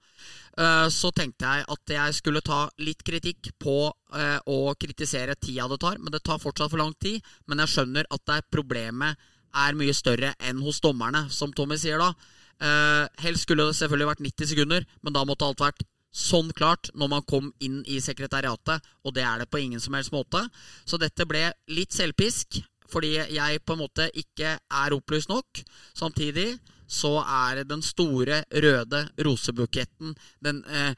[0.58, 3.78] Eh, så tenkte jeg at jeg skulle ta litt kritikk på
[4.14, 5.96] eh, å kritisere tida det tar.
[5.98, 7.24] Men det tar fortsatt for lang tid.
[7.48, 11.74] Men jeg skjønner at det er problemet er mye større enn hos dommerne, som Tommy
[11.80, 12.12] sier da.
[13.24, 17.10] Helst skulle det selvfølgelig vært 90 sekunder, men da måtte alt vært sånn klart når
[17.12, 20.42] man kom inn i sekretariatet, og det er det på ingen som helst måte.
[20.84, 22.60] Så dette ble litt selvpisk,
[22.92, 25.62] fordi jeg på en måte ikke er opplyst nok.
[25.96, 26.54] Samtidig
[26.90, 30.94] så er den store røde rosebuketten Den eh,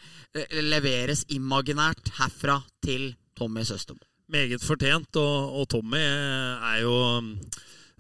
[0.65, 3.99] leveres imaginært herfra til Tommy Søstem.
[4.33, 6.97] Meget fortjent, og, og Tommy er jo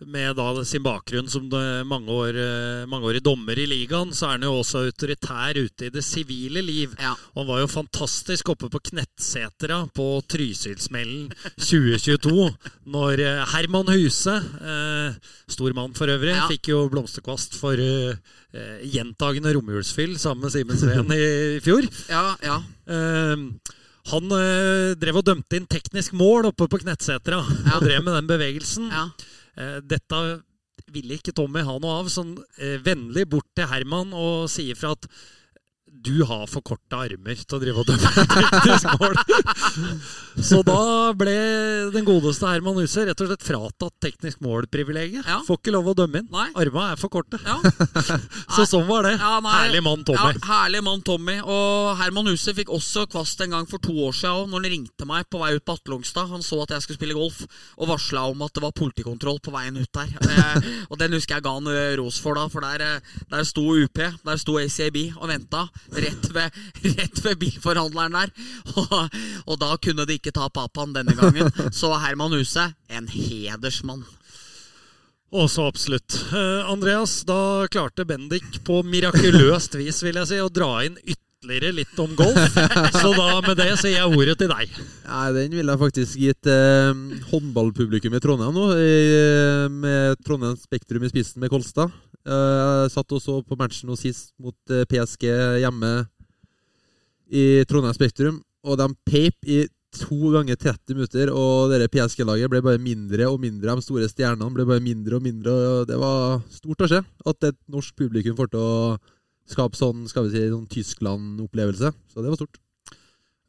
[0.06, 1.48] med da sin bakgrunn som
[1.88, 6.62] mange år, dommer i ligaen, så er han jo også autoritær ute i det sivile
[6.64, 6.94] liv.
[7.00, 7.12] Ja.
[7.34, 12.48] Og han var jo fantastisk oppe på Knettsetra på Trysilsmellen 2022,
[12.92, 15.18] når eh, Herman Huse, eh,
[15.52, 16.48] stor mann for øvrig, Ja.
[16.50, 18.16] fikk jo blomsterkvast for eh,
[18.54, 21.86] eh, gjentagende romjulsfyll sammen med Simen Sveen i, fjor.
[22.10, 22.58] Ja, ja.
[22.88, 23.36] Eh,
[24.12, 27.38] han eh, drev og dømte inn teknisk mål oppe på Knettsetra.
[27.76, 28.90] Og drev med den bevegelsen.
[28.90, 29.06] ja.
[29.56, 30.22] Eh, dette
[30.92, 32.10] ville ikke Tommy ha noe av.
[32.12, 35.08] Sånn eh, vennlig bort til Herman og sier fra at
[36.02, 39.16] du har for korte armer til å drive og dømme teknisk mål.
[40.42, 41.34] Så da ble
[41.94, 45.26] den godeste Herman Huse rett og slett fratatt teknisk mål-privilegiet.
[45.28, 45.40] Ja.
[45.46, 46.28] Får ikke lov å dømme inn.
[46.32, 46.48] Nei.
[46.58, 47.38] Arma er for korte.
[47.46, 47.58] ja.
[48.56, 49.14] Så sånn var det.
[49.20, 49.38] Ja.
[49.46, 50.32] Herlig mann, Tommy.
[50.34, 51.38] Ja, herlig mann Tommy.
[51.42, 54.72] Og Herman Huse fikk også kvast en gang for to år siden òg, når han
[54.72, 56.30] ringte meg på vei ut på Atlongstad.
[56.32, 57.42] Han så at jeg skulle spille golf,
[57.78, 60.10] og varsla om at det var politikontroll på veien ut der.
[60.32, 63.42] Eh, og den husker jeg ga han eh, ros for, da, for der, eh, der
[63.44, 66.58] sto UP, der sto ACAB og venta rett ved,
[66.98, 68.34] rett ved bilforhandleren der.
[68.76, 71.52] Og, og da kunne de ikke ta papaen denne gangen.
[71.74, 74.04] Så Herman Huse, en hedersmann.
[75.32, 76.18] Og så absolutt.
[76.36, 81.21] Eh, Andreas, da klarte Bendik på mirakuløst vis, vil jeg si, å dra inn ytterligere
[81.42, 82.54] litt om golf.
[83.02, 84.70] Så da med det gir jeg ordet til deg.
[85.06, 86.92] Nei, den ville jeg faktisk gitt eh,
[87.32, 91.90] håndballpublikum i Trondheim nå, i, med Trondheim Spektrum i spissen med Kolstad.
[92.22, 95.28] Eh, satt og så på matchen nå sist mot eh, PSG
[95.64, 95.92] hjemme
[97.32, 102.62] i Trondheim Spektrum, og de peip i to ganger 30 minutter, og det PSG-laget ble
[102.64, 103.74] bare mindre og mindre.
[103.76, 107.48] De store stjernene ble bare mindre og mindre, og det var stort å se at
[107.50, 108.94] et norsk publikum får til å
[109.50, 111.92] skape sånn, skal vi si, sånn Tyskland-opplevelse.
[112.12, 112.60] Så det var stort.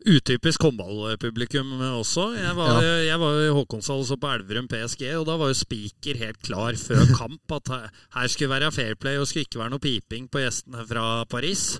[0.04, 2.26] Utypisk håndballpublikum også.
[2.36, 5.60] Jeg var, jeg var i Håkonshall og så på Elverum PSG, og da var jo
[5.62, 7.86] spiker helt klar før kamp at her,
[8.18, 11.78] her skulle være fair play og skulle ikke være noe piping på gjestene fra Paris.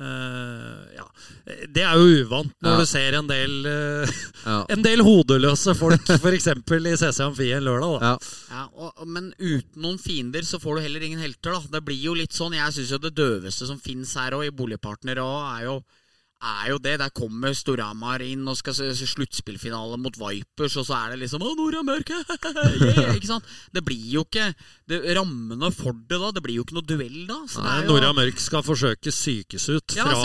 [0.00, 1.04] Eh, ja.
[1.68, 2.78] Det er jo uvant når Ja.
[2.80, 4.12] du ser en del uh,
[4.46, 4.58] Ja.
[4.72, 6.46] En del hodeløse folk, f.eks.
[6.48, 8.00] i CC Amfi en lørdag.
[8.00, 8.12] Da.
[8.12, 8.16] Ja.
[8.56, 11.52] Ja, og, Men uten noen fiender så får du heller ingen helter.
[11.52, 14.46] da Det blir jo litt sånn, Jeg syns jo det døveste som fins her og
[14.46, 15.76] i Boligpartner også, er jo
[16.42, 16.96] er jo det.
[17.00, 21.42] Der kommer Storhamar inn og skal se sluttspillfinale mot Vipers, og så er det liksom
[21.42, 23.46] 'Å, Nora Mørk!' yeah, ikke sant?
[23.72, 24.50] Det blir jo ikke
[24.88, 26.32] det, Rammene for det da.
[26.34, 27.38] Det blir jo ikke noe duell da.
[27.50, 30.18] Så Nei, jo, Nora Mørk skal forsøke sykes ut fra,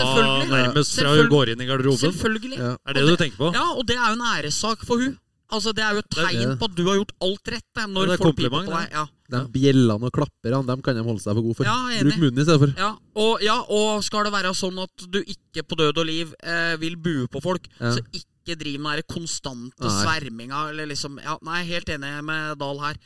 [0.48, 2.02] nærmest fra hun går inn i garderoben.
[2.10, 2.58] Selvfølgelig.
[2.58, 2.74] Ja.
[2.84, 3.54] Er det det du tenker på?
[3.54, 5.16] Ja, og det er jo en æressak for hun
[5.50, 7.64] Altså Det er jo et tegn på at du har gjort alt rett.
[7.74, 8.90] Da, Når Ja, det er folk piper på deg.
[8.92, 9.04] Ja.
[9.32, 11.68] De bjellene og klapperne dem kan de holde seg for gode for.
[11.68, 12.02] Ja.
[12.04, 12.74] Bruk munnen i stedet for.
[12.76, 16.34] Ja og, ja, og skal det være sånn at du ikke på død og liv
[16.42, 17.94] eh, vil bue på folk, Ja.
[17.96, 19.96] så ikke driv med den konstante Nei.
[20.04, 20.68] sverminga.
[20.70, 23.00] Eller liksom, ja, nei, helt enig med Dahl her.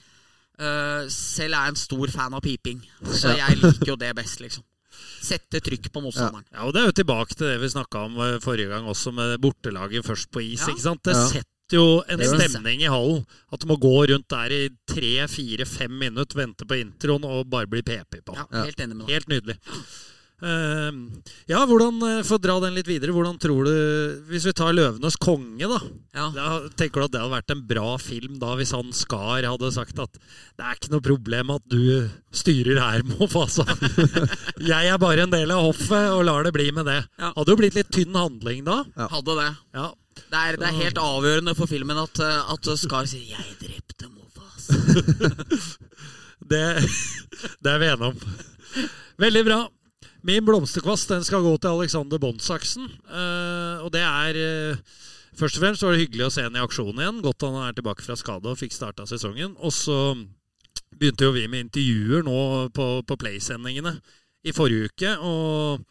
[0.62, 4.42] Uh, selv er jeg en stor fan av piping, så jeg liker jo det best,
[4.44, 4.62] liksom.
[5.22, 6.44] Sette trykk på motstanderen.
[6.52, 9.14] Ja, og Det er jo tilbake til det vi snakka om eh, forrige gang også,
[9.16, 10.60] med bortelaget først på is.
[10.60, 10.74] Ja.
[10.74, 11.02] ikke sant?
[11.08, 11.42] Det Ja.
[11.72, 13.24] Setter jo en stemning i hallen.
[13.52, 17.48] At du må gå rundt der i tre, fire, fem minutter, vente på introen og
[17.50, 18.36] bare bli PP på.
[18.36, 18.64] Ja, Ja.
[18.64, 19.14] Helt enig med deg.
[19.16, 19.58] Helt nydelig.
[20.42, 20.90] Eh,
[21.46, 24.72] ja, hvordan, eh, For å dra den litt videre, hvordan tror du Hvis vi tar
[24.72, 25.78] 'Løvenes konge', da.
[26.12, 26.30] Ja.
[26.34, 29.70] da tenker du at det hadde vært en bra film da hvis han Skar hadde
[29.72, 30.10] sagt at
[30.58, 33.62] det er ikke noe problem at du styrer her, Moff, altså.
[34.58, 37.06] Jeg er bare en del av hoffet og lar det bli med det.
[37.20, 37.32] Ja.
[37.36, 38.82] Hadde jo blitt litt tynn handling da.
[38.96, 39.56] Hadde det.
[39.74, 39.92] Ja.
[40.32, 44.08] Det er, det er helt avgjørende for filmen at, eh, at Skar sier 'Jeg drepte
[44.08, 44.70] Mofas'.
[46.52, 46.58] Det,
[47.62, 48.16] det er vi enige om.
[49.18, 49.58] Veldig bra.
[50.26, 52.88] Min blomsterkvast den skal gå til Alexander Bondsaksen.
[53.06, 54.76] Eh, og det er eh,
[55.32, 57.22] Først og fremst var det hyggelig å se han i aksjon igjen.
[57.24, 59.54] Godt han er tilbake fra skade og fikk starta sesongen.
[59.64, 59.96] Og så
[60.92, 63.94] begynte jo vi med intervjuer nå på, på Play-sendingene
[64.44, 65.14] i forrige uke.
[65.22, 65.84] Og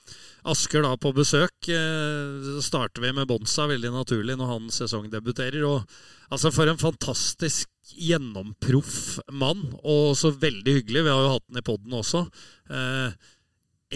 [0.50, 1.54] Asker da på besøk.
[1.70, 5.62] Eh, så starter vi med Bonsa veldig naturlig når han sesongdebuterer.
[5.68, 11.06] Og altså for en fantastisk gjennomproff mann, og så veldig hyggelig.
[11.06, 12.24] Vi har jo hatt den i poden også.
[12.74, 13.30] Eh,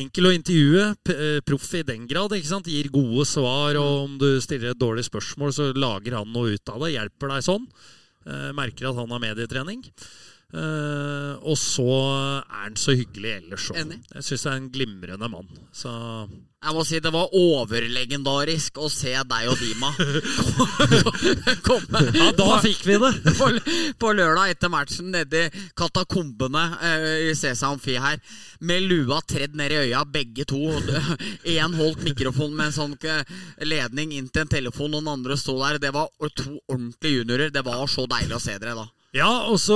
[0.03, 2.29] enkel å intervjue, eh, proff i den grad.
[2.37, 2.69] ikke sant?
[2.69, 6.69] Gir gode svar, og om du stiller et dårlig spørsmål, så lager han noe ut
[6.69, 6.93] av det.
[6.93, 7.67] Hjelper deg sånn.
[8.25, 9.83] Merker at han har medietrening.
[10.53, 11.85] Eh, og så
[12.45, 13.95] er han så hyggelig ellers òg.
[14.13, 15.49] Jeg syns det er en glimrende mann.
[15.73, 15.91] Så
[16.65, 19.91] Jeg må si det var overlegendarisk å se deg og Dima
[21.67, 23.11] komme Ja, da fikk vi det!
[23.37, 23.51] på,
[24.01, 28.17] på lørdag etter matchen nede i katakombene uh, i CC Amfi her.
[28.65, 30.61] Med lua tredd ned i øya, begge to.
[31.57, 35.37] Én holdt mikrofon med en sånn eh, ledning inn til en telefon, og den andre
[35.37, 35.81] sto der.
[35.83, 37.53] Det var to ordentlige juniorer.
[37.53, 38.87] Det var så deilig å se dere da.
[39.15, 39.75] Ja, og så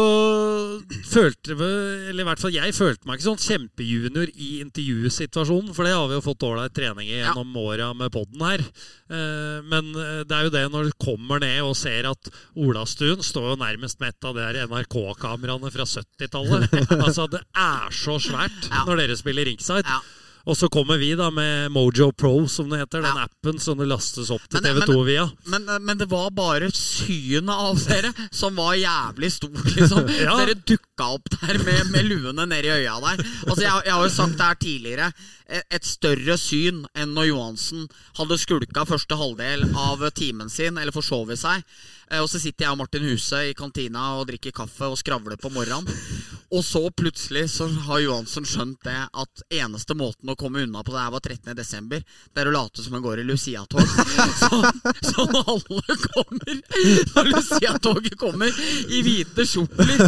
[1.07, 1.68] følte vi
[2.10, 6.10] Eller i hvert fall jeg følte meg ikke sånn kjempejunior i intervjusituasjonen, for det har
[6.11, 8.64] vi jo fått ålreit trening i gjennom åra med poden her.
[9.10, 13.24] Eh, Men eh, det er jo det når du kommer ned og ser at Olastuen
[13.24, 16.68] står jo nærmest med et av de NRK-kameraene fra 70-tallet.
[17.06, 18.84] altså, det er så svært Ja.
[18.88, 19.86] når dere spiller ringside.
[19.88, 20.02] Ja.
[20.48, 23.02] Og så kommer vi da med Mojo Pro, som det heter.
[23.03, 23.26] Den Ja.
[23.28, 25.26] appen som det lastes opp til Men- men- TV2 via.
[25.45, 30.07] Men, eh, men det var bare synet av dere som var jævlig stort, liksom.
[30.24, 30.38] Ja.
[30.38, 33.24] Dere dukka opp der med, med luene nedi øya der.
[33.48, 35.14] Altså, jeg, jeg har jo sagt det her tidligere.
[35.72, 37.88] Et større syn enn når Johansen
[38.20, 41.64] hadde skulka første halvdel av timen sin, eller forsovet seg.
[42.11, 45.38] Eh, Og så sitter jeg og Martin Huse i kantina og drikker kaffe og skravler
[45.40, 45.88] på morgenen.
[46.49, 50.95] Og så plutselig så har Johansen skjønt det at eneste måten å komme unna på
[50.95, 51.53] det her var 13.
[51.53, 52.02] desember.
[52.34, 53.86] Det er å late som en går i Lucia-tog.
[54.40, 54.57] Så,
[55.03, 56.53] så når alle kommer
[57.14, 58.49] Når Lucia-toget kommer
[58.90, 59.99] i hvite kjortler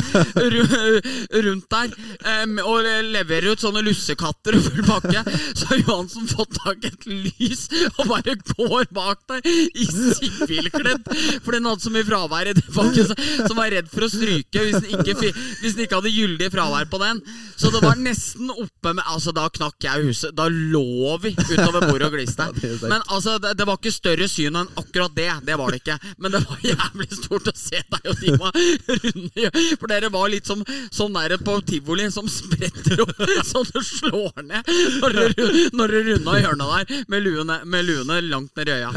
[1.46, 1.94] rundt der
[2.64, 5.22] og leverer ut sånne lussekatter og full pakke,
[5.58, 7.68] så har Johansen fått tak i et lys
[8.00, 11.06] og bare går bak der i sivilkledd.
[11.44, 14.64] For den hadde så mye fravær i det så- som var redd for å stryke
[14.66, 15.16] hvis den ikke,
[15.62, 17.22] hvis den ikke hadde gyldig fravær på den.
[17.58, 20.32] Så det var nesten oppe med Altså, da knakk jeg huset.
[20.36, 22.46] Da lå vi utover bordet og gliste.
[22.92, 25.28] Men altså, det, det var ikke større syn enn akkurat det.
[25.46, 25.98] Det var det ikke.
[26.22, 29.50] Men det var jævlig stort å se deg og Dima runde
[29.80, 30.64] For dere var litt som
[30.94, 33.18] sånn der på tivoli som spretter opp
[33.52, 38.70] så det slår ned når dere runda hjørnet der med luene, med luene langt ned
[38.72, 38.92] i øya.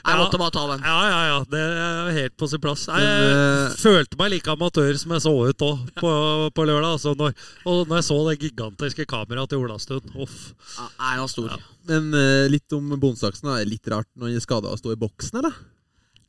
[0.00, 0.84] Jeg måtte bare ta den.
[0.86, 1.38] Ja, ja, ja.
[1.50, 2.86] Det er helt på sin plass.
[2.88, 6.12] Jeg Men, eh, følte meg like amatør som jeg så ut òg på,
[6.56, 6.94] på lørdag.
[6.96, 7.34] Altså når,
[7.66, 10.14] og når jeg så det gigantiske kameraet til Olastuen.
[10.16, 10.38] Uff.
[10.78, 11.58] Ja, jeg var stor.
[11.90, 13.52] Men eh, litt om Bondsaksen.
[13.52, 15.60] Er litt rart når han er skada å stå i boksen, eller?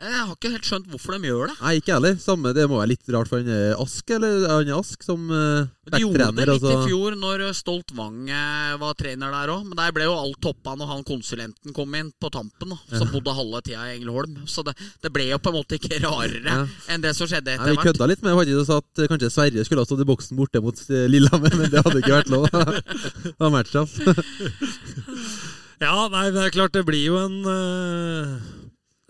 [0.01, 1.55] Jeg har ikke helt skjønt hvorfor de gjør det.
[1.61, 2.15] Nei, ikke heller.
[2.17, 5.27] Samme, det må være litt rart for han er Ask, eller han er Ask som
[5.29, 6.71] uh, De gjorde det litt altså.
[6.73, 9.67] i fjor når Stolt Wang eh, var trener der òg.
[9.67, 12.73] Men der ble jo alt toppa når han konsulenten kom inn på tampen.
[12.73, 14.41] Da, som bodde halve tida i Engelholm.
[14.49, 14.73] Så det,
[15.05, 16.65] det ble jo på en måte ikke rarere Ja.
[16.91, 17.77] enn det som skjedde etter hvert.
[17.77, 20.09] vi kødda litt med faktisk og sa at eh, kanskje Sverige skulle ha stått i
[20.09, 22.49] boksen borte mot eh, Lillehammer, men det hadde ikke vært lov.
[23.27, 23.97] det var matchstraff.
[25.81, 28.35] Ja, nei, det er klart det blir jo en uh,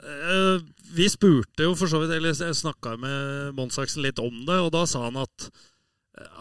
[0.08, 0.62] øh,
[0.92, 4.72] Vi spurte jo for så vidt, eller jeg snakka med Monsaksen litt om det, og
[4.76, 5.48] da sa han at,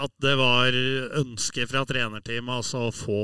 [0.02, 0.74] at det var
[1.20, 3.22] ønske fra trenerteamet altså å få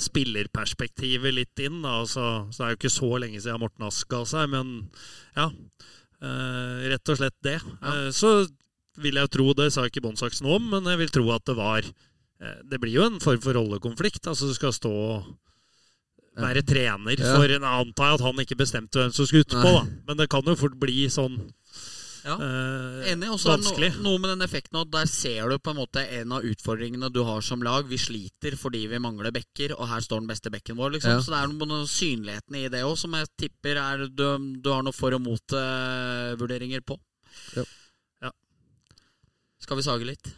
[0.00, 1.82] spillerperspektivet litt inn.
[1.86, 4.74] Altså, så det er jo ikke så lenge siden Morten Ask ga seg, men
[5.36, 5.48] ja.
[5.50, 7.58] øh, rett og slett det.
[7.62, 8.34] Eh, så
[9.02, 11.82] vil jeg tro, det sa ikke Monsaksen om, men jeg vil tro at det var
[11.82, 14.26] eh, Det blir jo en form for rollekonflikt.
[14.30, 14.94] Altså du skal stå
[16.36, 19.74] være trener for en antar jeg at han ikke bestemte hvem som skulle utpå.
[20.06, 21.36] Men det kan jo fort bli sånn
[22.24, 22.38] Ja.
[22.40, 23.28] eh, Enig.
[23.30, 23.90] Og så det vanskelig.
[24.00, 27.12] no, noe med den effekten at der ser du på en måte en av utfordringene
[27.12, 27.84] du har som lag.
[27.86, 30.92] Vi sliter fordi vi mangler bekker, og her står den beste bekken vår.
[30.96, 31.20] liksom Ja.
[31.20, 34.70] Så det er noe med synligheten i det òg som jeg tipper er du, du
[34.72, 36.96] har noe for- og mot-vurderinger på.
[37.56, 37.64] Ja.
[38.22, 38.30] Ja.
[39.60, 40.32] Skal vi sage litt?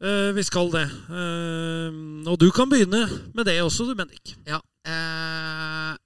[0.00, 0.84] Eh, vi skal det.
[1.10, 4.34] Eh, og du kan begynne med det også, du, Bendik.
[4.46, 4.60] Ja.
[4.88, 5.96] Eh,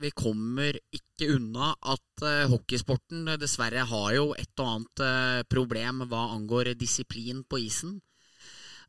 [0.00, 5.40] vi kommer ikke unna at eh, hockeysporten eh, dessverre har jo et og annet eh,
[5.50, 7.98] problem hva angår disiplin på isen.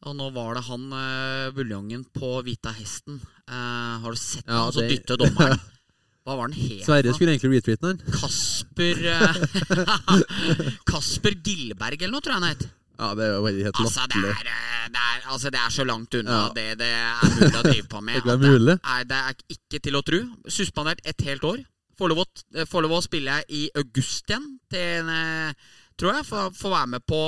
[0.07, 3.19] Og nå var det han uh, buljongen på Hvita hesten.
[3.45, 5.59] Eh, har du sett Ja, han som det- dytter dommeren?
[6.25, 6.85] Hva var den het?
[6.85, 8.01] Sverre skulle egentlig retweete den.
[8.13, 8.99] Kasper
[10.91, 12.65] Kasper Gilberg eller noe, tror jeg han het.
[12.99, 15.83] Ja, det er jo helt Altså det, er, eh, det, er, altså, det er så
[15.87, 16.49] langt unna Ja.
[16.53, 18.21] det det er mulig å drive på med.
[18.25, 18.75] Det er mulig.
[18.77, 20.19] Det er, det er ikke til å tro.
[20.47, 21.63] Suspendert et helt år.
[21.97, 25.53] Får lov, å, får lov å spille i august igjen, til, eh,
[25.97, 26.25] tror jeg.
[26.29, 27.23] Får, får være med på,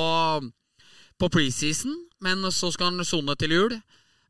[1.19, 1.93] på preseason,
[2.25, 3.75] men så skal han sone til jul.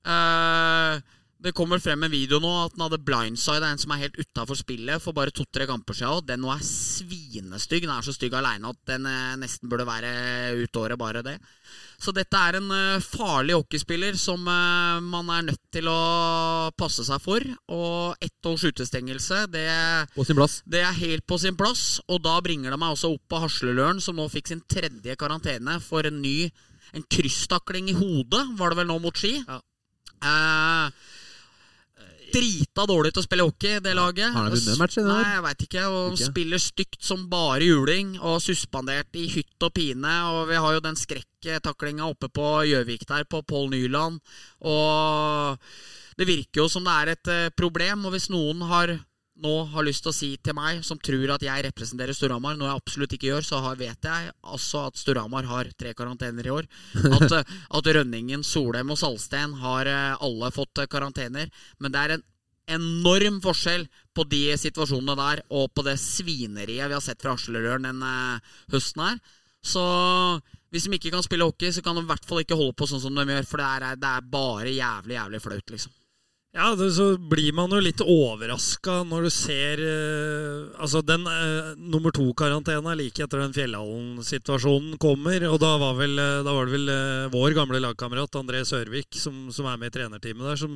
[0.06, 1.00] Eh,
[1.44, 4.56] det kommer frem en video nå at den hadde blindside en som er helt utafor
[4.56, 6.22] spillet for bare to-tre kamper siden.
[6.22, 7.84] Og den nå er svinestygg.
[7.84, 10.14] Den er så stygg aleine at den eh, nesten burde være
[10.62, 11.36] ut året, bare det.
[12.00, 16.00] Så dette er en eh, farlig hockeyspiller som eh, man er nødt til å
[16.80, 17.44] passe seg for.
[17.76, 19.68] Og ett års utestengelse, det,
[20.16, 20.62] På sin plass.
[20.64, 22.00] det er helt på sin plass.
[22.08, 25.80] Og da bringer det meg også opp på Hasleløren, som nå fikk sin tredje karantene
[25.84, 26.48] for en ny
[26.94, 29.34] en krysstakling i hodet, var det vel nå mot Ski.
[29.44, 29.60] Ja.
[30.24, 31.14] Eh,
[32.34, 34.34] drita dårlig til å spille hockey, det laget.
[34.34, 35.86] Har han vunnet en match i det Nei, jeg veit ikke.
[35.88, 36.30] Og Ikke?
[36.32, 40.14] spiller stygt som bare juling, og suspendert i hytt og pine.
[40.34, 44.22] Og vi har jo den skrekketaklinga oppe på Gjøvik der, på Pål Nyland.
[44.66, 45.58] Og
[46.18, 48.06] det virker jo som det er et eh, problem.
[48.08, 48.98] Og hvis noen har
[49.42, 52.70] nå har lyst til å si til meg, som tror at jeg representerer Storhamar, noe
[52.70, 56.54] jeg absolutt ikke gjør, så har, vet jeg altså at Storhamar har tre karantener i
[56.54, 56.68] år.
[57.10, 61.50] At, eh, at Rønningen, Solheim og Salsten har eh, alle fått eh, karantener.
[61.82, 62.26] Men det er en
[62.78, 67.90] enorm forskjell på de situasjonene der og på det svineriet vi har sett fra Aslerøren
[67.90, 68.14] denne
[68.72, 69.18] høsten her.
[69.64, 69.84] Så
[70.72, 72.88] hvis de ikke kan spille hockey, så kan de i hvert fall ikke holde på
[72.90, 76.00] sånn som de gjør, for det er, det er bare jævlig, jævlig flaut, liksom.
[76.54, 81.72] Ja, det, så blir man jo litt overraska når du ser eh, Altså, den eh,
[81.82, 85.48] nummer to-karantena like etter den Fjellhallen-situasjonen kommer.
[85.50, 89.18] Og da var, vel, eh, da var det vel eh, vår gamle lagkamerat André Sørvik
[89.18, 90.76] som, som er med i trenerteamet der, som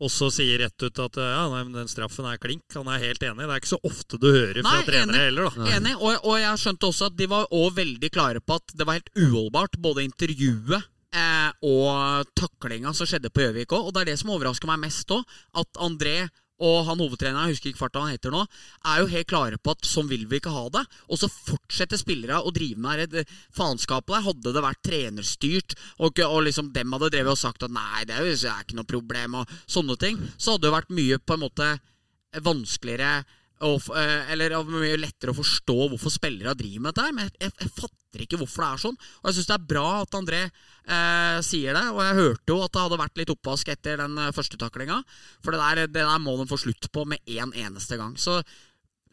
[0.00, 2.64] også sier rett ut at eh, ja, nei, men den straffen er klink.
[2.78, 3.44] Han er helt enig.
[3.44, 5.26] Det er ikke så ofte du hører fra Nei, trenere enig.
[5.26, 5.66] heller, da.
[5.76, 8.88] Enig, og, og jeg skjønte også at de var også veldig klare på at det
[8.88, 13.88] var helt uholdbart, både intervjuet eh, og taklinga som skjedde på Gjøvik òg.
[13.88, 15.26] Og det er det som overrasker meg mest òg.
[15.60, 16.28] At André
[16.60, 18.42] og han hovedtreneren, jeg husker ikke farta han heter nå,
[18.84, 20.82] er jo helt klare på at sånn vil vi ikke ha det.
[21.08, 23.24] Og så fortsetter spillere å drive med det
[23.56, 24.26] faenskapet der.
[24.28, 28.16] Hadde det vært trenerstyrt, og, og liksom dem hadde drevet og sagt at nei, det
[28.16, 31.20] er jo det er ikke noe problem, og sånne ting, så hadde det vært mye
[31.24, 31.70] på en måte
[32.44, 33.24] vanskeligere
[33.68, 37.04] f- eh, eller av mye lettere å forstå hvorfor spillere driver med dette.
[37.06, 38.96] her, Men jeg, jeg, fatter ikke hvorfor det er sånn.
[39.20, 41.84] Og jeg syns det er bra at André eh, sier det.
[41.92, 45.02] Og jeg hørte jo at det hadde vært litt oppvask etter den eh, første taklinga.
[45.44, 48.16] For det der, det der må de få slutt på med én eneste gang.
[48.16, 48.40] Så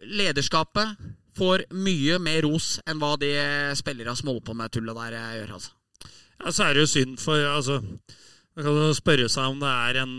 [0.01, 0.95] lederskapet
[1.37, 3.31] får mye mer ros enn hva de
[3.77, 5.53] spillere som holder på med tullet der, eh, gjør.
[5.57, 5.73] altså.
[6.37, 7.81] Ja, så er det jo synd, for altså
[8.57, 10.13] Man kan jo spørre seg om det er en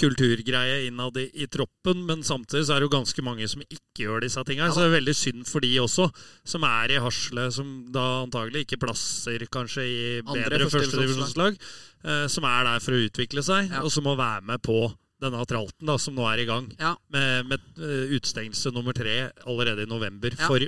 [0.00, 4.04] kulturgreie innad i, i troppen, men samtidig så er det jo ganske mange som ikke
[4.06, 4.70] gjør disse tingene.
[4.72, 6.08] Så det er veldig synd for de også,
[6.48, 11.60] som er i haslet, som da antagelig ikke plasser kanskje i bedre førstedivisjonslag.
[12.04, 13.82] eh, som er der for å utvikle seg, Ja.
[13.84, 14.78] og som må være med på
[15.20, 16.94] denne tralten da, som nå er i gang, Ja.
[17.12, 20.46] med, med eh, utestengelse nummer tre allerede i november Ja.
[20.48, 20.60] for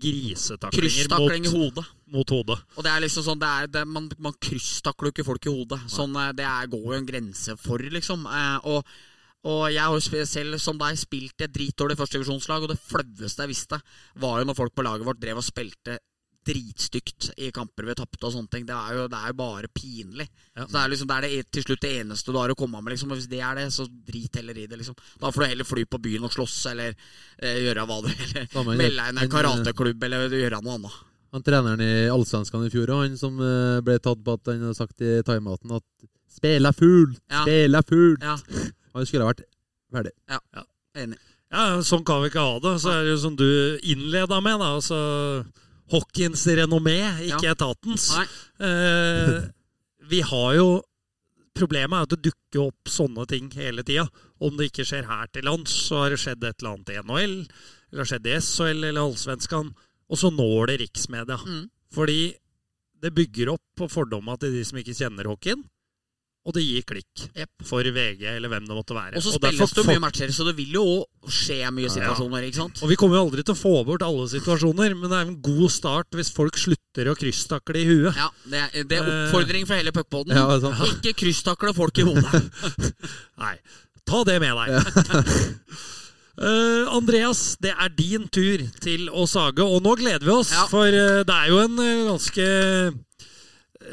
[0.00, 1.84] grisetaklinger Krysstakling i mot, hodet.
[2.14, 2.58] Mot hodet.
[2.76, 5.54] Og det er liksom sånn det er, det, Man, man krysstakler jo ikke folk i
[5.54, 5.80] hodet.
[5.92, 8.24] Sånn, eh, det er, går jo en grense for, liksom.
[8.30, 8.96] Eh, og,
[9.50, 13.52] og jeg har jo selv, som deg, spilt et dritdårlig førstedivisjonslag, og det flaueste jeg
[13.52, 13.80] visste,
[14.22, 15.98] var jo når folk på laget vårt drev og spilte
[16.44, 18.66] dritstygt i kamper vi tapte og sånne ting.
[18.68, 20.26] Det er jo, det er jo bare pinlig.
[20.52, 20.66] Ja.
[20.66, 22.82] Så det er liksom det er det, til slutt det eneste du har å komme
[22.82, 22.94] med.
[22.94, 23.14] Liksom.
[23.14, 24.78] Og hvis det er det, så drit heller i det.
[24.80, 28.10] liksom Da får du heller fly på byen og slåss, eller eh, gjøre hva du
[28.12, 31.02] Eller melde deg inn i en karateklubb, eller gjøre noe annet.
[31.34, 34.78] Han treneren i Allsvenskan i fjor, han som eh, ble tatt på at han hadde
[34.78, 35.84] sagt i timeouten at
[36.30, 37.18] 'spela fult!
[37.30, 37.42] Ja.
[37.42, 38.36] 'spela fult!' Ja,
[38.94, 39.42] Han skulle ha vært
[39.90, 40.12] ferdig.
[40.30, 40.38] Ja,
[40.94, 41.18] enig.
[41.50, 42.76] Ja, sånn kan vi ikke ha det.
[42.82, 43.46] Så er det jo som du
[43.82, 44.68] innleda med, da.
[44.78, 44.98] Altså
[45.90, 46.96] hockeyens renommé,
[47.26, 47.54] ikke Ja.
[47.54, 48.08] etatens.
[48.14, 48.26] Nei.
[48.66, 49.48] Eh,
[50.08, 50.68] vi har jo
[51.54, 54.06] problemet er at det dukker opp sånne ting hele tida.
[54.40, 56.98] Om det ikke skjer her til lands, så har det skjedd et eller annet i
[57.02, 57.36] NHL,
[57.92, 59.74] eller har skjedd i SHL eller Allsvenskan,
[60.10, 61.38] og så når det riksmedia.
[61.40, 61.68] Mm.
[61.94, 62.18] Fordi
[63.04, 65.64] det bygger opp på fordomma til de som ikke kjenner hockeyen,
[66.44, 67.48] og det gir klikk yep.
[67.64, 69.16] for VG eller hvem det måtte være.
[69.16, 70.84] Og så spilles det mye matcher, så det vil jo
[71.24, 72.82] skje mye situasjoner, ikke sant?
[72.84, 75.38] Og vi kommer jo aldri til å få bort alle situasjoner, men det er en
[75.46, 78.20] god start hvis folk slutter å krysstakle i huet.
[78.20, 80.36] Ja, det er, det er oppfordring fra hele puckpoden.
[80.36, 80.76] Ja, sånn.
[80.90, 82.44] Ikke krysstakle folk i hodet.
[83.44, 83.56] Nei,
[84.04, 85.40] ta det med deg.
[86.34, 90.50] Eh, Andreas, det er din tur til å sage, og nå gleder vi oss.
[90.50, 90.64] Ja.
[90.70, 92.46] For uh, det er jo en uh, ganske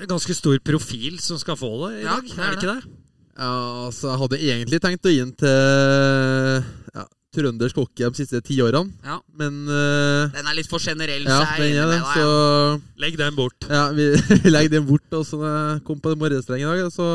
[0.08, 2.30] Ganske stor profil som skal få det i Ja, dag.
[2.32, 2.94] det er er det ikke det?
[3.42, 3.50] Ja,
[3.90, 7.04] altså, jeg hadde egentlig tenkt å gi den til ja,
[7.36, 11.60] trøndersk hockey de siste ti årene, Ja, men Den er litt for generell, Ja, så
[11.60, 12.88] jeg den er enig med deg.
[13.04, 13.68] Legg den bort.
[13.70, 14.08] ja, vi,
[14.46, 15.06] vi legger den bort.
[15.20, 17.08] Og så når jeg kom på den morgenstrengen i dag, så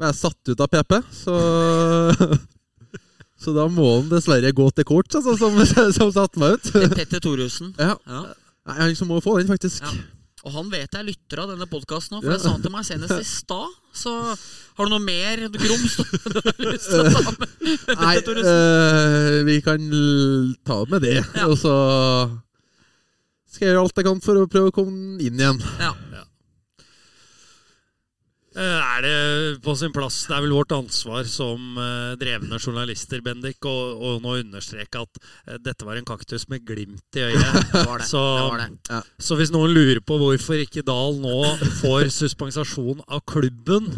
[0.00, 0.96] var jeg satt ut av PP.
[1.22, 1.36] Så
[3.36, 5.56] Så da må han dessverre gå til kort, altså, som,
[5.98, 6.68] som satte meg ut.
[6.72, 7.74] Det er Petter Thoresen.
[7.78, 8.24] Ja, Ja.
[8.66, 9.84] Nei, Jeg liksom må få den, faktisk.
[9.84, 9.92] Ja.
[10.46, 12.36] Og han vet jeg lytter av denne podkasten nå, for Ja.
[12.38, 13.76] det sa han til meg senest i stad.
[13.96, 17.54] Så har du noe mer grums du har lyst til å ta med?
[18.02, 19.86] Nei, øh, vi kan
[20.66, 21.16] ta det med det.
[21.34, 21.46] Ja.
[21.50, 21.74] Og så
[23.52, 25.62] skal jeg gjøre alt jeg kan for å prøve å komme inn igjen.
[25.80, 25.92] Ja.
[28.56, 30.22] Eh, Er det på sin plass?
[30.24, 35.58] Det er vel vårt ansvar som eh, drevne journalister, Bendik, å nå understreke at eh,
[35.60, 37.58] dette var en kaktus med glimt i øyet.
[37.76, 38.08] Det var det.
[38.08, 39.02] Så, det, var det.
[39.28, 41.36] så hvis noen lurer på hvorfor ikke Dahl nå
[41.82, 43.90] får suspensasjon av klubben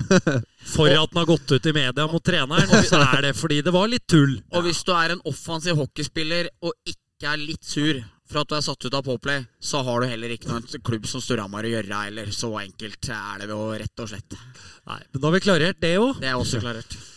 [0.74, 3.74] for at den har gått ut i media mot treneren, så er det fordi det
[3.74, 4.40] var litt tull.
[4.54, 8.56] Og hvis du er en offensiv hockeyspiller og ikke er litt sur for at du
[8.58, 11.74] er satt ut av Poplay, så har du heller ikke noen klubb som Storhamar å
[11.76, 14.36] gjøre, eller så enkelt er det jo rett og slett.
[14.88, 16.18] Nei, men da har vi klarert det òg.
[16.22, 16.98] Det er også klarert.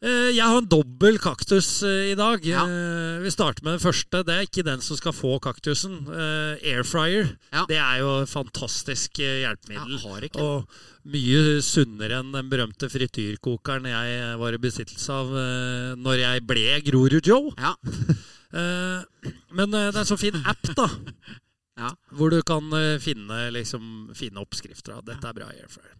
[0.00, 2.40] Eh, Jeg har en dobbel kaktus eh, i dag.
[2.48, 2.62] Ja.
[2.64, 4.22] Eh, Vi starter med den første.
[4.24, 5.98] Det er ikke den som skal få kaktusen.
[6.08, 7.34] Airfryer.
[7.52, 7.66] Ja.
[7.68, 9.98] Det er jo fantastisk hjelpemiddel.
[9.98, 10.40] Ja, har ikke.
[10.40, 15.36] Og mye sunnere enn den berømte frityrkokeren jeg var i besittelse av
[16.00, 17.52] når jeg ble Grorud-Joe.
[17.60, 17.74] Ja.
[18.52, 20.88] Eh, Men eh, det er en så fin app, da.
[21.80, 21.94] Ja.
[22.12, 25.94] Hvor du kan eh, finne, liksom, finne oppskrifter dette er bra Airfryer.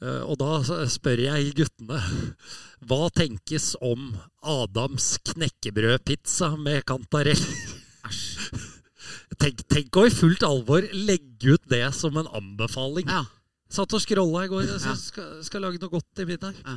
[0.00, 1.98] Eh, Og da spør jeg guttene
[2.86, 4.12] hva tenkes om
[4.46, 7.40] Adams knekkebrødpizza med kantarell?
[9.36, 13.08] Tenk, tenk å i fullt alvor legge ut det som en anbefaling.
[13.10, 13.24] ja.
[13.66, 14.62] Satt og scrolla i går.
[14.70, 16.54] Jeg skal, skal lage noe godt i middag.
[16.62, 16.76] Ja.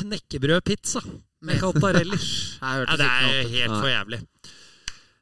[0.00, 1.00] Knekkebrødpizza
[1.42, 2.18] kantareller.
[2.18, 4.20] Jeg Ja, det er helt for jævlig.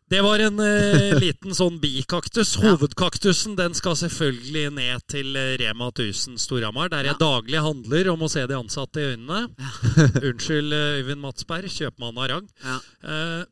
[0.09, 2.55] Det var en eh, liten sånn bikaktus.
[2.63, 7.19] Hovedkaktusen den skal selvfølgelig ned til eh, Rema 1000 Storhamar, der jeg Ja.
[7.19, 9.49] daglig handler om å se de ansatte i øynene.
[10.31, 12.47] Unnskyld, eh, Øyvind Matsberg, kjøpmann av rang.
[12.63, 12.79] Ja.
[13.03, 13.45] Eh,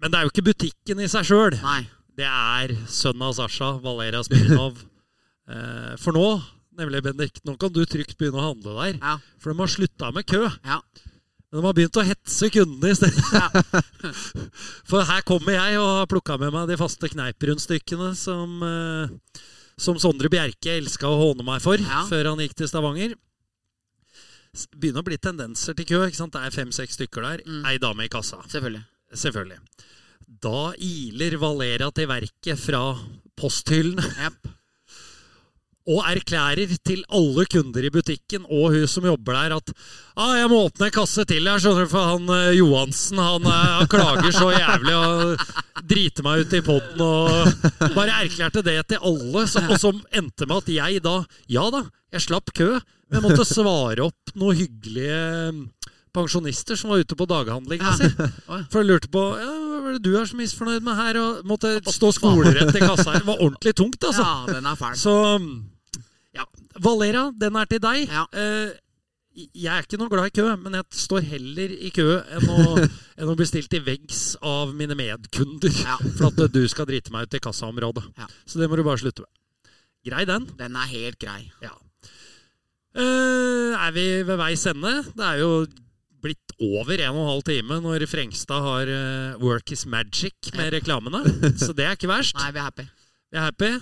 [0.00, 1.58] men det er jo ikke butikken i seg sjøl.
[2.16, 4.80] Det er sønnen av Sasha, Valera Smirnov.
[5.46, 6.40] Eh, for nå,
[6.80, 9.20] nemlig Bendik, nå kan du trygt begynne å handle der.
[9.38, 10.48] For de har slutta med kø.
[10.64, 10.80] Ja.
[11.52, 14.14] Men de har begynt å hetse kundene i stedet.
[14.90, 19.42] For her kommer jeg og har plukka med meg de faste kneiprundstykkene som, eh,
[19.78, 22.02] som Sondre Bjerke elska å håne meg for Ja.
[22.10, 23.14] før han gikk til Stavanger.
[24.74, 26.02] Begynner å bli tendenser til kø.
[26.08, 26.32] ikke sant?
[26.32, 27.42] Det er fem-seks stykker der.
[27.46, 27.62] Mm.
[27.68, 28.38] Ei dame i kassa.
[28.48, 28.82] Selvfølgelig.
[29.14, 29.58] Selvfølgelig.
[30.42, 32.80] Da iler Valera til verket fra
[33.38, 34.48] posthyllene Yep.
[35.86, 39.70] Og erklærer til alle kunder i butikken og hun som jobber der, at
[40.16, 43.46] ah, 'Jeg må åpne en kasse til her, skjønner du, for han eh, Johansen han,
[43.46, 45.44] eh, han klager så jævlig og
[45.86, 50.46] driter meg ut i poden.' Og bare erklærte det til alle, som, og som endte
[50.46, 54.58] med at jeg da Ja da, jeg slapp kø, men jeg måtte svare opp noen
[54.58, 55.62] hyggelige mm,
[56.16, 58.10] pensjonister som var ute på daghandlinga si.
[58.72, 59.54] For jeg lurte på ja,
[59.86, 63.12] hva er det du er så misfornøyd med her, og måtte stå skolerett i kassa
[63.12, 63.22] her.
[63.22, 64.26] Det var ordentlig tungt, altså.
[64.26, 64.96] Ja, den er fæl.
[64.98, 65.16] Så
[66.36, 66.44] ja.
[66.84, 68.04] Valera, den er til deg.
[68.12, 68.26] Ja.
[68.36, 68.74] Eh,
[69.36, 72.06] jeg er ikke noe glad i kø, men jeg står heller i kø
[72.38, 72.76] enn å,
[73.20, 75.98] enn å bli stilt til veggs av mine medkunder Ja.
[76.16, 78.06] for at du skal drite meg ut i kassaområdet.
[78.16, 78.28] Ja.
[78.48, 79.32] Så det må du bare slutte med.
[80.06, 80.46] Grei den.
[80.56, 81.40] Den er helt grei.
[81.64, 81.74] Ja.
[82.96, 84.92] Eh, er vi ved veis ende?
[85.12, 85.50] Det er jo
[86.24, 90.72] blitt over en og en halv time når Frengstad har eh, Work is magic med
[90.78, 91.20] reklamene.
[91.60, 92.38] Så det er ikke verst.
[92.40, 92.86] Nei, vi er happy.
[93.28, 93.72] Vi er happy.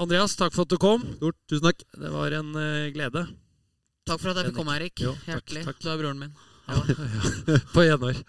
[0.00, 1.02] Andreas, takk for at du kom.
[1.18, 1.82] Stort, tusen takk.
[2.00, 3.26] Det var en uh, glede.
[4.08, 4.96] Takk for at jeg fikk komme, Erik.
[5.04, 5.64] Jo, takk, Hjertelig.
[5.68, 5.82] takk.
[5.84, 6.32] Du er broren min.
[7.74, 8.22] På gjenhør.